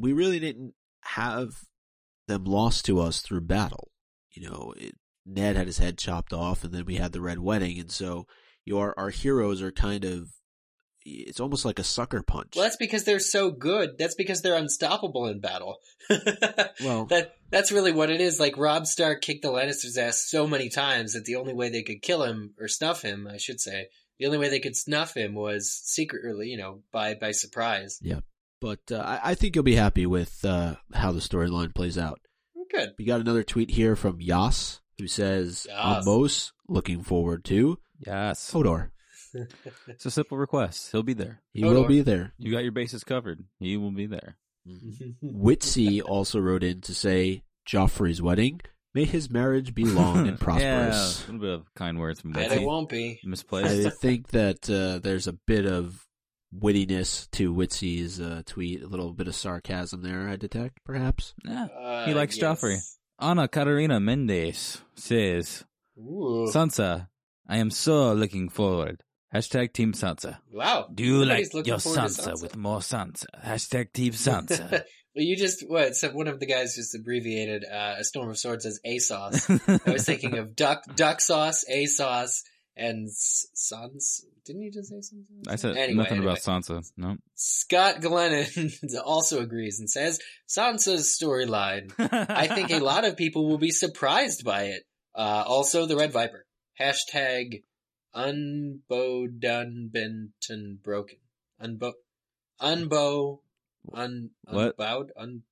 we 0.00 0.12
really 0.12 0.40
didn't 0.40 0.74
have 1.02 1.50
them 2.26 2.44
lost 2.44 2.84
to 2.86 3.00
us 3.00 3.20
through 3.20 3.42
battle. 3.42 3.90
You 4.32 4.48
know, 4.48 4.74
it, 4.76 4.94
Ned 5.26 5.56
had 5.56 5.66
his 5.66 5.78
head 5.78 5.98
chopped 5.98 6.32
off, 6.32 6.64
and 6.64 6.72
then 6.72 6.86
we 6.86 6.96
had 6.96 7.12
the 7.12 7.20
Red 7.20 7.38
Wedding, 7.40 7.78
and 7.78 7.90
so 7.90 8.26
your 8.64 8.94
our 8.98 9.04
our 9.06 9.10
heroes 9.10 9.62
are 9.62 9.72
kind 9.72 10.04
of 10.04 10.28
it's 11.04 11.40
almost 11.40 11.64
like 11.64 11.78
a 11.78 11.84
sucker 11.84 12.22
punch. 12.22 12.54
Well, 12.54 12.64
that's 12.64 12.76
because 12.76 13.04
they're 13.04 13.18
so 13.20 13.50
good. 13.50 13.96
That's 13.98 14.14
because 14.14 14.42
they're 14.42 14.56
unstoppable 14.56 15.26
in 15.26 15.40
battle. 15.40 15.78
Well- 16.82 17.06
that 17.06 17.32
that's 17.50 17.72
really 17.72 17.92
what 17.92 18.10
it 18.10 18.20
is. 18.20 18.38
Like 18.38 18.56
Robb 18.56 18.86
Stark 18.86 19.22
kicked 19.22 19.42
the 19.42 19.48
Lannisters' 19.48 19.98
ass 19.98 20.26
so 20.28 20.46
many 20.46 20.68
times 20.68 21.14
that 21.14 21.24
the 21.24 21.36
only 21.36 21.52
way 21.54 21.68
they 21.68 21.82
could 21.82 22.02
kill 22.02 22.22
him 22.22 22.54
or 22.60 22.68
snuff 22.68 23.02
him, 23.02 23.26
I 23.26 23.38
should 23.38 23.60
say, 23.60 23.88
the 24.18 24.26
only 24.26 24.38
way 24.38 24.48
they 24.48 24.60
could 24.60 24.76
snuff 24.76 25.14
him 25.16 25.34
was 25.34 25.72
secretly, 25.84 26.48
you 26.48 26.58
know, 26.58 26.82
by 26.92 27.14
by 27.14 27.32
surprise. 27.32 27.98
But 28.60 28.80
uh, 28.92 28.96
I, 28.98 29.30
I 29.30 29.34
think 29.34 29.54
you'll 29.54 29.64
be 29.64 29.74
happy 29.76 30.06
with 30.06 30.44
uh, 30.44 30.74
how 30.92 31.12
the 31.12 31.20
storyline 31.20 31.74
plays 31.74 31.96
out. 31.98 32.20
Good. 32.70 32.90
We 32.98 33.04
got 33.04 33.20
another 33.20 33.42
tweet 33.42 33.70
here 33.70 33.96
from 33.96 34.20
Yas 34.20 34.80
who 34.98 35.06
says, 35.08 35.66
Yas. 35.68 36.06
"Amos 36.06 36.52
looking 36.68 37.02
forward 37.02 37.44
to 37.46 37.78
Yes. 38.06 38.50
Hodor. 38.52 38.90
It's 39.88 40.06
a 40.06 40.10
simple 40.10 40.38
request. 40.38 40.90
He'll 40.92 41.02
be 41.02 41.14
there. 41.14 41.40
He 41.52 41.62
Hodor. 41.62 41.74
will 41.74 41.86
be 41.88 42.00
there." 42.02 42.32
You 42.38 42.52
got 42.52 42.62
your 42.62 42.72
bases 42.72 43.02
covered. 43.04 43.44
He 43.58 43.76
will 43.76 43.90
be 43.92 44.06
there. 44.06 44.36
Witsy 45.22 46.02
also 46.04 46.38
wrote 46.40 46.62
in 46.62 46.80
to 46.82 46.94
say, 46.94 47.42
"Joffrey's 47.68 48.20
wedding. 48.22 48.60
May 48.94 49.04
his 49.04 49.30
marriage 49.30 49.74
be 49.74 49.84
long 49.84 50.26
and 50.28 50.38
prosperous." 50.40 50.62
yeah, 50.64 50.92
a 50.94 51.32
little 51.32 51.40
bit 51.40 51.50
of 51.60 51.74
kind 51.74 51.98
words 51.98 52.20
from 52.20 52.32
Bet 52.32 52.52
it 52.52 52.62
won't 52.62 52.88
be. 52.88 53.20
Misplaced. 53.24 53.86
I 53.86 53.90
think 53.90 54.28
that 54.28 54.68
uh, 54.68 54.98
there's 54.98 55.26
a 55.26 55.32
bit 55.32 55.66
of 55.66 56.06
wittiness 56.56 57.30
to 57.32 57.54
Witsy's 57.54 58.20
uh, 58.20 58.42
tweet, 58.46 58.82
a 58.82 58.86
little 58.86 59.12
bit 59.12 59.28
of 59.28 59.34
sarcasm 59.34 60.02
there. 60.02 60.28
I 60.28 60.36
detect, 60.36 60.78
perhaps. 60.84 61.34
Yeah. 61.44 61.64
Uh, 61.66 62.06
He 62.06 62.14
likes 62.14 62.38
Joffrey. 62.38 62.78
Ana 63.18 63.48
Katarina 63.48 64.00
Mendes 64.00 64.80
says, 64.94 65.64
Ooh. 65.98 66.48
Sansa, 66.52 67.08
I 67.48 67.58
am 67.58 67.70
so 67.70 68.12
looking 68.14 68.48
forward. 68.48 69.02
Hashtag 69.34 69.72
Team 69.72 69.92
Sansa. 69.92 70.38
wow. 70.52 70.88
Do 70.92 71.04
you 71.04 71.22
Everybody's 71.22 71.54
like 71.54 71.66
your 71.66 71.78
forward 71.78 71.98
to 72.00 72.02
Sansa, 72.08 72.42
with 72.42 72.56
more 72.56 72.78
Sansa? 72.80 73.26
Hashtag 73.44 73.92
Team 73.92 74.12
Sansa. 74.14 74.70
well, 74.70 74.82
you 75.14 75.36
just 75.36 75.62
what? 75.68 75.94
So 75.94 76.08
one 76.10 76.26
of 76.26 76.40
the 76.40 76.46
guys 76.46 76.74
just 76.74 76.96
abbreviated 76.96 77.64
uh, 77.64 77.96
a 77.98 78.04
storm 78.04 78.30
of 78.30 78.38
swords 78.38 78.66
as 78.66 78.80
ASOS. 78.84 79.80
I 79.86 79.92
was 79.92 80.04
thinking 80.04 80.36
of 80.38 80.56
duck 80.56 80.82
duck 80.96 81.20
sauce, 81.20 81.64
ASOS, 81.72 82.40
and 82.80 83.08
s- 83.08 83.46
sans. 83.54 84.24
Didn't 84.44 84.62
you 84.62 84.72
just 84.72 84.88
say 84.88 85.00
something? 85.02 85.42
I 85.46 85.56
said 85.56 85.76
Anyway, 85.76 85.98
nothing 86.02 86.18
anyway. 86.18 86.32
about 86.32 86.42
Sansa. 86.42 86.90
No. 86.96 87.16
Scott 87.34 88.00
Glennon 88.00 88.74
also 89.04 89.40
agrees 89.40 89.78
and 89.78 89.88
says 89.88 90.18
Sansa's 90.48 91.16
storyline. 91.20 91.92
I 91.98 92.48
think 92.48 92.70
a 92.70 92.78
lot 92.80 93.04
of 93.04 93.16
people 93.16 93.46
will 93.48 93.58
be 93.58 93.70
surprised 93.70 94.44
by 94.44 94.64
it. 94.64 94.82
Uh, 95.14 95.44
also, 95.46 95.86
the 95.86 95.96
Red 95.96 96.12
Viper. 96.12 96.46
Hashtag 96.80 97.62
unbowdunbenton 98.14 100.82
broken. 100.82 101.18
Unbow, 101.62 101.92
unbow, 102.60 103.40
un, 103.92 104.30
unbowed, 104.48 105.10
un, 105.16 105.42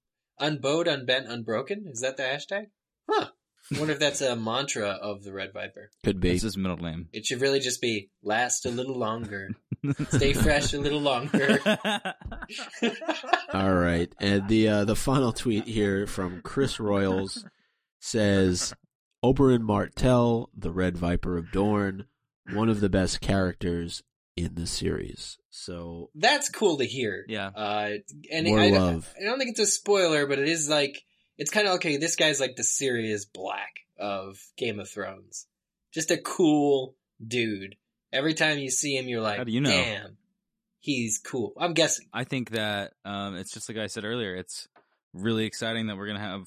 unbowed, 0.41 0.89
unbent, 0.89 1.27
unbroken? 1.29 1.85
Is 1.87 2.01
that 2.01 2.17
the 2.17 2.23
hashtag? 2.23 2.67
Huh. 3.09 3.29
I 3.75 3.79
wonder 3.79 3.93
if 3.93 3.99
that's 3.99 4.21
a 4.23 4.35
mantra 4.35 4.89
of 4.89 5.23
the 5.25 5.33
Red 5.33 5.53
Viper. 5.53 5.91
Could 6.05 6.21
be. 6.21 6.31
It's 6.31 6.43
his 6.43 6.57
middle 6.57 6.79
name. 6.79 7.09
It 7.13 7.27
should 7.27 7.41
really 7.41 7.61
just 7.61 7.81
be 7.83 8.11
last 8.23 8.65
a 8.65 8.71
little 8.71 8.95
longer, 8.97 9.51
stay 10.11 10.33
fresh 10.33 10.73
a 10.73 10.79
little 10.81 11.01
longer. 11.01 11.59
All 13.53 13.75
right, 13.75 14.13
and 14.21 14.49
the 14.49 14.69
uh, 14.69 14.85
the 14.85 14.97
final 14.97 15.33
tweet 15.33 15.67
here 15.67 16.07
from 16.07 16.41
Chris 16.43 16.79
Royals 16.81 17.45
says, 18.01 18.75
"Oberyn 19.25 19.63
Martell, 19.63 20.51
the 20.57 20.71
Red 20.71 20.97
Viper 20.97 21.37
of 21.37 21.51
Dorne, 21.51 22.07
one 22.53 22.69
of 22.69 22.81
the 22.81 22.89
best 22.89 23.21
characters 23.21 24.03
in 24.37 24.55
the 24.55 24.67
series." 24.67 25.39
So 25.51 26.11
That's 26.15 26.49
cool 26.49 26.79
to 26.79 26.87
hear. 26.87 27.25
yeah. 27.29 27.49
Uh, 27.49 27.91
and 28.33 28.47
More 28.47 28.61
I, 28.61 28.69
love. 28.71 29.13
I 29.21 29.25
don't 29.25 29.39
think 29.39 29.51
it's 29.51 29.61
a 29.61 29.67
spoiler, 29.67 30.27
but 30.27 30.39
it 30.39 30.49
is 30.49 30.69
like 30.69 31.03
it's 31.39 31.51
kind 31.51 31.67
of 31.67 31.75
okay. 31.77 31.97
This 31.97 32.17
guy's 32.17 32.41
like 32.41 32.57
the 32.57 32.65
Sirius 32.65 33.25
Black 33.25 33.81
of 33.99 34.39
Game 34.57 34.79
of 34.81 34.89
Thrones, 34.89 35.47
just 35.93 36.11
a 36.11 36.19
cool 36.19 36.95
dude. 37.27 37.77
Every 38.13 38.35
time 38.35 38.59
you 38.59 38.71
see 38.71 38.97
him, 38.97 39.07
you're 39.09 39.21
like, 39.21 39.39
How 39.39 39.45
do 39.45 39.53
you 39.53 39.61
know? 39.61 39.71
damn, 39.71 40.17
he's 40.81 41.19
cool. 41.19 41.53
I'm 41.59 41.75
guessing. 41.75 42.07
I 42.13 42.25
think 42.25 42.51
that 42.51 42.93
um, 43.05 43.37
it's 43.37 43.53
just 43.53 43.69
like 43.69 43.79
I 43.79 43.87
said 43.87 44.05
earlier. 44.05 44.35
It's 44.35 44.69
really 45.15 45.45
exciting 45.45 45.87
that 45.87 45.97
we're 45.97 46.07
gonna 46.07 46.21
have 46.21 46.47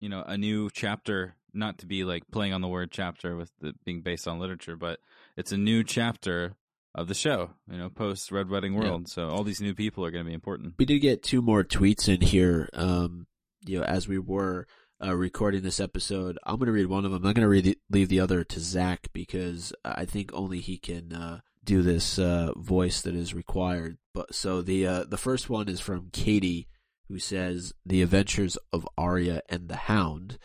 you 0.00 0.08
know 0.08 0.22
a 0.26 0.36
new 0.38 0.70
chapter. 0.70 1.34
Not 1.52 1.78
to 1.78 1.86
be 1.86 2.04
like 2.04 2.22
playing 2.30 2.52
on 2.52 2.60
the 2.60 2.68
word 2.68 2.92
chapter 2.92 3.34
with 3.34 3.50
it 3.60 3.74
being 3.84 4.02
based 4.02 4.28
on 4.28 4.38
literature, 4.38 4.76
but 4.76 5.00
it's 5.36 5.50
a 5.50 5.56
new 5.56 5.82
chapter 5.82 6.54
of 6.94 7.08
the 7.08 7.14
show. 7.14 7.50
You 7.68 7.76
know, 7.78 7.88
post 7.88 8.30
Red 8.30 8.48
Wedding 8.48 8.74
Yeah. 8.74 8.80
World. 8.80 9.08
So 9.08 9.28
all 9.30 9.42
these 9.42 9.60
new 9.60 9.74
people 9.74 10.04
are 10.04 10.12
gonna 10.12 10.22
be 10.24 10.32
important. 10.32 10.74
we 10.78 10.84
did 10.84 11.00
get 11.00 11.24
two 11.24 11.42
more 11.42 11.64
tweets 11.64 12.08
in 12.08 12.20
here. 12.20 12.68
Um, 12.72 13.26
you 13.64 13.78
know, 13.78 13.84
as 13.84 14.08
we 14.08 14.18
were 14.18 14.66
uh, 15.02 15.14
recording 15.14 15.62
this 15.62 15.80
episode, 15.80 16.38
I'm 16.44 16.56
going 16.56 16.66
to 16.66 16.72
read 16.72 16.86
one 16.86 17.04
of 17.04 17.12
them. 17.12 17.24
I'm 17.24 17.32
going 17.32 17.42
to 17.42 17.48
read 17.48 17.64
the, 17.64 17.78
leave 17.90 18.08
the 18.08 18.20
other 18.20 18.44
to 18.44 18.60
Zach 18.60 19.08
because 19.12 19.72
I 19.84 20.04
think 20.04 20.32
only 20.32 20.60
he 20.60 20.78
can 20.78 21.12
uh, 21.12 21.40
do 21.64 21.82
this 21.82 22.18
uh, 22.18 22.52
voice 22.56 23.02
that 23.02 23.14
is 23.14 23.34
required. 23.34 23.98
But 24.14 24.34
so 24.34 24.62
the 24.62 24.86
uh, 24.86 25.04
the 25.04 25.18
first 25.18 25.48
one 25.48 25.68
is 25.68 25.80
from 25.80 26.10
Katie, 26.12 26.68
who 27.08 27.18
says 27.18 27.72
the 27.86 28.02
Adventures 28.02 28.58
of 28.72 28.88
Arya 28.98 29.42
and 29.48 29.68
the 29.68 29.76
Hound, 29.76 30.38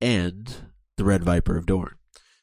and 0.00 0.54
the 0.96 1.04
Red 1.04 1.24
Viper 1.24 1.56
of 1.56 1.66
Dorne. 1.66 1.96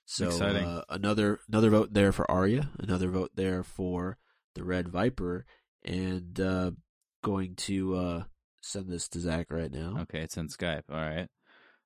So 0.06 0.30
uh, 0.30 0.84
another 0.89 1.39
another 1.47 1.69
vote 1.69 1.93
there 1.93 2.12
for 2.12 2.30
Arya, 2.30 2.69
another 2.80 3.10
vote 3.10 3.32
there 3.36 3.63
for 3.63 4.17
the 4.56 4.63
Red 4.63 4.89
Viper, 4.89 5.45
and 5.84 6.39
uh, 6.39 6.71
going 7.24 7.56
to 7.56 7.95
uh, 7.95 8.24
send 8.62 8.89
this 8.89 9.08
to 9.10 9.19
Zach 9.19 9.47
right 9.50 9.71
now. 9.71 9.97
Okay, 10.02 10.19
it's 10.19 10.38
in 10.38 10.47
Skype. 10.47 10.84
All 10.89 10.97
right. 10.97 11.28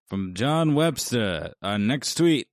From 0.07 0.33
John 0.35 0.75
Webster, 0.75 1.53
our 1.63 1.79
next 1.79 2.15
tweet, 2.15 2.47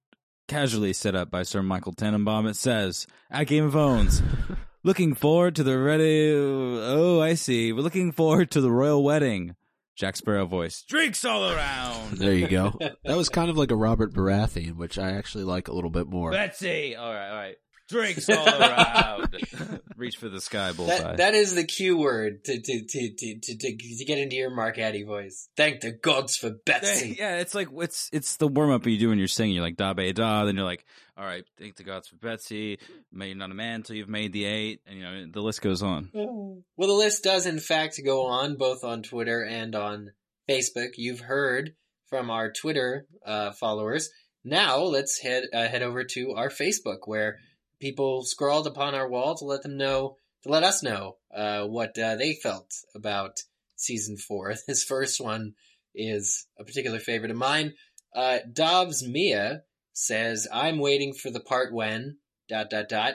casually 0.49 0.93
set 0.93 1.15
up 1.15 1.31
by 1.31 1.43
Sir 1.43 1.63
Michael 1.63 1.93
Tannenbaum, 1.93 2.47
it 2.47 2.57
says, 2.57 3.07
at 3.31 3.47
Game 3.47 3.65
of 3.65 3.77
Owns, 3.77 4.23
looking 4.83 5.15
forward 5.15 5.57
to 5.57 5.63
the 5.63 5.79
ready. 5.79 6.33
Oh, 6.35 7.21
I 7.21 7.35
see. 7.35 7.73
We're 7.73 7.83
looking 7.83 8.13
forward 8.13 8.51
to 8.53 8.61
the 8.61 8.71
royal 8.71 9.05
wedding. 9.05 9.55
Jack 9.95 10.17
Sparrow 10.17 10.47
voice. 10.47 10.83
Drinks 10.89 11.25
all 11.25 11.51
around. 11.51 12.17
There 12.17 12.33
you 12.33 12.49
go. 12.49 12.73
that 13.05 13.17
was 13.17 13.29
kind 13.29 13.51
of 13.51 13.59
like 13.59 13.71
a 13.71 13.77
Robert 13.77 14.15
Baratheon, 14.15 14.77
which 14.77 14.99
I 14.99 15.11
actually 15.13 15.45
like 15.45 15.69
a 15.69 15.73
little 15.75 15.91
bit 15.91 16.09
more. 16.09 16.31
Betsy. 16.31 16.97
All 16.97 17.13
right, 17.13 17.29
all 17.29 17.37
right. 17.37 17.57
Drinks 17.93 18.29
all 18.31 18.49
around. 18.49 19.29
Reach 19.97 20.17
for 20.17 20.31
the 20.31 20.41
sky, 20.41 20.73
bullseye. 20.73 20.97
That, 20.97 21.17
that 21.19 21.35
is 21.35 21.55
the 21.55 21.65
cue 21.65 21.97
word 21.97 22.43
to 22.45 22.61
to, 22.61 22.85
to, 22.87 23.15
to, 23.15 23.39
to, 23.39 23.57
to 23.57 23.77
to 23.77 24.05
get 24.07 24.19
into 24.19 24.37
your 24.37 24.51
Mark 24.51 24.79
Addy 24.79 25.03
voice. 25.03 25.49
Thank 25.57 25.83
the 25.83 25.93
gods 25.93 26.37
for 26.37 26.51
Betsy. 26.51 27.17
yeah, 27.19 27.37
it's 27.37 27.55
like 27.55 27.69
it's 27.77 28.09
it's 28.13 28.37
the 28.37 28.49
warm 28.49 28.71
up 28.71 28.87
you 28.87 28.99
do 28.99 29.11
when 29.11 29.19
you're 29.19 29.29
singing. 29.29 29.55
You're 29.55 29.65
like 29.65 29.77
da 29.77 29.93
be 29.93 30.13
da, 30.13 30.47
then 30.47 30.57
you're 30.57 30.65
like, 30.65 30.87
all 31.17 31.25
right, 31.25 31.45
thank 31.59 31.77
the 31.77 31.85
gods 31.85 32.09
for 32.09 32.17
Betsy. 32.17 32.79
May 33.13 33.29
you're 33.29 33.37
not 33.37 33.51
a 33.51 33.55
man 33.55 33.77
until 33.77 33.97
you've 33.97 34.09
made 34.09 34.33
the 34.33 34.47
eight, 34.47 34.81
and 34.87 34.97
you 34.97 35.05
know 35.05 35.27
the 35.31 35.43
list 35.43 35.61
goes 35.61 35.83
on. 35.83 36.11
Well, 36.77 36.89
the 36.89 36.95
list 36.95 37.23
does 37.23 37.47
in 37.47 37.61
fact 37.61 38.01
go 38.05 38.27
on 38.27 38.57
both 38.57 38.83
on 38.83 39.03
Twitter 39.03 39.45
and 39.45 39.75
on 39.75 40.13
Facebook. 40.49 40.93
You've 40.97 41.21
heard 41.21 41.75
from 42.09 42.31
our 42.31 42.51
Twitter 42.51 43.07
uh, 43.25 43.53
followers. 43.53 44.11
Now 44.45 44.79
let's 44.79 45.21
head 45.21 45.45
uh, 45.53 45.69
head 45.69 45.83
over 45.83 46.03
to 46.05 46.33
our 46.33 46.49
Facebook 46.49 47.01
where 47.05 47.39
people 47.83 48.23
scrawled 48.25 48.69
upon 48.69 48.95
our 48.95 49.09
wall 49.09 49.35
to 49.35 49.45
let 49.45 49.63
them 49.63 49.77
know 49.77 50.17
to 50.45 50.49
let 50.49 50.63
us 50.63 50.83
know 50.83 51.17
uh, 51.35 51.65
what 51.65 51.99
uh, 51.99 52.15
they 52.15 52.35
felt 52.35 52.73
about 52.95 53.41
season 53.77 54.17
four. 54.17 54.55
This 54.67 54.85
first 54.85 55.21
one 55.21 55.55
is 55.95 56.47
a 56.59 56.65
particular 56.65 57.01
favorite 57.01 57.33
of 57.33 57.37
mine. 57.37 57.75
Uh, 58.15 58.39
Dobbs 58.51 59.07
Mia 59.07 59.63
says, 59.93 60.47
"I'm 60.53 60.79
waiting 60.79 61.13
for 61.13 61.31
the 61.31 61.41
part 61.41 61.75
when 61.75 62.19
dot 62.49 62.71
dot 62.71 62.89
dot." 62.89 63.15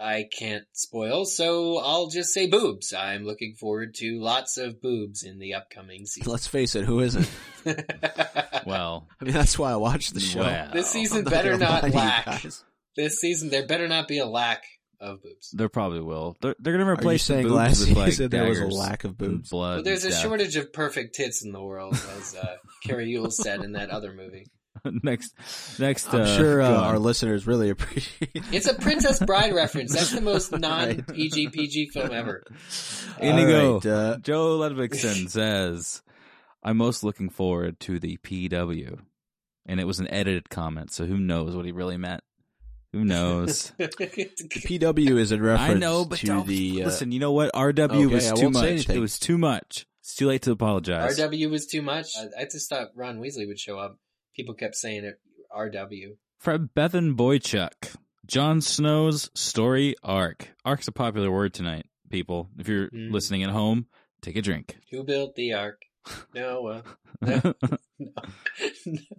I 0.00 0.24
can't 0.36 0.64
spoil, 0.72 1.26
so 1.26 1.78
I'll 1.78 2.08
just 2.08 2.32
say 2.32 2.48
boobs. 2.48 2.94
I'm 2.94 3.24
looking 3.24 3.54
forward 3.54 3.94
to 3.96 4.18
lots 4.18 4.56
of 4.56 4.80
boobs 4.80 5.22
in 5.22 5.38
the 5.38 5.54
upcoming 5.54 6.06
season. 6.06 6.32
Let's 6.32 6.46
face 6.46 6.74
it, 6.74 6.86
who 6.86 7.00
isn't? 7.00 7.30
Well, 8.64 9.08
I 9.20 9.24
mean, 9.24 9.34
that's 9.34 9.58
why 9.58 9.72
I 9.72 9.76
watched 9.76 10.14
the 10.14 10.20
show. 10.20 10.40
Well. 10.40 10.70
this 10.72 10.88
season 10.88 11.24
better 11.24 11.58
not 11.58 11.80
to 11.80 11.88
you 11.88 11.96
lack. 11.96 12.44
Guys. 12.96 13.04
This 13.04 13.20
season 13.20 13.50
there 13.50 13.66
better 13.66 13.88
not 13.88 14.08
be 14.08 14.18
a 14.18 14.26
lack 14.26 14.62
of 15.00 15.22
boobs. 15.22 15.50
there 15.50 15.68
probably 15.68 16.00
will. 16.00 16.36
They're, 16.40 16.54
they're 16.58 16.78
gonna 16.78 16.90
replace 16.90 17.26
the 17.26 17.34
saying 17.34 17.44
boobs 17.44 17.54
last 17.54 17.80
with 17.80 17.96
like 17.96 18.10
season 18.10 18.30
there 18.30 18.48
was 18.48 18.60
a 18.60 18.66
lack 18.66 19.04
of 19.04 19.10
and 19.10 19.18
boobs? 19.18 19.50
blood. 19.50 19.74
Well, 19.76 19.82
there's 19.82 20.04
a 20.04 20.10
death. 20.10 20.22
shortage 20.22 20.56
of 20.56 20.72
perfect 20.72 21.14
tits 21.14 21.44
in 21.44 21.52
the 21.52 21.62
world, 21.62 21.94
as 22.16 22.36
uh, 22.36 22.56
Cary 22.84 23.14
Elwes 23.16 23.36
said 23.36 23.62
in 23.62 23.72
that 23.72 23.90
other 23.90 24.12
movie. 24.12 24.46
next, 25.02 25.34
next. 25.78 26.12
I'm 26.12 26.22
uh, 26.22 26.36
sure 26.36 26.62
uh, 26.62 26.70
our 26.70 26.98
listeners 26.98 27.46
really 27.46 27.70
appreciate. 27.70 28.30
It's 28.52 28.66
a 28.66 28.74
Princess 28.74 29.18
Bride 29.20 29.54
reference. 29.54 29.94
That's 29.94 30.10
the 30.10 30.20
most 30.20 30.52
non 30.52 31.02
PG 31.02 31.48
PG 31.48 31.88
film 31.90 32.10
ever. 32.12 32.42
Inigo. 33.20 33.66
All 33.66 33.74
right, 33.74 33.86
uh, 33.86 34.18
Joe 34.18 34.58
Ludvigson 34.58 35.28
says, 35.28 36.02
"I'm 36.62 36.78
most 36.78 37.04
looking 37.04 37.28
forward 37.28 37.80
to 37.80 37.98
the 37.98 38.18
PW," 38.18 39.00
and 39.66 39.80
it 39.80 39.86
was 39.86 40.00
an 40.00 40.08
edited 40.08 40.48
comment, 40.48 40.92
so 40.92 41.06
who 41.06 41.18
knows 41.18 41.54
what 41.54 41.64
he 41.64 41.72
really 41.72 41.96
meant? 41.98 42.22
Who 42.92 43.04
knows? 43.04 43.72
PW 43.80 45.18
is 45.18 45.32
in 45.32 45.42
reference 45.42 45.70
I 45.70 45.74
know, 45.78 46.04
but 46.04 46.18
to 46.20 46.26
don't, 46.26 46.46
the. 46.46 46.82
Uh, 46.82 46.86
listen. 46.86 47.12
You 47.12 47.20
know 47.20 47.32
what? 47.32 47.52
RW 47.54 47.84
Okay, 48.06 48.06
was 48.06 48.30
I 48.30 48.34
too 48.34 48.50
much. 48.50 48.88
It 48.88 48.98
was 48.98 49.18
too 49.18 49.38
much. 49.38 49.86
It's 50.00 50.14
too 50.14 50.26
late 50.26 50.42
to 50.42 50.50
apologize. 50.52 51.18
RW 51.18 51.50
was 51.50 51.66
too 51.66 51.80
much. 51.82 52.08
I, 52.18 52.42
I 52.42 52.44
just 52.44 52.68
thought 52.68 52.88
Ron 52.94 53.18
Weasley 53.18 53.46
would 53.46 53.58
show 53.58 53.78
up. 53.78 53.96
People 54.36 54.54
kept 54.54 54.74
saying 54.74 55.04
it. 55.04 55.14
RW. 55.56 56.16
From 56.38 56.70
Bethan 56.76 57.14
Boychuk, 57.16 57.94
Jon 58.26 58.60
Snow's 58.60 59.30
story 59.34 59.94
arc. 60.02 60.48
Arc's 60.64 60.88
a 60.88 60.92
popular 60.92 61.30
word 61.30 61.54
tonight, 61.54 61.86
people. 62.10 62.48
If 62.58 62.68
you're 62.68 62.88
Mm. 62.88 63.12
listening 63.12 63.42
at 63.42 63.50
home, 63.50 63.86
take 64.22 64.36
a 64.36 64.42
drink. 64.42 64.76
Who 64.90 65.04
built 65.04 65.34
the 65.36 65.52
Ark? 65.52 65.82
Noah. 66.34 66.82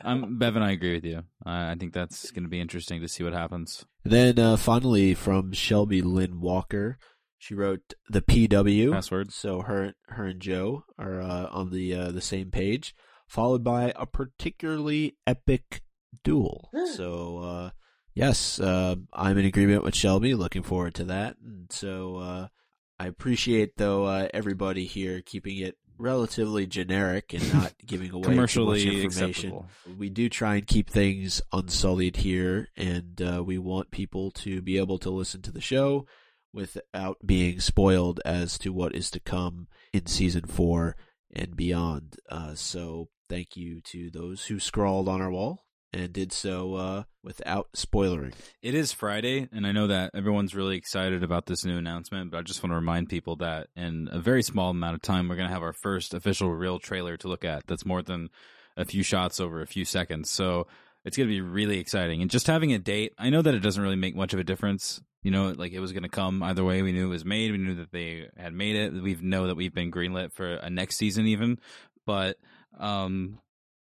I'm 0.04 0.38
Bevan. 0.38 0.62
I 0.62 0.72
agree 0.72 0.96
with 0.96 1.06
you. 1.06 1.24
I 1.46 1.72
I 1.72 1.76
think 1.76 1.94
that's 1.94 2.32
going 2.32 2.44
to 2.44 2.50
be 2.50 2.60
interesting 2.60 3.02
to 3.02 3.08
see 3.08 3.24
what 3.24 3.34
happens. 3.34 3.86
then 4.04 4.40
uh, 4.40 4.58
finally 4.58 5.14
from 5.14 5.54
Shelby 5.54 6.02
Lynn 6.02 6.42
Walker, 6.42 6.98
she 7.44 7.56
wrote 7.56 7.94
the 8.10 8.22
PW. 8.22 8.92
Password. 8.92 9.34
So 9.34 9.62
her, 9.62 9.94
her 10.08 10.28
and 10.28 10.40
Joe 10.40 10.86
are 10.98 11.22
uh, 11.22 11.48
on 11.52 11.72
the 11.72 11.94
uh, 11.94 12.12
the 12.12 12.22
same 12.22 12.52
page, 12.52 12.96
followed 13.28 13.64
by 13.64 13.92
a 13.96 14.06
particularly 14.06 15.18
epic 15.28 15.82
duel. 16.24 16.70
so 16.96 17.40
uh, 17.40 17.70
yes, 18.14 18.60
uh, 18.60 18.96
I'm 19.14 19.38
in 19.38 19.46
agreement 19.46 19.84
with 19.84 19.96
Shelby. 19.96 20.36
Looking 20.36 20.64
forward 20.64 20.96
to 20.96 21.04
that. 21.06 21.36
And 21.44 21.72
so 21.72 22.18
uh, 22.18 22.48
I 22.98 23.08
appreciate 23.08 23.76
though 23.76 24.06
uh, 24.06 24.30
everybody 24.34 24.86
here 24.86 25.22
keeping 25.22 25.58
it 25.58 25.76
relatively 26.04 26.68
generic 26.68 27.34
and 27.34 27.54
not 27.54 27.74
giving 27.86 28.12
away 28.12 28.24
too 28.24 28.30
much 28.30 28.54
Commercially 28.54 29.04
information. 29.04 29.28
acceptable. 29.28 29.66
We 29.98 30.10
do 30.10 30.30
try 30.30 30.56
and 30.56 30.68
keep 30.68 30.90
things 30.90 31.42
unsullied 31.52 32.18
here, 32.18 32.68
and 32.78 33.22
uh, 33.22 33.44
we 33.44 33.58
want 33.58 33.92
people 33.92 34.32
to 34.32 34.62
be 34.62 34.78
able 34.78 35.00
to 35.00 35.10
listen 35.10 35.42
to 35.44 35.52
the 35.52 35.62
show 35.62 36.06
without 36.54 37.18
being 37.26 37.60
spoiled 37.60 38.20
as 38.26 38.58
to 38.60 38.72
what 38.72 38.94
is 38.94 39.10
to 39.12 39.20
come 39.20 39.68
in 39.92 40.06
season 40.06 40.46
four 40.46 40.96
and 41.34 41.56
beyond. 41.56 42.18
Uh, 42.30 42.54
so, 42.54 43.10
thank 43.30 43.58
you 43.58 43.82
to 43.82 44.12
those 44.12 44.46
who 44.46 44.60
scrawled 44.60 45.10
on 45.10 45.22
our 45.22 45.32
wall 45.32 45.64
and 45.94 46.12
did 46.12 46.32
so 46.32 46.76
uh, 46.76 47.04
without 47.24 47.70
spoilering. 47.74 48.34
It 48.62 48.74
is 48.74 48.92
Friday, 48.92 49.48
and 49.52 49.66
I 49.68 49.72
know 49.72 49.88
that 49.88 50.12
everyone's 50.14 50.56
really 50.56 50.76
excited 50.76 51.24
about 51.24 51.46
this 51.46 51.64
new 51.64 51.78
announcement, 51.78 52.32
but 52.32 52.38
I 52.38 52.42
just 52.42 52.64
want 52.64 52.72
to 52.72 52.76
remind 52.76 53.10
people 53.10 53.36
that 53.38 53.68
in 53.76 54.10
a 54.12 54.20
very 54.20 54.44
small 54.44 54.72
amount 54.72 54.96
of 54.96 55.02
time, 55.02 55.30
we're 55.30 55.36
going 55.36 55.48
to 55.48 55.54
have 55.54 55.64
our 55.64 55.74
first 55.74 56.14
official 56.14 56.52
real 56.54 56.80
trailer 56.80 57.18
to 57.18 57.28
look 57.28 57.46
at 57.46 57.68
that's 57.68 57.86
more 57.86 58.02
than 58.02 58.30
a 58.76 58.86
few 58.86 59.04
shots 59.04 59.40
over 59.40 59.62
a 59.62 59.68
few 59.68 59.86
seconds. 59.86 60.30
So 60.30 60.68
it's 61.06 61.18
going 61.18 61.28
to 61.28 61.34
be 61.34 61.42
really 61.42 61.80
exciting. 61.80 62.22
And 62.22 62.32
just 62.32 62.48
having 62.48 62.74
a 62.74 62.80
date, 62.80 63.14
I 63.18 63.30
know 63.30 63.42
that 63.42 63.54
it 63.54 63.60
doesn't 63.60 63.82
really 63.82 63.96
make 63.96 64.16
much 64.16 64.34
of 64.34 64.40
a 64.40 64.44
difference. 64.44 65.02
You 65.22 65.32
know, 65.32 65.54
like 65.56 65.72
it 65.72 65.80
was 65.80 65.94
going 65.94 66.04
to 66.04 66.10
come 66.10 66.44
either 66.44 66.64
way. 66.64 66.82
We 66.82 66.92
knew 66.92 67.06
it 67.06 67.10
was 67.10 67.24
made. 67.24 67.52
We 67.52 67.58
knew 67.58 67.76
that 67.76 67.92
they 67.92 68.28
had 68.36 68.54
made 68.54 68.76
it. 68.76 68.94
We 68.94 69.16
know 69.22 69.48
that 69.48 69.56
we've 69.56 69.74
been 69.74 69.92
greenlit 69.92 70.34
for 70.34 70.56
a 70.56 70.70
next 70.70 70.98
season, 70.98 71.28
even. 71.28 71.60
But 72.06 72.38
um, 72.78 73.40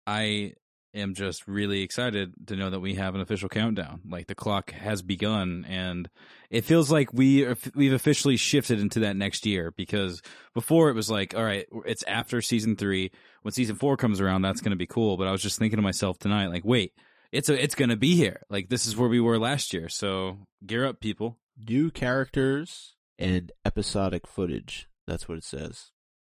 I 0.06 0.54
am 0.94 1.14
just 1.14 1.46
really 1.46 1.82
excited 1.82 2.32
to 2.46 2.56
know 2.56 2.70
that 2.70 2.80
we 2.80 2.94
have 2.94 3.14
an 3.14 3.20
official 3.20 3.48
countdown. 3.48 4.00
Like 4.08 4.26
the 4.26 4.34
clock 4.34 4.72
has 4.72 5.02
begun, 5.02 5.64
and 5.68 6.08
it 6.50 6.64
feels 6.64 6.90
like 6.90 7.12
we 7.12 7.44
are, 7.44 7.56
we've 7.74 7.92
officially 7.92 8.36
shifted 8.36 8.80
into 8.80 9.00
that 9.00 9.16
next 9.16 9.46
year. 9.46 9.72
Because 9.76 10.22
before 10.54 10.90
it 10.90 10.94
was 10.94 11.10
like, 11.10 11.34
all 11.34 11.44
right, 11.44 11.66
it's 11.86 12.02
after 12.04 12.42
season 12.42 12.76
three. 12.76 13.10
When 13.42 13.52
season 13.52 13.76
four 13.76 13.96
comes 13.96 14.20
around, 14.20 14.42
that's 14.42 14.60
going 14.60 14.70
to 14.70 14.76
be 14.76 14.86
cool. 14.86 15.16
But 15.16 15.28
I 15.28 15.32
was 15.32 15.42
just 15.42 15.58
thinking 15.58 15.78
to 15.78 15.82
myself 15.82 16.18
tonight, 16.18 16.48
like, 16.48 16.64
wait, 16.64 16.92
it's 17.32 17.48
a, 17.48 17.62
it's 17.62 17.74
going 17.74 17.90
to 17.90 17.96
be 17.96 18.16
here. 18.16 18.42
Like 18.50 18.68
this 18.68 18.86
is 18.86 18.96
where 18.96 19.08
we 19.08 19.20
were 19.20 19.38
last 19.38 19.72
year. 19.72 19.88
So 19.88 20.38
gear 20.66 20.86
up, 20.86 21.00
people. 21.00 21.38
New 21.68 21.90
characters 21.90 22.94
and 23.18 23.52
episodic 23.64 24.26
footage. 24.26 24.88
That's 25.06 25.28
what 25.28 25.38
it 25.38 25.44
says, 25.44 25.90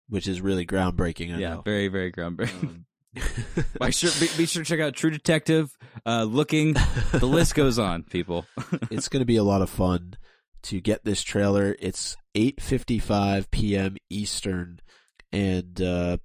which 0.08 0.28
is 0.28 0.42
really 0.42 0.66
groundbreaking. 0.66 1.36
I 1.36 1.40
yeah, 1.40 1.56
know. 1.56 1.62
very 1.62 1.88
very 1.88 2.12
groundbreaking. 2.12 2.64
Um, 2.64 2.86
Be 3.82 3.92
sure, 3.92 4.12
be, 4.20 4.30
be 4.38 4.46
sure 4.46 4.64
to 4.64 4.68
check 4.68 4.80
out 4.80 4.94
True 4.94 5.12
Detective. 5.12 5.70
Uh, 6.06 6.24
looking, 6.24 6.74
the 7.12 7.26
list 7.26 7.56
goes 7.56 7.80
on, 7.80 8.04
people. 8.04 8.46
it's 8.92 9.10
going 9.10 9.22
to 9.22 9.26
be 9.26 9.38
a 9.38 9.44
lot 9.44 9.62
of 9.62 9.70
fun 9.70 10.16
to 10.64 10.82
get 10.82 11.06
this 11.06 11.22
trailer. 11.24 11.76
It's 11.80 12.18
8:55 12.36 13.52
p.m. 13.52 13.98
Eastern 14.10 14.80
and 15.32 15.82
uh 15.82 16.18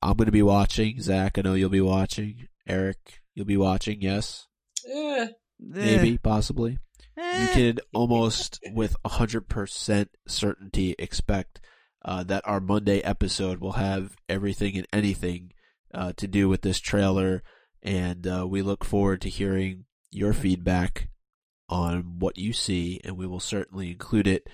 I'm 0.00 0.14
going 0.16 0.26
to 0.26 0.32
be 0.32 0.42
watching. 0.42 1.00
Zach, 1.00 1.38
I 1.38 1.42
know 1.42 1.54
you'll 1.54 1.70
be 1.70 1.80
watching. 1.80 2.46
Eric, 2.68 3.20
you'll 3.34 3.46
be 3.46 3.56
watching. 3.56 4.00
Yes. 4.00 4.46
Eh, 4.88 5.28
Maybe, 5.58 6.18
possibly. 6.18 6.78
Eh. 7.16 7.42
You 7.42 7.48
can 7.48 7.78
almost 7.92 8.60
with 8.72 8.94
100% 9.04 10.06
certainty 10.28 10.94
expect 11.00 11.60
uh, 12.04 12.22
that 12.24 12.46
our 12.46 12.60
Monday 12.60 13.00
episode 13.00 13.58
will 13.58 13.72
have 13.72 14.14
everything 14.28 14.76
and 14.76 14.86
anything 14.92 15.50
uh, 15.92 16.12
to 16.16 16.26
do 16.26 16.48
with 16.48 16.62
this 16.62 16.80
trailer, 16.80 17.42
and 17.82 18.26
uh, 18.26 18.46
we 18.48 18.62
look 18.62 18.84
forward 18.84 19.20
to 19.22 19.28
hearing 19.28 19.84
your 20.10 20.32
feedback 20.32 21.08
on 21.68 22.18
what 22.18 22.38
you 22.38 22.52
see, 22.52 23.00
and 23.04 23.16
we 23.16 23.26
will 23.26 23.40
certainly 23.40 23.90
include 23.90 24.26
it 24.26 24.46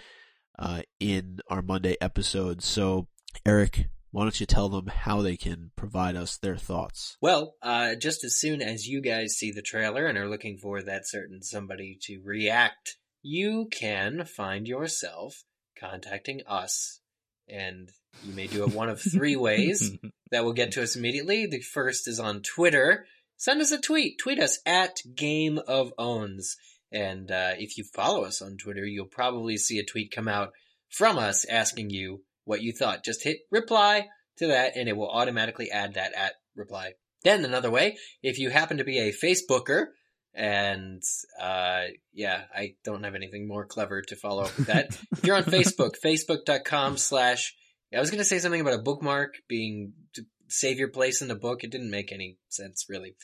uh, 0.59 0.83
in 1.01 1.39
our 1.49 1.63
Monday 1.63 1.97
episode. 2.01 2.63
So, 2.63 3.09
Eric, 3.47 3.87
why 4.11 4.23
don't 4.23 4.39
you 4.39 4.47
tell 4.47 4.69
them 4.69 4.87
how 4.87 5.23
they 5.23 5.37
can 5.37 5.73
provide 5.77 6.17
us 6.17 6.37
their 6.37 6.57
thoughts? 6.57 7.17
Well, 7.21 7.55
uh, 7.63 7.95
just 7.97 8.25
as 8.25 8.37
soon 8.37 8.63
as 8.63 8.87
you 8.87 9.01
guys 9.01 9.37
see 9.37 9.51
the 9.51 9.63
trailer 9.63 10.07
and 10.07 10.17
are 10.17 10.29
looking 10.29 10.59
for 10.59 10.83
that 10.83 11.09
certain 11.09 11.43
somebody 11.43 11.99
to 12.03 12.21
react, 12.25 12.97
you 13.23 13.69
can 13.73 14.25
find 14.25 14.69
yourself 14.69 15.45
contacting 15.79 16.43
us. 16.47 17.01
And 17.49 17.91
you 18.25 18.35
may 18.35 18.47
do 18.47 18.65
it 18.65 18.75
one 18.75 18.89
of 18.89 19.01
three 19.01 19.37
ways 19.37 19.93
that 20.31 20.45
will 20.45 20.53
get 20.53 20.73
to 20.73 20.83
us 20.83 20.97
immediately. 20.97 21.47
The 21.47 21.61
first 21.61 22.09
is 22.09 22.19
on 22.21 22.43
Twitter. 22.43 23.07
Send 23.37 23.61
us 23.61 23.73
a 23.73 23.81
tweet. 23.81 24.19
Tweet 24.19 24.39
us 24.39 24.59
at 24.65 24.97
Game 25.15 25.59
of 25.67 25.93
Owns. 25.99 26.57
And 26.93 27.31
uh, 27.31 27.53
if 27.59 27.77
you 27.77 27.85
follow 27.95 28.25
us 28.25 28.41
on 28.41 28.57
Twitter, 28.57 28.85
you'll 28.85 29.07
probably 29.07 29.57
see 29.57 29.79
a 29.79 29.85
tweet 29.85 30.13
come 30.15 30.29
out 30.29 30.53
from 30.89 31.19
us 31.19 31.45
asking 31.45 31.91
you 31.91 32.23
what 32.45 32.63
you 32.63 32.73
thought. 32.73 33.05
Just 33.05 33.25
hit 33.25 33.39
reply 33.51 34.07
to 34.39 34.47
that 34.49 34.77
and 34.77 34.89
it 34.89 34.97
will 34.97 35.11
automatically 35.11 35.71
add 35.71 35.95
that 35.95 36.13
at 36.15 36.35
reply. 36.55 36.93
Then 37.23 37.45
another 37.45 37.71
way, 37.71 37.97
if 38.23 38.39
you 38.39 38.51
happen 38.51 38.77
to 38.77 38.85
be 38.85 38.99
a 38.99 39.13
Facebooker 39.13 39.87
And 40.35 41.03
uh, 41.41 41.83
yeah, 42.13 42.43
I 42.55 42.75
don't 42.85 43.05
have 43.05 43.15
anything 43.15 43.47
more 43.47 43.65
clever 43.67 44.03
to 44.03 44.17
follow 44.17 44.43
up 44.45 44.57
with 44.57 44.67
that. 44.67 44.87
if 45.13 45.25
you're 45.25 45.37
on 45.37 45.45
Facebook, 45.45 45.95
facebook.com 46.05 46.97
slash. 46.97 47.55
I 47.95 48.01
was 48.01 48.11
going 48.11 48.19
to 48.19 48.25
say 48.25 48.41
something 48.41 48.61
about 48.61 48.75
a 48.75 48.83
bookmark 48.83 49.35
being 49.49 49.93
to 50.15 50.25
save 50.49 50.79
your 50.81 50.89
place 50.89 51.23
in 51.23 51.29
the 51.29 51.37
book. 51.37 51.63
It 51.63 51.71
didn't 51.71 51.93
make 51.93 52.11
any 52.11 52.39
sense, 52.49 52.87
really. 52.89 53.15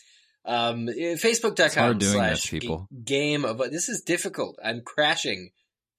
Um, 0.45 0.89
It's 0.89 1.25
Facebook.com 1.25 2.01
slash 2.01 2.31
this, 2.43 2.47
people. 2.51 2.87
game 3.05 3.45
of. 3.45 3.59
This 3.59 3.89
is 3.89 4.03
difficult. 4.03 4.59
I'm 4.65 4.83
crashing. 4.85 5.51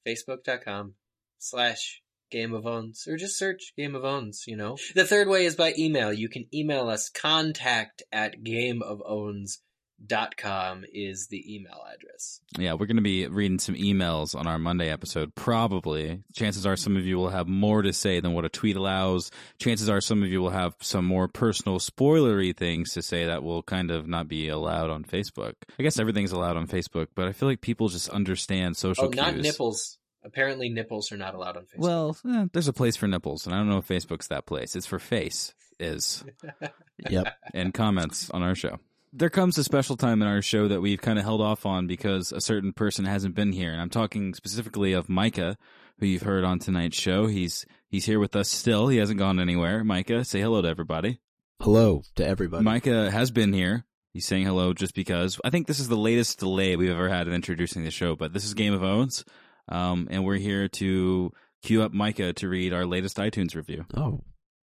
Facebook.com 0.08 0.94
slash 1.38 2.02
Game 2.32 2.54
of 2.54 2.66
Owns, 2.66 3.06
or 3.10 3.18
just 3.18 3.38
search 3.38 3.74
Game 3.78 3.94
of 3.94 4.06
Owns, 4.06 4.46
you 4.48 4.56
know. 4.56 4.78
The 4.96 5.06
third 5.06 5.28
way 5.28 5.46
is 5.46 5.56
by 5.58 5.74
email. 5.78 6.14
You 6.14 6.30
can 6.30 6.46
email 6.54 6.88
us 6.88 7.10
contact 7.10 8.04
at 8.12 8.42
game 8.44 8.82
of 8.82 9.00
gameofowns.com 9.00 9.71
is 10.10 11.28
the 11.28 11.56
email 11.56 11.82
address. 11.94 12.42
Yeah, 12.58 12.74
we're 12.74 12.86
going 12.86 12.96
to 12.98 13.02
be 13.02 13.28
reading 13.28 13.60
some 13.60 13.76
emails 13.76 14.36
on 14.36 14.48
our 14.48 14.58
Monday 14.60 14.90
episode. 14.90 15.34
Probably. 15.36 16.24
Chances 16.36 16.66
are 16.66 16.76
some 16.76 16.98
of 16.98 17.06
you 17.06 17.18
will 17.18 17.30
have 17.30 17.48
more 17.48 17.82
to 17.82 17.94
say 17.94 18.20
than 18.20 18.34
what 18.34 18.46
a 18.46 18.50
tweet 18.50 18.76
allows. 18.76 19.32
Chances 19.60 19.90
are 19.90 20.02
some 20.02 20.24
of 20.24 20.30
you 20.30 20.42
will 20.42 20.50
have 20.50 20.76
some 20.82 21.06
more 21.06 21.28
personal 21.28 21.80
spoilery 21.80 22.56
things 22.56 22.94
to 22.94 23.02
say 23.02 23.26
that 23.26 23.44
will 23.44 23.64
kind 23.64 23.92
of 23.92 24.08
not 24.08 24.28
be 24.28 24.50
allowed 24.50 24.90
on 24.90 25.04
Facebook. 25.04 25.54
I 25.80 25.84
guess 25.84 26.00
everything's 26.00 26.32
allowed 26.32 26.58
on 26.58 26.68
Facebook, 26.68 27.08
but 27.16 27.28
I 27.28 27.32
feel 27.32 27.48
like 27.50 27.62
people 27.62 27.88
just 27.90 28.10
understand 28.10 28.78
social 28.78 29.06
Oh, 29.06 29.10
not 29.10 29.34
cues. 29.34 29.44
nipples. 29.44 29.98
Apparently 30.24 30.70
nipples 30.70 31.12
are 31.12 31.18
not 31.18 31.34
allowed 31.34 31.58
on 31.58 31.64
Facebook. 31.64 31.80
Well, 31.80 32.18
eh, 32.30 32.46
there's 32.54 32.68
a 32.68 32.74
place 32.74 32.96
for 32.96 33.08
nipples, 33.08 33.46
and 33.48 33.56
I 33.56 33.58
don't 33.58 33.70
know 33.70 33.80
if 33.80 33.88
Facebook's 33.88 34.28
that 34.28 34.46
place. 34.46 34.76
It's 34.76 34.86
for 34.86 35.00
face 35.00 35.54
is 35.80 36.24
Yep. 37.10 37.36
and 37.56 37.74
comments 37.74 38.30
on 38.30 38.44
our 38.44 38.54
show. 38.54 38.80
There 39.14 39.30
comes 39.30 39.58
a 39.58 39.64
special 39.66 39.98
time 39.98 40.22
in 40.22 40.28
our 40.28 40.42
show 40.42 40.70
that 40.70 40.80
we've 40.80 41.02
kind 41.02 41.20
of 41.20 41.26
held 41.26 41.42
off 41.42 41.66
on 41.66 41.86
because 41.86 42.32
a 42.32 42.40
certain 42.40 42.72
person 42.72 43.04
hasn't 43.04 43.36
been 43.36 43.52
here, 43.52 43.74
and 43.74 43.82
I'm 43.82 43.90
talking 43.90 44.34
specifically 44.34 44.94
of 44.94 45.10
Micah, 45.10 45.58
who 46.00 46.06
you've 46.06 46.22
heard 46.22 46.46
on 46.46 46.60
tonight's 46.60 46.98
show. 46.98 47.28
He's 47.28 47.66
he's 47.90 48.06
here 48.06 48.20
with 48.20 48.38
us 48.38 48.48
still. 48.48 48.88
He 48.88 48.98
hasn't 48.98 49.20
gone 49.20 49.38
anywhere. 49.38 49.84
Micah, 49.84 50.24
say 50.24 50.40
hello 50.40 50.62
to 50.62 50.68
everybody. 50.70 51.20
Hello 51.60 52.04
to 52.16 52.26
everybody. 52.26 52.64
Micah 52.64 53.12
has 53.12 53.32
been 53.32 53.52
here. 53.52 53.86
He's 54.14 54.26
saying 54.26 54.46
hello 54.46 54.72
just 54.74 54.96
because 54.96 55.42
I 55.44 55.50
think 55.50 55.68
this 55.68 55.82
is 55.82 55.90
the 55.90 55.98
latest 55.98 56.40
delay 56.40 56.78
we've 56.78 56.90
ever 56.90 57.10
had 57.10 57.28
in 57.28 57.34
introducing 57.34 57.84
the 57.84 57.92
show. 57.92 58.16
But 58.16 58.32
this 58.32 58.46
is 58.46 58.54
Game 58.54 58.74
of 58.74 58.82
Owns, 58.82 59.26
um, 59.68 60.08
and 60.10 60.24
we're 60.24 60.38
here 60.38 60.70
to 60.70 61.32
queue 61.64 61.84
up 61.84 61.92
Micah 61.92 62.32
to 62.32 62.48
read 62.48 62.72
our 62.72 62.86
latest 62.86 63.18
iTunes 63.18 63.56
review. 63.56 63.86
Oh, 63.94 64.22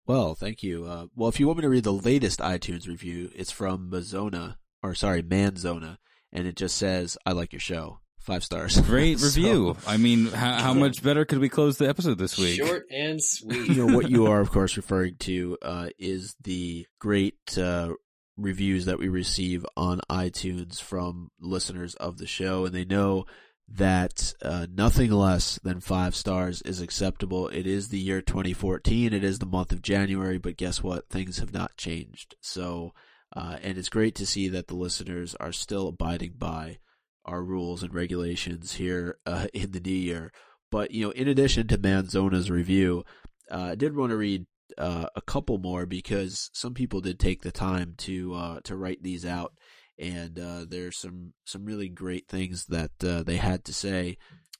well, 0.07 0.33
thank 0.35 0.63
you. 0.63 0.85
Uh, 0.85 1.07
well, 1.15 1.29
if 1.29 1.39
you 1.39 1.47
want 1.47 1.57
me 1.57 1.63
to 1.63 1.69
read 1.69 1.83
the 1.83 1.93
latest 1.93 2.39
iTunes 2.39 2.87
review, 2.87 3.29
it's 3.35 3.51
from 3.51 3.89
Mazona, 3.91 4.55
or 4.81 4.95
sorry, 4.95 5.21
Manzona, 5.21 5.97
and 6.31 6.47
it 6.47 6.55
just 6.55 6.77
says, 6.77 7.17
"I 7.25 7.33
like 7.33 7.53
your 7.53 7.59
show." 7.59 7.99
Five 8.19 8.43
stars. 8.43 8.79
Great 8.87 9.19
So, 9.19 9.27
review. 9.27 9.77
I 9.87 9.95
mean, 9.95 10.25
how, 10.27 10.55
how 10.61 10.73
much 10.73 11.01
better 11.01 11.23
could 11.23 11.39
we 11.39 11.47
close 11.47 11.77
the 11.77 11.87
episode 11.87 12.17
this 12.17 12.37
week? 12.37 12.57
Short 12.61 12.85
and 12.91 13.23
sweet. 13.23 13.69
you 13.69 13.75
know 13.87 13.95
what 13.95 14.09
you 14.09 14.25
are, 14.31 14.41
of 14.41 14.51
course, 14.51 14.75
referring 14.75 15.15
to 15.19 15.57
uh, 15.61 15.89
is 15.97 16.35
the 16.43 16.85
great 16.99 17.57
uh, 17.57 17.93
reviews 18.35 18.83
that 18.85 18.99
we 18.99 19.07
receive 19.07 19.65
on 19.77 20.01
iTunes 20.09 20.81
from 20.81 21.29
listeners 21.39 21.95
of 21.95 22.17
the 22.17 22.27
show, 22.27 22.65
and 22.65 22.75
they 22.75 22.83
know 22.83 23.25
that 23.69 24.33
uh, 24.41 24.65
nothing 24.73 25.11
less 25.11 25.59
than 25.63 25.81
five 25.81 26.15
stars 26.15 26.61
is 26.61 26.81
acceptable. 26.81 27.49
It 27.49 27.67
is 27.67 27.89
the 27.89 27.99
year 27.99 28.21
2014. 28.21 29.13
It 29.13 29.23
is 29.23 29.39
the 29.39 29.45
month 29.45 29.71
of 29.71 29.81
January, 29.81 30.37
but 30.37 30.57
guess 30.57 30.81
what? 30.81 31.09
Things 31.09 31.39
have 31.39 31.53
not 31.53 31.75
changed. 31.75 32.35
So, 32.41 32.93
uh, 33.35 33.57
and 33.61 33.77
it's 33.77 33.89
great 33.89 34.15
to 34.15 34.25
see 34.25 34.47
that 34.49 34.67
the 34.67 34.75
listeners 34.75 35.35
are 35.35 35.51
still 35.51 35.89
abiding 35.89 36.35
by 36.37 36.79
our 37.25 37.43
rules 37.43 37.83
and 37.83 37.93
regulations 37.93 38.75
here 38.75 39.17
uh, 39.25 39.47
in 39.53 39.71
the 39.71 39.81
new 39.81 39.91
year. 39.91 40.31
But 40.71 40.91
you 40.91 41.05
know, 41.05 41.11
in 41.11 41.27
addition 41.27 41.67
to 41.67 41.77
Manzona's 41.77 42.49
review, 42.49 43.03
uh, 43.51 43.69
I 43.71 43.75
did 43.75 43.95
want 43.95 44.11
to 44.11 44.17
read 44.17 44.45
uh, 44.77 45.07
a 45.15 45.21
couple 45.21 45.57
more 45.57 45.85
because 45.85 46.49
some 46.53 46.73
people 46.73 47.01
did 47.01 47.19
take 47.19 47.41
the 47.41 47.51
time 47.51 47.95
to 47.99 48.33
uh, 48.33 48.59
to 48.63 48.75
write 48.75 49.01
these 49.03 49.25
out, 49.25 49.53
and 49.99 50.39
uh, 50.39 50.65
there's 50.67 50.97
some 50.97 51.33
some 51.45 51.65
really 51.65 51.89
great 51.89 52.27
things 52.27 52.65
that 52.67 52.91
uh, 53.03 53.23
they 53.23 53.37
had 53.37 53.63
to 53.65 53.73
say. 53.73 54.17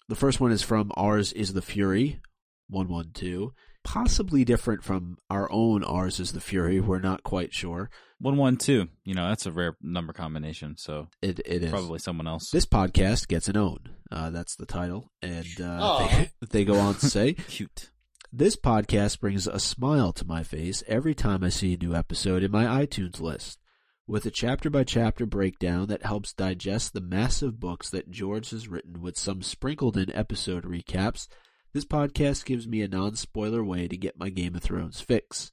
The 0.10 0.16
first 0.16 0.40
one 0.40 0.52
is 0.52 0.62
from 0.62 0.92
ours 0.96 1.34
is 1.34 1.54
the 1.54 1.62
Fury, 1.62 2.20
one 2.70 2.88
one 2.88 3.12
two, 3.14 3.54
possibly 3.84 4.44
different 4.46 4.84
from 4.84 5.18
our 5.30 5.50
own 5.52 5.84
ours 5.84 6.20
is 6.20 6.32
the 6.34 6.42
Fury. 6.42 6.80
We're 6.80 7.00
not 7.00 7.24
quite 7.24 7.54
sure. 7.54 7.90
One 8.20 8.38
one 8.38 8.58
two. 8.58 8.88
You 9.04 9.14
know, 9.14 9.28
that's 9.30 9.46
a 9.46 9.52
rare 9.52 9.78
number 9.82 10.14
combination. 10.14 10.76
So 10.78 11.08
It 11.22 11.40
it 11.46 11.64
is 11.64 11.72
probably 11.72 12.00
someone 12.00 12.28
else. 12.28 12.50
This 12.50 12.66
podcast 12.66 13.28
gets 13.28 13.48
an 13.48 13.58
own. 13.58 13.80
Uh, 14.12 14.30
that's 14.30 14.56
the 14.56 14.66
title, 14.66 15.12
and 15.22 15.46
uh, 15.62 16.08
they, 16.08 16.30
they 16.52 16.66
go 16.66 16.80
on 16.80 16.96
to 16.96 17.06
say. 17.10 17.34
Cute. 17.48 17.92
This 18.32 18.56
podcast 18.58 19.20
brings 19.20 19.48
a 19.48 19.60
smile 19.60 20.12
to 20.14 20.26
my 20.26 20.44
face 20.44 20.84
every 20.88 21.16
time 21.16 21.44
I 21.44 21.50
see 21.50 21.74
a 21.74 21.78
new 21.78 21.96
episode 21.96 22.44
in 22.44 22.52
my 22.52 22.66
iTunes 22.86 23.22
list. 23.22 23.60
With 24.10 24.26
a 24.26 24.32
chapter 24.32 24.70
by 24.70 24.86
chapter 24.86 25.26
breakdown 25.26 25.88
that 25.88 26.06
helps 26.06 26.32
digest 26.32 26.94
the 26.94 27.02
massive 27.02 27.60
books 27.60 27.90
that 27.90 28.10
George 28.10 28.52
has 28.52 28.70
written 28.70 29.02
with 29.02 29.18
some 29.18 29.42
sprinkled 29.42 29.98
in 29.98 30.16
episode 30.16 30.64
recaps, 30.64 31.28
this 31.74 31.84
podcast 31.84 32.46
gives 32.46 32.66
me 32.66 32.82
a 32.82 32.88
non 32.88 33.18
spoiler 33.18 33.66
way 33.66 33.86
to 33.90 33.98
get 33.98 34.18
my 34.18 34.30
Game 34.30 34.56
of 34.56 34.64
Thrones 34.64 35.02
fix. 35.02 35.52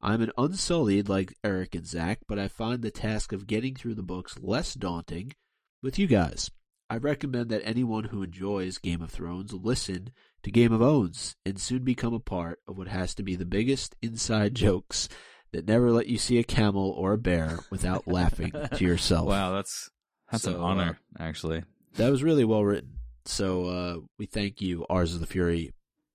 I'm 0.00 0.20
an 0.20 0.32
unsullied 0.36 1.08
like 1.08 1.36
Eric 1.44 1.76
and 1.76 1.86
Zach, 1.86 2.18
but 2.26 2.40
I 2.40 2.48
find 2.48 2.82
the 2.82 2.90
task 2.90 3.32
of 3.32 3.46
getting 3.46 3.76
through 3.76 3.94
the 3.94 4.02
books 4.02 4.36
less 4.40 4.74
daunting 4.74 5.34
with 5.80 5.96
you 5.96 6.08
guys. 6.08 6.50
I 6.90 6.96
recommend 6.96 7.50
that 7.50 7.62
anyone 7.64 8.04
who 8.04 8.24
enjoys 8.24 8.78
Game 8.78 9.00
of 9.00 9.12
Thrones 9.12 9.52
listen 9.52 10.10
to 10.42 10.50
Game 10.50 10.72
of 10.72 10.82
Owns 10.82 11.36
and 11.46 11.60
soon 11.60 11.84
become 11.84 12.14
a 12.14 12.18
part 12.18 12.58
of 12.66 12.76
what 12.76 12.88
has 12.88 13.14
to 13.14 13.22
be 13.22 13.36
the 13.36 13.46
biggest 13.46 13.94
inside 14.02 14.56
jokes 14.56 15.08
that 15.52 15.66
never 15.66 15.90
let 15.90 16.06
you 16.06 16.18
see 16.18 16.38
a 16.38 16.44
camel 16.44 16.90
or 16.90 17.12
a 17.12 17.18
bear 17.18 17.58
without 17.70 18.06
laughing 18.08 18.52
to 18.76 18.84
yourself. 18.84 19.26
Wow, 19.28 19.52
that's 19.52 19.90
that's 20.30 20.46
an 20.46 20.54
So, 20.54 20.62
honor, 20.62 20.98
actually. 21.18 21.62
That 21.96 22.10
was 22.10 22.22
really 22.22 22.44
well 22.44 22.64
written. 22.64 22.94
So 23.24 23.66
uh, 23.66 23.96
we 24.18 24.26
thank 24.26 24.60
you, 24.60 24.84
Ours 24.90 25.12
is 25.12 25.20
the 25.20 25.26
Fury, 25.26 25.72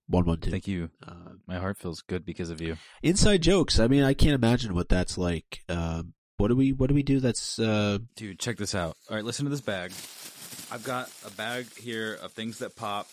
112. 0.08 0.52
Thank 0.52 0.68
you. 0.68 0.90
Uh, 1.08 1.34
My 1.46 1.58
heart 1.60 1.78
feels 1.78 2.02
good 2.02 2.26
because 2.26 2.50
of 2.50 2.60
you. 2.62 2.78
inside 3.04 3.42
jokes. 3.44 3.80
I 3.80 3.88
mean, 3.88 4.04
I 4.04 4.14
can't 4.14 4.34
imagine 4.34 4.74
what 4.74 4.90
that's 4.90 5.18
like. 5.18 5.62
Uh, 5.70 6.04
what 6.38 6.50
do 6.50 6.56
we 6.56 6.72
What 6.74 6.88
do 6.90 6.96
we 6.96 7.04
do? 7.04 7.20
That's 7.20 7.60
uh, 7.60 8.00
Dude, 8.16 8.40
check 8.40 8.58
this 8.58 8.76
out. 8.76 8.98
All 9.10 9.16
right, 9.16 9.24
listen 9.26 9.46
to 9.46 9.50
this 9.52 9.62
bag. 9.62 9.92
I've 10.72 10.84
got 10.84 11.10
a 11.26 11.32
bag 11.32 11.66
here 11.78 12.18
of 12.22 12.32
things 12.34 12.60
that 12.60 12.76
pop 12.76 13.08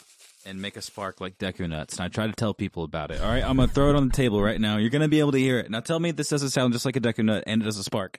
and 0.46 0.60
make 0.60 0.76
a 0.76 0.82
spark 0.82 1.20
like 1.20 1.38
Deku 1.38 1.68
Nuts, 1.68 1.96
and 1.96 2.04
I 2.04 2.08
try 2.08 2.26
to 2.26 2.32
tell 2.32 2.54
people 2.54 2.84
about 2.84 3.10
it. 3.10 3.20
All 3.20 3.28
right, 3.28 3.42
I'm 3.44 3.56
gonna 3.56 3.68
throw 3.68 3.90
it 3.90 3.96
on 3.96 4.08
the 4.08 4.14
table 4.14 4.42
right 4.42 4.60
now. 4.60 4.76
You're 4.78 4.90
gonna 4.90 5.08
be 5.08 5.20
able 5.20 5.32
to 5.32 5.38
hear 5.38 5.58
it. 5.58 5.70
Now 5.70 5.80
tell 5.80 5.98
me 6.00 6.10
this 6.10 6.28
doesn't 6.28 6.50
sound 6.50 6.72
just 6.72 6.84
like 6.84 6.96
a 6.96 7.00
Deku 7.00 7.24
Nut 7.24 7.44
and 7.46 7.62
it 7.62 7.64
does 7.64 7.78
a 7.78 7.84
spark. 7.84 8.18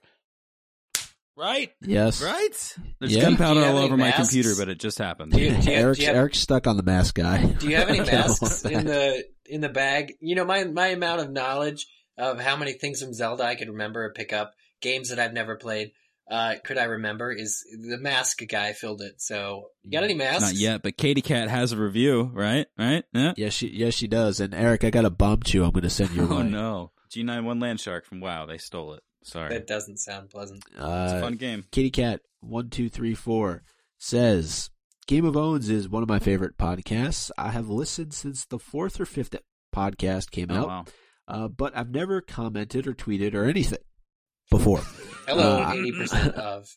Right? 1.37 1.71
yes, 1.81 2.21
Right? 2.23 2.75
There's 2.99 3.13
Yeah. 3.13 3.23
gunpowder 3.23 3.59
Do 3.59 3.65
all 3.65 3.75
any 3.77 3.85
over 3.87 3.97
my 3.97 4.11
computer, 4.11 4.53
but 4.57 4.69
it 4.69 4.79
just 4.79 4.97
happened. 4.97 5.33
Do 5.33 5.39
you- 5.41 5.51
do 5.51 5.69
you- 5.69 5.75
Eric's, 5.77 6.01
have- 6.05 6.15
Eric's 6.15 6.39
stuck 6.39 6.65
on 6.65 6.77
the 6.77 6.83
mask 6.83 7.15
guy. 7.15 7.45
Do 7.45 7.67
you 7.69 7.75
have 7.75 7.89
any 7.89 7.99
I 7.99 8.03
don't 8.05 8.13
know 8.13 8.19
masks 8.21 8.63
in 8.63 8.85
the 8.85 9.25
in 9.45 9.59
the 9.61 9.67
bag? 9.69 10.13
You 10.21 10.35
know, 10.35 10.45
my 10.45 10.63
my 10.63 10.87
amount 10.87 11.19
of 11.19 11.29
knowledge 11.31 11.87
of 12.17 12.39
how 12.39 12.55
many 12.55 12.71
things 12.71 13.01
from 13.01 13.13
Zelda 13.13 13.43
I 13.43 13.55
could 13.55 13.67
remember 13.67 14.05
or 14.05 14.13
pick 14.13 14.31
up, 14.31 14.53
games 14.81 15.09
that 15.09 15.19
I've 15.19 15.33
never 15.33 15.57
played, 15.57 15.91
uh, 16.29 16.55
could 16.63 16.77
I 16.77 16.85
remember? 16.85 17.31
Is 17.31 17.63
the 17.79 17.97
mask 17.97 18.39
guy 18.49 18.73
filled 18.73 19.01
it? 19.01 19.21
So 19.21 19.69
you 19.83 19.91
got 19.91 20.03
any 20.03 20.15
masks? 20.15 20.41
Not 20.41 20.55
yet, 20.55 20.81
but 20.83 20.97
Katie 20.97 21.21
Cat 21.21 21.49
has 21.49 21.71
a 21.71 21.77
review, 21.77 22.31
right? 22.33 22.65
Right? 22.77 23.03
Yeah. 23.13 23.33
Yes, 23.37 23.53
she 23.53 23.67
yes 23.69 23.93
she 23.93 24.07
does. 24.07 24.39
And 24.39 24.53
Eric, 24.55 24.83
I 24.83 24.89
got 24.89 25.05
a 25.05 25.09
bomb 25.09 25.43
chew. 25.43 25.63
I'm 25.63 25.71
going 25.71 25.83
to 25.83 25.89
send 25.89 26.11
you. 26.11 26.27
Oh 26.29 26.37
way. 26.37 26.43
no. 26.49 26.91
G91 27.11 27.61
Land 27.61 27.79
Shark 27.79 28.05
from 28.05 28.19
WoW, 28.19 28.45
they 28.45 28.57
stole 28.57 28.93
it. 28.93 29.03
Sorry. 29.23 29.49
That 29.49 29.67
doesn't 29.67 29.97
sound 29.99 30.29
pleasant. 30.29 30.63
it's 30.71 30.79
a 30.79 30.83
Uh, 30.83 31.21
fun 31.21 31.35
game. 31.35 31.65
Kitty 31.71 31.91
Cat 31.91 32.21
one 32.41 32.69
two 32.69 32.89
three 32.89 33.13
four 33.15 33.63
says 33.97 34.69
Game 35.07 35.25
of 35.25 35.37
Owns 35.37 35.69
is 35.69 35.87
one 35.89 36.03
of 36.03 36.09
my 36.09 36.19
favorite 36.19 36.57
podcasts. 36.57 37.31
I 37.37 37.51
have 37.51 37.69
listened 37.69 38.13
since 38.13 38.45
the 38.45 38.59
fourth 38.59 38.99
or 38.99 39.05
fifth 39.05 39.35
podcast 39.73 40.31
came 40.31 40.49
Oh, 40.51 40.55
out, 40.55 40.67
wow. 40.67 40.85
uh, 41.27 41.47
but 41.47 41.75
I've 41.77 41.89
never 41.91 42.21
commented 42.21 42.87
or 42.87 42.93
tweeted 42.93 43.33
or 43.35 43.45
anything 43.45 43.79
before. 44.49 44.81
Hello, 45.27 45.61
Uh, 45.63 45.73
eighty 45.73 45.91
percent 45.91 46.33
of 46.35 46.67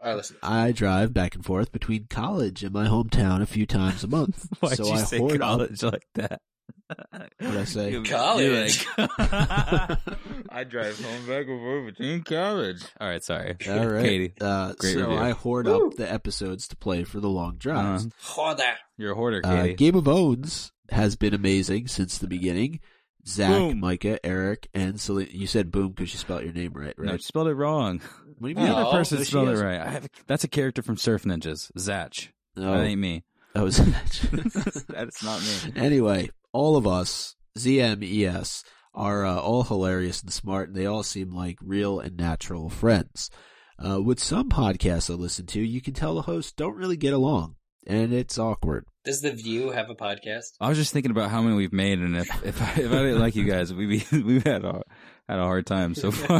our 0.00 0.14
listeners. 0.16 0.38
I 0.42 0.72
drive 0.72 1.12
back 1.12 1.34
and 1.34 1.44
forth 1.44 1.72
between 1.72 2.06
college 2.08 2.62
and 2.62 2.72
my 2.72 2.86
hometown 2.86 3.42
a 3.42 3.46
few 3.46 3.66
times 3.66 4.04
a 4.04 4.08
month, 4.08 4.46
Why'd 4.60 4.76
so 4.76 4.86
you 4.86 4.92
I 4.92 4.96
say 5.02 5.18
hoard 5.18 5.34
up 5.34 5.40
college 5.40 5.82
like 5.82 6.06
that? 6.14 6.40
What'd 7.40 7.56
I 7.56 7.64
say? 7.64 8.00
College. 8.02 8.86
like- 8.96 9.98
I 10.50 10.64
drive 10.64 10.98
home 11.02 11.26
back 11.26 11.46
and 11.46 11.60
forth 11.60 11.86
between 11.96 12.22
college. 12.22 12.82
All 13.00 13.08
right, 13.08 13.22
sorry. 13.22 13.56
All 13.68 13.86
right, 13.88 14.04
Katie, 14.04 14.32
Uh, 14.40 14.72
Great 14.78 14.94
so 14.94 15.00
review. 15.00 15.16
I 15.16 15.30
hoard 15.32 15.66
Woo. 15.66 15.88
up 15.88 15.94
the 15.96 16.10
episodes 16.10 16.68
to 16.68 16.76
play 16.76 17.04
for 17.04 17.20
the 17.20 17.28
long 17.28 17.56
drives. 17.56 18.06
Uh, 18.06 18.54
Joder. 18.54 18.62
you're 18.96 19.12
a 19.12 19.14
hoarder, 19.14 19.40
Uh, 19.44 19.62
Katie. 19.62 19.74
Game 19.74 19.94
of 19.96 20.08
Owns 20.08 20.72
has 20.90 21.16
been 21.16 21.34
amazing 21.34 21.88
since 21.88 22.16
the 22.18 22.26
beginning. 22.26 22.80
Zach, 23.28 23.50
Boom. 23.50 23.80
Micah, 23.80 24.18
Eric, 24.24 24.68
and 24.72 24.98
Celine. 25.00 25.28
You 25.30 25.46
said 25.46 25.70
boom 25.70 25.90
because 25.90 26.12
you 26.12 26.18
spelled 26.18 26.44
your 26.44 26.52
name 26.52 26.72
right, 26.72 26.94
right? 26.96 27.06
No, 27.06 27.12
you 27.12 27.18
spelled 27.18 27.48
it 27.48 27.54
wrong. 27.54 28.00
what 28.38 28.42
do 28.42 28.48
you 28.48 28.54
The 28.54 28.60
mean? 28.62 28.70
Oh, 28.70 28.76
other 28.76 28.98
person 28.98 29.18
no, 29.18 29.24
she 29.24 29.30
spelled 29.30 29.48
it 29.48 29.52
is. 29.52 29.62
right. 29.62 29.80
I 29.80 29.88
have, 29.90 30.08
that's 30.26 30.44
a 30.44 30.48
character 30.48 30.82
from 30.82 30.96
Surf 30.96 31.24
Ninjas. 31.24 31.70
Zach. 31.78 32.32
No, 32.56 32.72
That 32.78 32.84
ain't 32.86 33.00
me. 33.00 33.24
that 33.54 33.62
was 33.64 33.76
That's 34.88 35.22
not 35.22 35.40
me. 35.42 35.80
anyway, 35.80 36.30
all 36.52 36.76
of 36.76 36.86
us, 36.86 37.34
ZMES, 37.58 38.62
are 38.94 39.24
uh, 39.26 39.36
all 39.38 39.62
hilarious 39.64 40.22
and 40.22 40.32
smart, 40.32 40.68
and 40.68 40.76
they 40.76 40.86
all 40.86 41.02
seem 41.02 41.34
like 41.34 41.58
real 41.62 42.00
and 42.00 42.16
natural 42.16 42.68
friends. 42.68 43.30
Uh, 43.78 44.00
with 44.02 44.18
some 44.18 44.48
podcasts 44.48 45.08
I 45.10 45.14
listen 45.14 45.46
to, 45.46 45.60
you 45.60 45.80
can 45.80 45.94
tell 45.94 46.14
the 46.14 46.22
hosts 46.22 46.52
don't 46.52 46.74
really 46.76 46.96
get 46.96 47.12
along, 47.14 47.54
and 47.88 48.12
it's 48.12 48.38
awkward. 48.38 48.84
Does 49.04 49.22
the 49.22 49.32
View 49.32 49.70
have 49.70 49.88
a 49.88 49.94
podcast? 49.94 50.52
I 50.60 50.68
was 50.68 50.76
just 50.76 50.92
thinking 50.92 51.10
about 51.10 51.30
how 51.30 51.40
many 51.40 51.56
we've 51.56 51.72
made, 51.72 51.98
and 51.98 52.16
if 52.16 52.44
if 52.44 52.60
I, 52.60 52.72
if 52.80 52.92
I 52.92 53.02
didn't 53.02 53.20
like 53.20 53.34
you 53.34 53.44
guys, 53.44 53.72
we 53.72 53.86
we 53.86 54.04
we've 54.22 54.44
had 54.44 54.64
a 54.64 54.82
had 55.28 55.38
a 55.38 55.44
hard 55.44 55.66
time 55.66 55.94
so 55.94 56.10
far. 56.12 56.38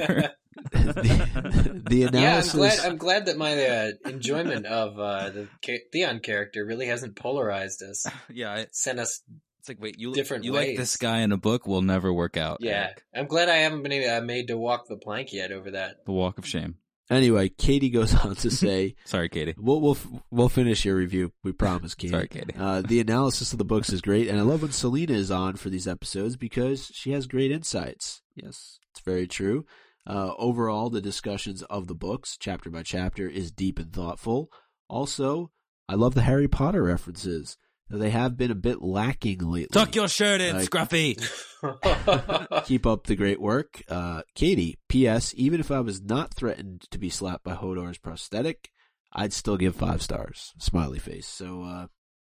the, 0.72 1.84
the 1.88 2.10
Yeah, 2.12 2.42
I'm 2.42 2.48
glad. 2.48 2.80
I'm 2.80 2.96
glad 2.96 3.26
that 3.26 3.38
my 3.38 3.66
uh, 3.66 3.90
enjoyment 4.06 4.66
of 4.66 4.98
uh, 4.98 5.30
the 5.30 5.48
Theon 5.92 6.20
character 6.20 6.64
really 6.64 6.86
hasn't 6.86 7.16
polarized 7.16 7.82
us. 7.82 8.06
yeah, 8.28 8.52
I, 8.52 8.66
Sent 8.72 8.98
us. 8.98 9.22
it's 9.60 9.68
like 9.68 9.80
wait, 9.80 9.98
you 9.98 10.12
Different 10.12 10.44
you 10.44 10.52
like 10.52 10.76
this 10.76 10.96
guy 10.96 11.20
in 11.20 11.32
a 11.32 11.38
book 11.38 11.66
will 11.66 11.82
never 11.82 12.12
work 12.12 12.36
out. 12.36 12.58
Yeah, 12.60 12.84
Eric. 12.84 13.04
I'm 13.14 13.26
glad 13.26 13.48
I 13.48 13.58
haven't 13.58 13.82
been 13.82 14.10
uh, 14.10 14.20
made 14.20 14.48
to 14.48 14.58
walk 14.58 14.88
the 14.88 14.96
plank 14.96 15.32
yet 15.32 15.52
over 15.52 15.70
that. 15.70 16.04
the 16.04 16.12
walk 16.12 16.38
of 16.38 16.46
shame. 16.46 16.76
Anyway, 17.10 17.48
Katie 17.48 17.90
goes 17.90 18.14
on 18.24 18.34
to 18.36 18.50
say, 18.50 18.94
Sorry, 19.04 19.28
Katie. 19.28 19.54
"We'll 19.56 19.80
we'll 19.80 19.96
we'll 20.30 20.48
finish 20.48 20.84
your 20.84 20.96
review. 20.96 21.32
We 21.42 21.52
promise, 21.52 21.94
Katie." 21.94 22.12
Sorry, 22.12 22.28
Katie. 22.28 22.54
Uh, 22.58 22.82
the 22.82 23.00
analysis 23.00 23.52
of 23.52 23.58
the 23.58 23.64
books 23.64 23.90
is 23.90 24.00
great, 24.00 24.28
and 24.28 24.38
I 24.38 24.42
love 24.42 24.62
when 24.62 24.72
Selena 24.72 25.14
is 25.14 25.30
on 25.30 25.56
for 25.56 25.70
these 25.70 25.88
episodes 25.88 26.36
because 26.36 26.90
she 26.94 27.12
has 27.12 27.26
great 27.26 27.50
insights. 27.50 28.22
Yes, 28.34 28.78
it's 28.90 29.00
very 29.00 29.26
true. 29.26 29.64
Uh, 30.06 30.32
overall, 30.38 30.88
the 30.88 31.02
discussions 31.02 31.62
of 31.64 31.86
the 31.86 31.94
books, 31.94 32.36
chapter 32.38 32.70
by 32.70 32.82
chapter, 32.82 33.28
is 33.28 33.50
deep 33.50 33.78
and 33.78 33.92
thoughtful. 33.92 34.50
Also, 34.88 35.50
I 35.88 35.94
love 35.94 36.14
the 36.14 36.22
Harry 36.22 36.48
Potter 36.48 36.82
references. 36.82 37.58
They 37.90 38.10
have 38.10 38.36
been 38.36 38.50
a 38.50 38.54
bit 38.56 38.82
lacking 38.82 39.38
lately. 39.38 39.68
Tuck 39.72 39.94
your 39.94 40.08
shirt 40.08 40.40
in, 40.40 40.56
Like- 40.56 40.68
Scruffy. 40.70 41.16
Keep 42.66 42.86
up 42.86 43.06
the 43.06 43.16
great 43.16 43.40
work. 43.40 43.82
Uh, 43.88 44.22
Katie, 44.34 44.78
P.S. 44.88 45.32
Even 45.36 45.58
if 45.60 45.70
I 45.70 45.80
was 45.80 46.02
not 46.02 46.34
threatened 46.34 46.84
to 46.90 46.98
be 46.98 47.08
slapped 47.10 47.44
by 47.44 47.54
Hodor's 47.54 47.98
prosthetic, 47.98 48.68
I'd 49.12 49.32
still 49.32 49.56
give 49.56 49.74
five 49.74 50.02
stars. 50.02 50.52
Smiley 50.58 50.98
face. 50.98 51.26
So, 51.26 51.62
uh, 51.62 51.86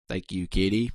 thank 0.09 0.31
you, 0.33 0.47
Katie. 0.47 0.91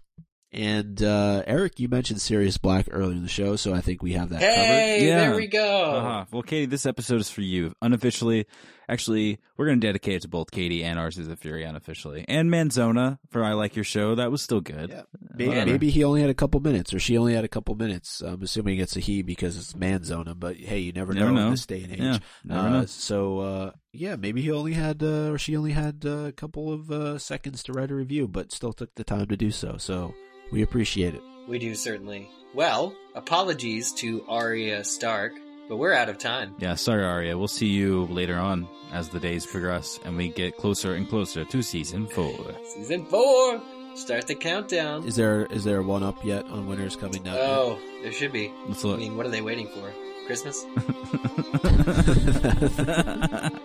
And, 0.54 1.02
uh, 1.02 1.42
Eric, 1.48 1.80
you 1.80 1.88
mentioned 1.90 2.22
Sirius 2.22 2.58
Black 2.60 2.88
earlier 2.92 3.16
in 3.16 3.24
the 3.24 3.28
show, 3.30 3.56
so 3.56 3.74
I 3.74 3.82
think 3.82 4.04
we 4.04 4.14
have 4.14 4.30
that 4.30 4.40
hey, 4.42 5.08
Yeah. 5.08 5.18
there 5.22 5.36
we 5.36 5.48
go. 5.48 5.92
Uh-huh. 5.92 6.26
Well, 6.32 6.44
Katie, 6.44 6.68
this 6.68 6.86
episode 6.86 7.20
is 7.22 7.30
for 7.32 7.42
you. 7.42 7.74
Unofficially, 7.82 8.46
actually, 8.88 9.40
we're 9.58 9.66
going 9.66 9.82
to 9.82 9.88
dedicate 9.88 10.18
it 10.18 10.22
to 10.22 10.28
both 10.28 10.52
Katie 10.52 10.84
and 10.84 11.00
Ours 11.00 11.18
is 11.18 11.28
the 11.28 11.36
Fury 11.36 11.64
unofficially. 11.64 12.24
And 12.28 12.52
Manzona 12.52 13.18
for 13.30 13.44
I 13.44 13.54
Like 13.54 13.76
Your 13.76 13.84
Show. 13.84 14.14
That 14.14 14.30
was 14.30 14.44
still 14.44 14.62
good. 14.62 14.92
Yeah. 14.92 15.02
Maybe, 15.36 15.48
Whatever. 15.50 15.72
maybe 15.72 15.90
he 15.90 16.04
only 16.04 16.22
had 16.22 16.30
a 16.30 16.36
couple 16.36 16.60
minutes, 16.60 16.94
or 16.94 17.00
she 17.00 17.18
only 17.18 17.34
had 17.34 17.44
a 17.44 17.48
couple 17.48 17.74
minutes. 17.74 18.22
I'm 18.22 18.44
assuming 18.44 18.78
it's 18.78 18.96
a 18.96 19.00
he 19.00 19.24
because 19.24 19.58
it's 19.58 19.74
Manzona, 19.74 20.40
but 20.40 20.58
hey, 20.58 20.78
you 20.78 20.92
never, 20.92 21.14
Never 21.14 21.32
know, 21.32 21.36
know. 21.38 21.46
in 21.46 21.52
this 21.54 21.66
day 21.66 21.82
and 21.82 21.94
age. 21.94 22.00
Yeah, 22.00 22.20
never 22.44 22.68
Uh, 22.68 22.70
know. 22.82 22.86
So, 22.86 23.40
uh, 23.40 23.72
yeah, 23.92 24.16
maybe 24.18 24.44
he 24.44 24.52
only 24.52 24.74
had, 24.74 25.02
uh, 25.02 25.32
or 25.32 25.40
she 25.40 25.58
only 25.58 25.72
had 25.72 26.04
uh, 26.06 26.26
a 26.28 26.32
couple 26.32 26.72
of 26.72 26.92
uh, 26.92 27.18
seconds 27.18 27.64
to 27.64 27.74
write 27.74 27.90
a 27.90 27.96
review, 27.96 28.28
but 28.28 28.52
still 28.52 28.74
took 28.74 28.94
the 28.94 29.04
time 29.04 29.26
to 29.28 29.36
do 29.36 29.50
so. 29.50 29.78
So 29.80 30.14
we 30.52 30.62
appreciate 30.62 31.16
it. 31.16 31.22
We 31.48 31.60
do 31.60 31.76
certainly. 31.76 32.30
Well, 32.54 32.94
apologies 33.16 33.92
to 33.94 34.24
Arya 34.28 34.84
Stark, 34.84 35.34
but 35.68 35.78
we're 35.78 35.94
out 35.94 36.10
of 36.10 36.18
time. 36.20 36.56
Yeah, 36.60 36.76
sorry, 36.76 37.04
Arya. 37.04 37.38
We'll 37.38 37.48
see 37.48 37.68
you 37.68 38.06
later 38.06 38.38
on 38.38 38.68
as 38.92 39.10
the 39.10 39.20
days 39.20 39.46
progress 39.46 40.00
and 40.06 40.16
we 40.16 40.30
get 40.30 40.58
closer 40.58 40.94
and 40.94 41.10
closer 41.10 41.44
to 41.46 41.62
season 41.64 42.08
four. 42.08 42.38
Season 42.76 43.06
four. 43.06 43.62
Start 43.96 44.26
the 44.28 44.36
countdown. 44.36 45.06
Is 45.06 45.16
there 45.16 45.46
is 45.48 45.64
there 45.64 45.84
one 45.84 46.02
up 46.02 46.24
yet 46.26 46.46
on 46.46 46.68
winners 46.68 46.96
coming 46.96 47.28
out? 47.28 47.38
Oh, 47.38 47.80
there 48.02 48.12
should 48.12 48.32
be. 48.32 48.52
Let's 48.68 48.84
look. 48.84 48.96
I 48.98 49.00
mean, 49.00 49.16
what 49.18 49.26
are 49.26 49.30
they 49.30 49.42
waiting 49.42 49.68
for? 49.68 49.92
Christmas? 50.26 50.66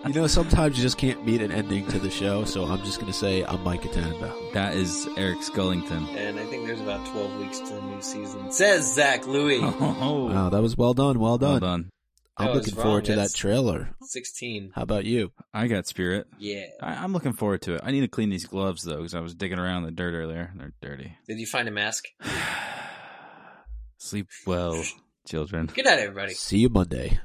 you 0.07 0.13
know, 0.13 0.27
sometimes 0.27 0.77
you 0.77 0.83
just 0.83 0.97
can't 0.97 1.25
beat 1.25 1.41
an 1.41 1.51
ending 1.51 1.85
to 1.87 1.99
the 1.99 2.09
show, 2.09 2.43
so 2.45 2.65
I'm 2.65 2.79
just 2.83 2.99
gonna 2.99 3.13
say 3.13 3.43
I'm 3.43 3.63
Mike 3.63 3.83
Tannenbaum. 3.91 4.33
that 4.53 4.75
is 4.75 5.07
Eric 5.17 5.39
Scullington. 5.39 6.07
And 6.15 6.39
I 6.39 6.45
think 6.45 6.65
there's 6.67 6.81
about 6.81 7.05
12 7.07 7.39
weeks 7.39 7.59
to 7.59 7.73
the 7.73 7.81
new 7.81 8.01
season. 8.01 8.51
Says 8.51 8.93
Zach 8.93 9.25
Louie. 9.27 9.59
Oh, 10.01 10.25
Wow, 10.33 10.49
that 10.49 10.61
was 10.61 10.77
well 10.77 10.93
done, 10.93 11.19
well 11.19 11.37
done. 11.37 11.51
well 11.51 11.59
done. 11.59 11.89
I'm 12.37 12.53
looking 12.53 12.75
wrong. 12.75 12.83
forward 12.85 13.05
to 13.05 13.11
That's- 13.11 13.33
that 13.33 13.37
trailer. 13.37 13.89
16. 14.01 14.71
How 14.73 14.83
about 14.83 15.03
you? 15.05 15.31
I 15.53 15.67
got 15.67 15.87
spirit. 15.87 16.25
Yeah. 16.37 16.65
I, 16.81 16.95
I'm 16.95 17.11
looking 17.11 17.33
forward 17.33 17.61
to 17.63 17.75
it. 17.75 17.81
I 17.83 17.91
need 17.91 17.99
to 18.01 18.07
clean 18.07 18.29
these 18.29 18.45
gloves 18.45 18.83
though, 18.83 18.97
because 18.97 19.13
I 19.13 19.19
was 19.19 19.35
digging 19.35 19.59
around 19.59 19.79
in 19.79 19.85
the 19.87 19.91
dirt 19.91 20.13
earlier. 20.13 20.51
They're 20.55 20.73
dirty. 20.81 21.17
Did 21.27 21.37
you 21.39 21.45
find 21.47 21.67
a 21.67 21.71
mask? 21.71 22.05
Sleep 23.97 24.27
well, 24.47 24.81
children. 25.29 25.67
Good 25.67 25.85
night, 25.85 25.99
everybody. 25.99 26.33
See 26.33 26.57
you 26.57 26.69
Monday. 26.69 27.19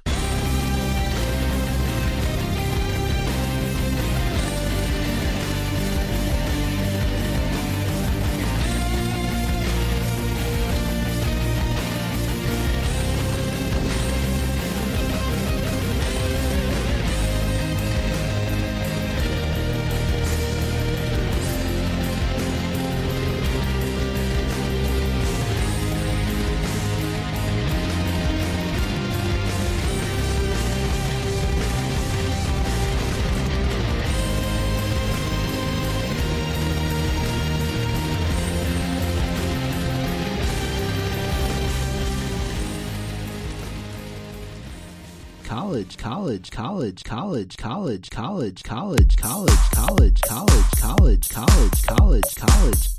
College, 46.34 46.50
college, 46.50 47.04
college, 47.04 47.56
college, 47.56 48.10
college, 48.10 48.64
college, 48.64 49.16
college, 49.16 49.16
college, 49.16 50.20
college, 50.20 50.20
college, 50.80 51.28
college, 51.30 51.82
college, 51.86 52.34
college, 52.34 52.93